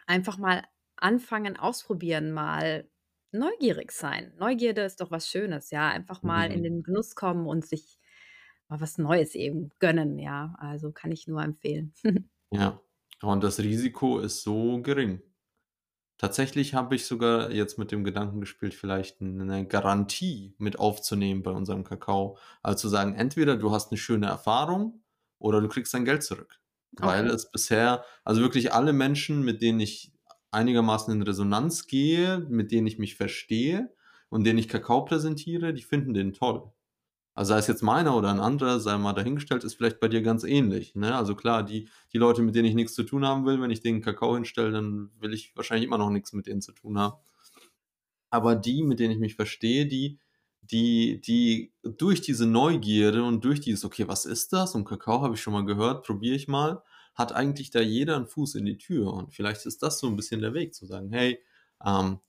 einfach 0.06 0.38
mal 0.38 0.62
anfangen, 0.96 1.56
ausprobieren, 1.56 2.32
mal 2.32 2.88
neugierig 3.32 3.92
sein. 3.92 4.32
Neugierde 4.38 4.82
ist 4.82 5.00
doch 5.00 5.10
was 5.10 5.28
Schönes, 5.28 5.70
ja. 5.70 5.88
Einfach 5.90 6.22
mal 6.22 6.50
in 6.52 6.60
Mhm. 6.60 6.62
den 6.62 6.82
Genuss 6.82 7.14
kommen 7.14 7.46
und 7.46 7.64
sich 7.66 7.98
mal 8.68 8.80
was 8.80 8.98
Neues 8.98 9.34
eben 9.34 9.70
gönnen, 9.80 10.18
ja. 10.18 10.54
Also, 10.58 10.92
kann 10.92 11.12
ich 11.12 11.26
nur 11.28 11.42
empfehlen. 11.42 11.92
Ja. 12.52 12.80
Und 13.22 13.42
das 13.44 13.58
Risiko 13.60 14.18
ist 14.20 14.42
so 14.42 14.80
gering. 14.82 15.20
Tatsächlich 16.16 16.74
habe 16.74 16.94
ich 16.94 17.06
sogar 17.06 17.50
jetzt 17.50 17.76
mit 17.78 17.90
dem 17.90 18.04
Gedanken 18.04 18.40
gespielt, 18.40 18.72
vielleicht 18.74 19.20
eine 19.20 19.66
Garantie 19.66 20.54
mit 20.58 20.78
aufzunehmen 20.78 21.42
bei 21.42 21.50
unserem 21.50 21.82
Kakao. 21.84 22.38
Also 22.62 22.82
zu 22.82 22.88
sagen, 22.88 23.14
entweder 23.14 23.56
du 23.56 23.72
hast 23.72 23.90
eine 23.90 23.98
schöne 23.98 24.26
Erfahrung 24.26 25.02
oder 25.38 25.60
du 25.60 25.68
kriegst 25.68 25.92
dein 25.92 26.04
Geld 26.04 26.22
zurück. 26.22 26.60
Weil 26.96 27.26
Okay. 27.26 27.30
es 27.30 27.50
bisher 27.50 28.04
also 28.24 28.40
wirklich 28.40 28.72
alle 28.72 28.92
Menschen, 28.92 29.42
mit 29.44 29.60
denen 29.60 29.80
ich 29.80 30.12
einigermaßen 30.52 31.12
in 31.12 31.22
Resonanz 31.22 31.86
gehe, 31.88 32.38
mit 32.48 32.70
denen 32.70 32.86
ich 32.86 32.98
mich 32.98 33.16
verstehe 33.16 33.92
und 34.30 34.44
denen 34.44 34.58
ich 34.60 34.68
Kakao 34.68 35.04
präsentiere, 35.04 35.74
die 35.74 35.82
finden 35.82 36.14
den 36.14 36.32
toll. 36.32 36.70
Also 37.34 37.50
sei 37.54 37.58
es 37.58 37.66
jetzt 37.66 37.82
meiner 37.82 38.16
oder 38.16 38.30
ein 38.30 38.40
anderer, 38.40 38.78
sei 38.80 38.96
mal 38.98 39.12
dahingestellt, 39.12 39.64
ist 39.64 39.74
vielleicht 39.74 40.00
bei 40.00 40.08
dir 40.08 40.22
ganz 40.22 40.44
ähnlich, 40.44 40.94
ne? 40.94 41.14
Also 41.16 41.34
klar, 41.34 41.62
die 41.64 41.88
die 42.12 42.18
Leute, 42.18 42.42
mit 42.42 42.54
denen 42.54 42.66
ich 42.68 42.74
nichts 42.74 42.94
zu 42.94 43.02
tun 43.02 43.26
haben 43.26 43.44
will, 43.46 43.60
wenn 43.60 43.70
ich 43.70 43.80
denen 43.80 44.02
Kakao 44.02 44.34
hinstelle, 44.34 44.70
dann 44.72 45.10
will 45.20 45.34
ich 45.34 45.54
wahrscheinlich 45.56 45.86
immer 45.86 45.98
noch 45.98 46.10
nichts 46.10 46.32
mit 46.32 46.46
denen 46.46 46.62
zu 46.62 46.72
tun 46.72 46.98
haben. 46.98 47.14
Aber 48.30 48.56
die, 48.56 48.82
mit 48.82 48.98
denen 49.00 49.12
ich 49.12 49.18
mich 49.18 49.36
verstehe, 49.36 49.86
die 49.86 50.18
die, 50.70 51.20
die 51.20 51.74
durch 51.82 52.22
diese 52.22 52.46
Neugierde 52.46 53.22
und 53.22 53.44
durch 53.44 53.60
dieses, 53.60 53.84
okay, 53.84 54.08
was 54.08 54.24
ist 54.24 54.54
das? 54.54 54.74
Und 54.74 54.86
Kakao 54.86 55.20
habe 55.20 55.34
ich 55.34 55.42
schon 55.42 55.52
mal 55.52 55.66
gehört, 55.66 56.06
probiere 56.06 56.36
ich 56.36 56.48
mal, 56.48 56.82
hat 57.14 57.32
eigentlich 57.32 57.70
da 57.70 57.80
jeder 57.80 58.16
einen 58.16 58.26
Fuß 58.26 58.54
in 58.54 58.64
die 58.64 58.78
Tür. 58.78 59.12
Und 59.12 59.34
vielleicht 59.34 59.66
ist 59.66 59.82
das 59.82 59.98
so 59.98 60.06
ein 60.06 60.16
bisschen 60.16 60.40
der 60.40 60.54
Weg 60.54 60.74
zu 60.74 60.86
sagen, 60.86 61.10
hey, 61.12 61.38
ähm, 61.84 62.20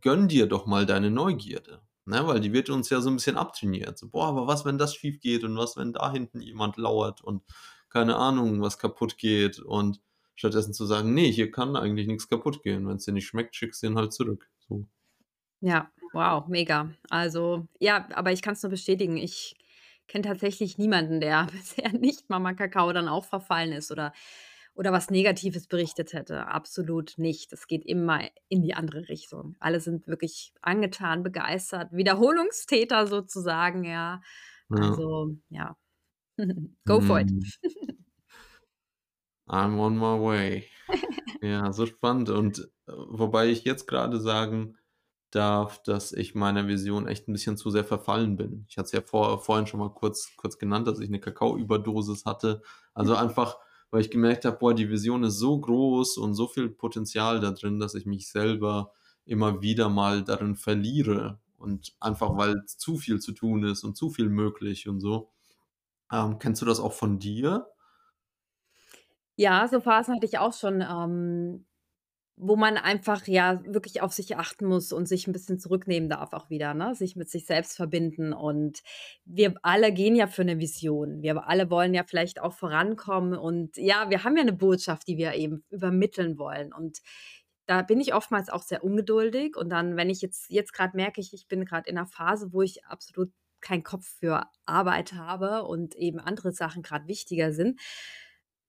gönn 0.00 0.28
dir 0.28 0.46
doch 0.46 0.66
mal 0.66 0.86
deine 0.86 1.10
Neugierde. 1.10 1.82
Ne, 2.08 2.24
weil 2.24 2.38
die 2.38 2.52
wird 2.52 2.70
uns 2.70 2.88
ja 2.88 3.00
so 3.00 3.10
ein 3.10 3.16
bisschen 3.16 3.36
abtrainiert. 3.36 3.98
So, 3.98 4.08
boah, 4.08 4.28
aber 4.28 4.46
was, 4.46 4.64
wenn 4.64 4.78
das 4.78 4.94
schief 4.94 5.18
geht 5.20 5.42
und 5.42 5.56
was, 5.56 5.76
wenn 5.76 5.92
da 5.92 6.12
hinten 6.12 6.40
jemand 6.40 6.76
lauert 6.76 7.20
und 7.20 7.42
keine 7.88 8.14
Ahnung, 8.14 8.62
was 8.62 8.78
kaputt 8.78 9.18
geht 9.18 9.58
und 9.58 10.00
stattdessen 10.36 10.72
zu 10.72 10.86
sagen, 10.86 11.14
nee, 11.14 11.32
hier 11.32 11.50
kann 11.50 11.74
eigentlich 11.74 12.06
nichts 12.06 12.28
kaputt 12.28 12.62
gehen. 12.62 12.86
Wenn 12.86 12.96
es 12.96 13.06
dir 13.06 13.12
nicht 13.12 13.26
schmeckt, 13.26 13.56
schickst 13.56 13.82
du 13.82 13.88
ihn 13.88 13.96
halt 13.96 14.12
zurück. 14.12 14.48
So. 14.68 14.86
Ja, 15.60 15.90
wow, 16.12 16.46
mega. 16.46 16.92
Also, 17.10 17.66
ja, 17.80 18.06
aber 18.14 18.30
ich 18.30 18.42
kann 18.42 18.54
es 18.54 18.62
nur 18.62 18.70
bestätigen. 18.70 19.16
Ich 19.16 19.56
kenne 20.06 20.22
tatsächlich 20.28 20.78
niemanden, 20.78 21.20
der 21.20 21.46
bisher 21.52 21.92
nicht 21.92 22.30
Mama 22.30 22.54
Kakao 22.54 22.92
dann 22.92 23.08
auch 23.08 23.24
verfallen 23.24 23.72
ist 23.72 23.90
oder 23.90 24.12
oder 24.76 24.92
was 24.92 25.10
Negatives 25.10 25.66
berichtet 25.66 26.12
hätte. 26.12 26.46
Absolut 26.46 27.14
nicht. 27.16 27.52
Es 27.52 27.66
geht 27.66 27.84
immer 27.84 28.20
in 28.48 28.62
die 28.62 28.74
andere 28.74 29.08
Richtung. 29.08 29.56
Alle 29.58 29.80
sind 29.80 30.06
wirklich 30.06 30.52
angetan, 30.60 31.22
begeistert, 31.22 31.92
Wiederholungstäter 31.92 33.06
sozusagen, 33.06 33.84
ja. 33.84 34.20
Also, 34.68 35.36
ja. 35.48 35.76
Go 36.86 37.00
for 37.00 37.20
it. 37.20 37.30
Hm. 37.30 37.42
I'm 39.48 39.78
on 39.78 39.96
my 39.96 40.20
way. 40.20 40.68
Ja, 41.40 41.72
so 41.72 41.86
spannend. 41.86 42.30
Und 42.30 42.60
äh, 42.86 42.92
wobei 43.08 43.48
ich 43.48 43.64
jetzt 43.64 43.86
gerade 43.86 44.20
sagen 44.20 44.76
darf, 45.30 45.82
dass 45.82 46.12
ich 46.12 46.34
meiner 46.34 46.66
Vision 46.66 47.08
echt 47.08 47.28
ein 47.28 47.32
bisschen 47.32 47.56
zu 47.56 47.70
sehr 47.70 47.84
verfallen 47.84 48.36
bin. 48.36 48.64
Ich 48.68 48.76
hatte 48.78 48.86
es 48.86 48.92
ja 48.92 49.00
vor, 49.02 49.40
vorhin 49.40 49.66
schon 49.66 49.80
mal 49.80 49.92
kurz, 49.92 50.30
kurz 50.36 50.58
genannt, 50.58 50.86
dass 50.88 50.98
ich 50.98 51.08
eine 51.08 51.20
Kakaoüberdosis 51.20 52.24
hatte. 52.24 52.62
Also 52.94 53.14
einfach, 53.14 53.58
weil 53.90 54.00
ich 54.00 54.10
gemerkt 54.10 54.44
habe, 54.44 54.58
boah, 54.58 54.74
die 54.74 54.90
Vision 54.90 55.24
ist 55.24 55.38
so 55.38 55.58
groß 55.58 56.18
und 56.18 56.34
so 56.34 56.46
viel 56.46 56.68
Potenzial 56.68 57.40
da 57.40 57.52
drin, 57.52 57.78
dass 57.78 57.94
ich 57.94 58.06
mich 58.06 58.28
selber 58.28 58.92
immer 59.24 59.62
wieder 59.62 59.88
mal 59.88 60.22
darin 60.22 60.56
verliere. 60.56 61.40
Und 61.58 61.96
einfach, 62.00 62.36
weil 62.36 62.64
zu 62.66 62.96
viel 62.96 63.20
zu 63.20 63.32
tun 63.32 63.64
ist 63.64 63.84
und 63.84 63.96
zu 63.96 64.10
viel 64.10 64.28
möglich 64.28 64.88
und 64.88 65.00
so. 65.00 65.30
Ähm, 66.12 66.38
kennst 66.38 66.62
du 66.62 66.66
das 66.66 66.80
auch 66.80 66.92
von 66.92 67.18
dir? 67.18 67.66
Ja, 69.36 69.68
so 69.68 69.80
Phasen 69.80 70.14
hatte 70.14 70.26
ich 70.26 70.38
auch 70.38 70.52
schon, 70.54 70.80
ähm, 70.80 71.66
wo 72.38 72.56
man 72.56 72.76
einfach, 72.78 73.26
ja, 73.26 73.62
wirklich 73.66 74.02
auf 74.02 74.12
sich 74.12 74.36
achten 74.36 74.66
muss 74.66 74.92
und 74.92 75.06
sich 75.08 75.26
'n 75.26 75.32
bisschen 75.32 75.58
zurücknehmen 75.58 76.08
darf 76.10 76.32
auch 76.34 76.50
wieder, 76.50 76.74
ne? 76.74 76.94
Sich 76.94 77.16
mit 77.16 77.30
sich 77.30 77.46
selbst 77.46 77.76
verbinden 77.76 78.32
und 78.34 78.82
wir 79.24 79.54
alle 79.62 79.92
gehen 79.92 80.16
ja 80.16 80.26
für 80.26 80.44
'ne 80.44 80.58
Vision. 80.60 81.22
Wir 81.22 81.48
alle 81.48 81.70
wollen 81.70 81.94
ja 81.94 82.04
vielleicht 82.04 82.40
auch 82.42 82.52
vorankommen 82.54 83.34
und 83.38 83.76
ja, 83.78 84.10
wir 84.10 84.24
haben 84.24 84.36
ja 84.36 84.44
'ne 84.44 84.52
Botschaft, 84.52 85.08
die 85.08 85.16
wir 85.18 85.34
eben 85.34 85.64
übermitteln 85.70 86.38
wollen 86.38 86.72
und 86.74 86.98
da 87.66 87.82
bin 87.82 88.00
ich 88.00 88.14
oftmals 88.14 88.48
auch 88.50 88.62
sehr 88.62 88.84
ungeduldig 88.84 89.56
und 89.56 89.70
dann, 89.70 89.96
wenn 89.96 90.10
ich 90.10 90.20
jetzt 90.22 90.50
jetzt 90.50 90.72
grad 90.74 90.94
merke 90.94 91.20
ich, 91.20 91.32
ich 91.34 91.48
bin 91.48 91.64
grad 91.64 91.86
in 91.88 91.96
'ner 91.96 92.06
Phase, 92.06 92.52
wo 92.52 92.62
ich 92.62 92.84
absolut 92.86 93.32
keinen 93.62 93.82
Kopf 93.82 94.06
für 94.20 94.44
Arbeit 94.66 95.14
habe 95.14 95.64
und 95.64 95.94
eben 95.96 96.20
andere 96.20 96.52
Sachen 96.52 96.82
grad 96.82 97.08
wichtiger 97.08 97.52
sind, 97.52 97.80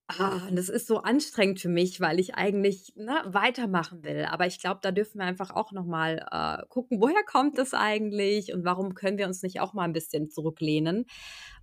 Ah, 0.09 0.49
das 0.51 0.69
ist 0.69 0.87
so 0.87 0.99
anstrengend 0.99 1.59
für 1.59 1.67
mich, 1.67 1.99
weil 1.99 2.17
ich 2.21 2.35
eigentlich, 2.35 2.93
ne, 2.95 3.23
weitermachen 3.25 4.03
will. 4.05 4.23
Aber 4.25 4.47
ich 4.47 4.57
glaube, 4.61 4.79
da 4.81 4.91
dürfen 4.91 5.19
wir 5.19 5.25
einfach 5.25 5.51
auch 5.51 5.73
noch 5.73 5.85
mal, 5.85 6.25
äh, 6.31 6.65
gucken, 6.69 7.01
woher 7.01 7.23
kommt 7.25 7.57
das 7.57 7.73
eigentlich 7.73 8.53
und 8.53 8.63
warum 8.63 8.93
können 8.95 9.17
wir 9.17 9.27
uns 9.27 9.41
nicht 9.43 9.59
auch 9.59 9.73
mal 9.73 9.83
ein 9.83 9.91
bisschen 9.91 10.29
zurücklehnen 10.29 11.05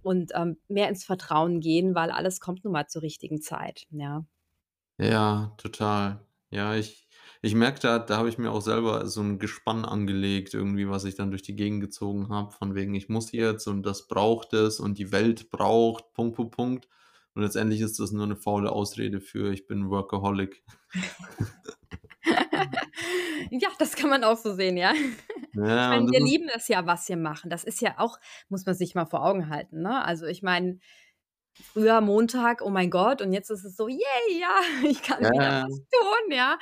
und, 0.03 0.33
ähm, 0.35 0.59
mehr 0.69 0.91
ins 0.91 1.05
Vertrauen 1.05 1.61
gehen, 1.61 1.95
weil 1.95 2.11
alles 2.11 2.39
kommt 2.39 2.65
nun 2.65 2.75
mal 2.75 2.87
zur 2.87 3.01
richtigen 3.03 3.41
Zeit, 3.41 3.87
ja. 3.91 4.25
Ja, 4.99 5.55
total. 5.59 6.25
Ja, 6.51 6.75
ich 6.77 7.09
ich 7.43 7.55
merke 7.55 7.81
da 7.81 7.99
da 7.99 8.17
habe 8.17 8.29
ich 8.29 8.39
mir 8.39 8.51
auch 8.53 8.61
selber 8.63 9.07
so 9.09 9.21
ein 9.21 9.39
Gespann 9.41 9.85
angelegt 9.85 10.55
irgendwie, 10.55 10.89
was 10.89 11.05
ich 11.05 11.15
dann 11.17 11.31
durch 11.31 11.43
die 11.43 11.57
Gegend 11.57 11.81
gezogen 11.81 12.29
habe, 12.29 12.53
von 12.53 12.75
wegen: 12.77 12.95
„Ich 12.95 13.09
muss 13.09 13.33
jetzt 13.33 13.67
und 13.67 13.83
das 13.85 14.07
braucht 14.07 14.53
es 14.53 14.79
und 14.81 14.99
die 14.99 15.11
Welt 15.11 15.51
braucht 15.51 16.13
Punkt, 16.13 16.37
Punkt, 16.37 16.55
Punkt.“ 16.57 16.89
Und 17.35 17.43
letztendlich 17.43 17.81
ist 17.81 17.99
das 18.01 18.13
nur 18.13 18.25
eine 18.25 18.37
faule 18.37 18.71
Ausrede 18.73 19.21
für: 19.21 19.53
„Ich 19.53 19.67
bin 19.67 19.91
Workaholic.“ 19.91 20.63
Ja, 23.51 23.69
das 23.79 23.97
kann 23.97 24.11
man 24.11 24.25
auch 24.25 24.37
so 24.39 24.55
sehen, 24.55 24.77
ja. 24.77 24.93
Ja, 25.55 25.91
meine, 25.91 26.07
wir 26.11 26.21
lieben 26.21 26.49
das 26.53 26.69
ja, 26.69 26.87
was 26.87 27.09
wir 27.09 27.17
machen. 27.17 27.51
Das 27.51 27.65
ist 27.65 27.81
ja 27.81 27.97
auch 27.99 28.19
muss 28.49 28.67
man 28.67 28.75
sich 28.75 28.95
mal 28.95 29.07
vor 29.07 29.25
Augen 29.25 29.49
halten, 29.51 29.83
ne? 29.83 30.05
Also, 30.05 30.27
ich 30.27 30.43
meine, 30.43 30.79
früher 31.63 32.01
Montag, 32.03 32.63
oh 32.63 32.71
mein 32.71 32.91
Gott, 32.91 33.23
und 33.23 33.33
jetzt 33.33 33.51
ist 33.51 33.65
es 33.65 33.77
so: 33.77 33.89
„Yay, 33.89 34.41
ja, 34.41 34.61
ich 34.91 35.03
kann 35.03 35.21
ja, 35.21 35.31
wieder 35.33 35.51
was 35.61 35.81
tun“, 35.93 36.33
ja? 36.33 36.59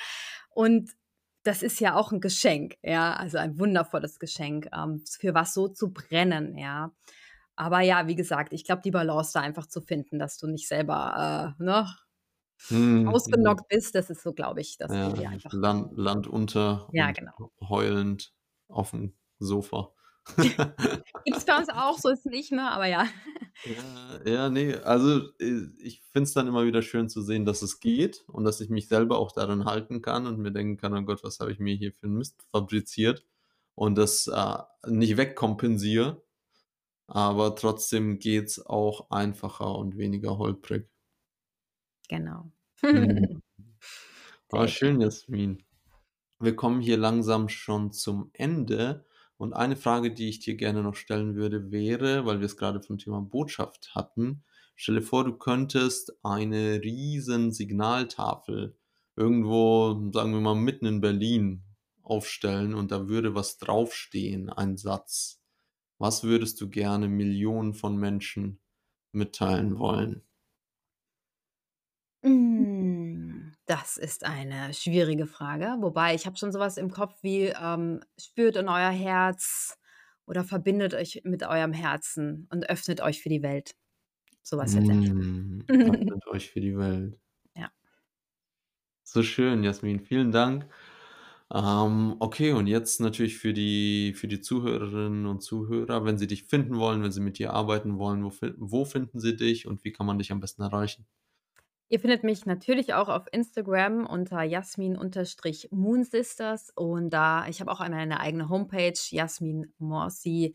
Und 0.50 0.92
das 1.44 1.62
ist 1.62 1.80
ja 1.80 1.96
auch 1.96 2.12
'n 2.12 2.20
Geschenk, 2.22 2.76
ja, 2.82 3.14
also 3.14 3.38
ein 3.38 3.58
wundervolles 3.60 4.18
Geschenk, 4.20 4.68
ähm, 4.76 5.04
für 5.20 5.34
was 5.34 5.54
so 5.54 5.68
zu 5.68 5.92
brennen, 5.92 6.58
ja. 6.58 6.92
Aber 7.62 7.80
ja, 7.80 8.08
wie 8.08 8.16
gesagt, 8.16 8.52
ich 8.52 8.64
glaube, 8.64 8.82
die 8.82 8.90
Balance 8.90 9.32
da 9.34 9.40
einfach 9.40 9.66
zu 9.66 9.80
finden, 9.80 10.18
dass 10.18 10.36
du 10.38 10.48
nicht 10.48 10.66
selber, 10.68 11.54
äh, 11.60 11.62
ne, 11.62 11.86
mhm, 12.70 13.20
mhm. 13.26 13.54
ausgenockt 13.54 13.68
bist, 13.68 13.94
das 13.94 14.10
ist 14.10 14.22
so, 14.22 14.32
glaube 14.32 14.60
ich, 14.60 14.76
das 14.78 14.98
Ja, 14.98 15.00
geht 15.00 15.16
dir 15.18 15.28
einfach 15.30 15.52
Land 15.52 15.96
Land 15.98 16.26
unter 16.28 16.92
ja, 16.92 17.10
genau. 17.12 17.32
heulend 17.60 18.32
aufm 18.68 19.14
Sofa. 19.38 19.94
Gibt's 21.24 21.44
bei 21.44 21.56
uns 21.56 21.68
auch, 21.68 21.98
so 21.98 22.08
ist 22.10 22.26
nicht, 22.26 22.52
ne, 22.52 22.70
aber 22.70 22.86
ja. 22.86 23.06
Ja, 23.64 24.20
ja, 24.26 24.48
ne, 24.50 24.82
also, 24.84 25.30
äh, 25.38 25.68
ich 25.78 26.02
finde 26.02 26.24
es 26.24 26.32
dann 26.34 26.48
immer 26.48 26.64
wieder 26.66 26.82
schön 26.82 27.08
zu 27.08 27.22
sehen, 27.22 27.44
dass 27.44 27.62
es 27.62 27.78
geht 27.78 28.24
und 28.26 28.42
dass 28.44 28.60
ich 28.60 28.70
mich 28.70 28.88
selber 28.88 29.18
auch 29.18 29.30
daran 29.30 29.64
halten 29.66 30.02
kann 30.02 30.26
und 30.26 30.38
mir 30.38 30.50
denken 30.50 30.76
kann: 30.78 30.92
„Oh 30.94 31.02
Gott, 31.02 31.22
was 31.22 31.38
habe 31.38 31.52
ich 31.52 31.60
mir 31.60 31.76
hier 31.76 31.92
für 31.92 32.06
'n 32.06 32.14
Mist 32.14 32.42
fabriziert?“ 32.50 33.24
Und 33.76 33.96
das, 33.96 34.26
äh, 34.26 34.58
nicht 34.88 35.16
wegkompensiere, 35.16 36.22
aber 37.12 37.54
trotzdem 37.56 38.18
geht's 38.18 38.64
auch 38.64 39.10
einfacher 39.10 39.76
und 39.76 39.98
weniger 39.98 40.38
holprig. 40.38 40.88
Genau. 42.08 42.50
Mhm. 42.82 43.42
Ah, 44.54 44.68
schön. 44.68 45.00
Jasmin. 45.00 45.62
Wir 46.38 46.54
kommen 46.54 46.82
hier 46.82 46.98
langsam 46.98 47.48
schon 47.48 47.90
zum 47.90 48.28
Ende. 48.34 49.06
Und 49.38 49.54
eine 49.54 49.76
Frage, 49.76 50.12
die 50.12 50.28
ich 50.28 50.40
dir 50.40 50.56
gerne 50.56 50.82
noch 50.82 50.94
stellen 50.94 51.36
würde, 51.36 51.70
wäre, 51.72 52.26
weil 52.26 52.40
wir 52.40 52.44
es 52.44 52.58
gerade 52.58 52.82
vom 52.82 52.98
Thema 52.98 53.22
Botschaft 53.22 53.94
hatten, 53.94 54.44
stell 54.76 54.96
dir 54.96 55.02
vor, 55.02 55.24
du 55.24 55.32
könntest 55.38 56.12
eine 56.22 56.82
riesen 56.82 57.50
Signaltafel 57.50 58.76
irgendwo, 59.16 60.10
sagen 60.12 60.34
wir 60.34 60.40
mal, 60.40 60.54
mitten 60.54 60.84
in 60.84 61.00
Berlin 61.00 61.64
aufstellen 62.02 62.74
und 62.74 62.92
da 62.92 63.08
würde 63.08 63.34
was 63.34 63.56
draufstehen, 63.56 64.50
ein 64.50 64.76
Satz. 64.76 65.41
Was 66.03 66.24
würdest 66.24 66.61
du 66.61 66.68
gerne 66.68 67.07
Millionen 67.09 67.74
von 67.74 67.96
Menschen 67.96 68.59
mitteilen 69.12 69.78
wollen? 69.78 70.22
Hm, 72.24 73.53
das 73.66 73.96
ist 73.96 74.24
eine 74.24 74.72
schwierige 74.74 75.26
Frage, 75.26 75.76
wobei 75.80 76.14
ich 76.14 76.24
habe 76.26 76.36
schon 76.36 76.53
so 76.53 76.61
was 76.61 76.76
im 76.76 76.90
Kopf 76.90 77.20
wie, 77.22 77.46
ähm, 77.48 78.00
spürt 78.18 78.57
in 78.57 78.68
euer 78.68 78.90
Herz 78.90 79.76
oder 80.26 80.44
verbindet 80.44 80.94
euch 80.94 81.22
mit 81.24 81.42
eurem 81.42 81.72
Herzen 81.72 82.46
und 82.50 82.68
öffnet 82.70 83.00
euch 83.00 83.20
für 83.22 83.28
die 83.28 83.42
Welt. 83.42 83.74
So 84.42 84.59
was 84.59 84.76
hätte 84.76 84.94
ich. 84.94 85.14
Hm, 85.14 85.64
öffnet 85.84 86.26
euch 86.28 86.50
für 86.50 86.61
die 86.61 86.76
Welt. 86.76 87.18
Ja. 87.55 87.72
So 89.05 89.22
schön, 89.22 89.62
Jasmin. 89.62 90.00
Vielen 90.00 90.32
Dank. 90.32 90.66
Ähm, 91.55 92.16
okay, 92.20 92.53
und 92.53 92.66
jetzt 92.66 93.00
natürlich 93.00 93.36
für 93.38 93.53
die 93.53 94.14
für 94.14 94.26
die 94.26 94.40
Zuhörerinnen 94.40 95.26
und 95.26 95.42
Zuhörer, 95.42 96.05
wenn 96.05 96.16
sie 96.16 96.26
dich 96.26 96.44
finden 96.44 96.78
wollen, 96.78 97.03
wenn 97.03 97.12
sie 97.12 97.20
mit 97.20 97.38
dir 97.38 97.53
arbeiten 97.53 97.98
wollen, 97.98 98.24
wo 98.24 98.32
wo 98.57 98.84
finden 98.86 99.20
sie 99.20 99.36
dich 99.36 99.66
und 99.66 99.84
wie 99.84 99.92
kann 99.92 100.07
man 100.07 100.18
dich 100.18 100.32
am 100.32 100.40
besten 100.40 100.62
erreichen? 100.62 101.07
Ihr 101.88 102.00
findet 102.00 102.24
mich 102.24 102.46
natürlich 102.46 102.94
auch 102.94 103.09
auf 103.11 103.26
Instagram 103.32 104.07
unter 104.07 104.42
Jasmin-Moonsisters 104.42 106.70
und 106.74 107.11
da 107.11 107.46
ich 107.48 107.61
habe 107.61 107.70
auch 107.70 107.80
einmal 107.80 108.00
eine 108.00 108.18
eigene 108.20 108.48
Homepage, 108.48 108.94
jasminmorsi.com, 109.11 110.55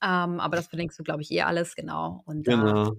ähm, 0.00 0.40
aber 0.40 0.56
das 0.56 0.68
verlinkst 0.68 0.96
du, 0.98 1.02
glaube 1.02 1.22
ich, 1.22 1.30
eh 1.32 1.42
alles, 1.42 1.74
genau. 1.74 2.22
Und 2.24 2.46
da 2.46 2.52
Genau, 2.52 2.96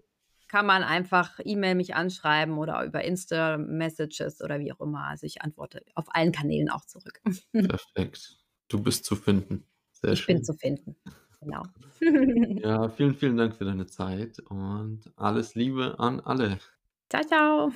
kann 0.47 0.65
man 0.65 0.83
einfach 0.83 1.39
E-Mail 1.43 1.75
mich 1.75 1.95
anschreiben 1.95 2.57
oder 2.57 2.83
über 2.85 3.03
Insta-Messages 3.03 4.41
oder 4.41 4.59
wie 4.59 4.71
auch 4.73 4.81
immer. 4.81 5.05
Also, 5.07 5.25
ich 5.25 5.41
antworte 5.41 5.83
auf 5.95 6.05
allen 6.09 6.31
Kanälen 6.31 6.69
auch 6.69 6.85
zurück. 6.85 7.21
perfekt. 7.61 8.37
Du 8.67 8.81
bist 8.81 9.05
zu 9.05 9.15
finden. 9.15 9.65
Sehr 9.91 10.15
Ich 10.15 10.25
bin 10.25 10.43
schön. 10.43 10.43
zu 10.43 10.53
finden. 10.53 10.97
Genau. 11.39 11.63
Ja, 12.63 12.89
vielen, 12.89 13.15
vielen 13.15 13.37
Dank 13.37 13.55
für 13.55 13.65
deine 13.65 13.87
Zeit 13.87 14.39
und 14.39 15.11
alles 15.15 15.55
Liebe 15.55 15.99
an 15.99 16.19
alle. 16.19 16.59
Tschau, 17.09 17.21
tschau. 17.29 17.71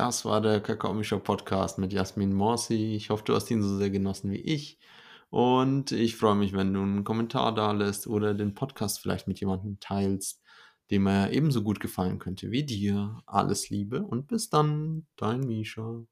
Das 0.00 0.24
war 0.24 0.40
der 0.40 0.62
Kakaomischer 0.62 1.18
Podcast 1.18 1.76
mit 1.76 1.92
Jasmin 1.92 2.32
Morsi. 2.32 2.94
Ich 2.94 3.10
hoffe, 3.10 3.22
du 3.22 3.34
hast 3.34 3.50
ihn 3.50 3.62
so 3.62 3.76
sehr 3.76 3.90
genossen 3.90 4.30
wie 4.30 4.40
ich. 4.40 4.78
Und 5.28 5.92
ich 5.92 6.16
freue 6.16 6.36
mich, 6.36 6.54
wenn 6.54 6.72
du 6.72 6.80
einen 6.80 7.04
Kommentar 7.04 7.54
da 7.54 7.72
lässt 7.72 8.06
oder 8.06 8.32
den 8.32 8.54
Podcast 8.54 9.00
vielleicht 9.00 9.28
mit 9.28 9.40
jemandem 9.40 9.78
teilst, 9.78 10.42
dem 10.90 11.06
er 11.06 11.34
ebenso 11.34 11.62
gut 11.62 11.80
gefallen 11.80 12.18
könnte 12.18 12.50
wie 12.50 12.64
dir. 12.64 13.20
Alles 13.26 13.68
Liebe 13.68 14.02
und 14.02 14.26
bis 14.26 14.48
dann, 14.48 15.06
dein 15.16 15.40
Misha. 15.40 16.02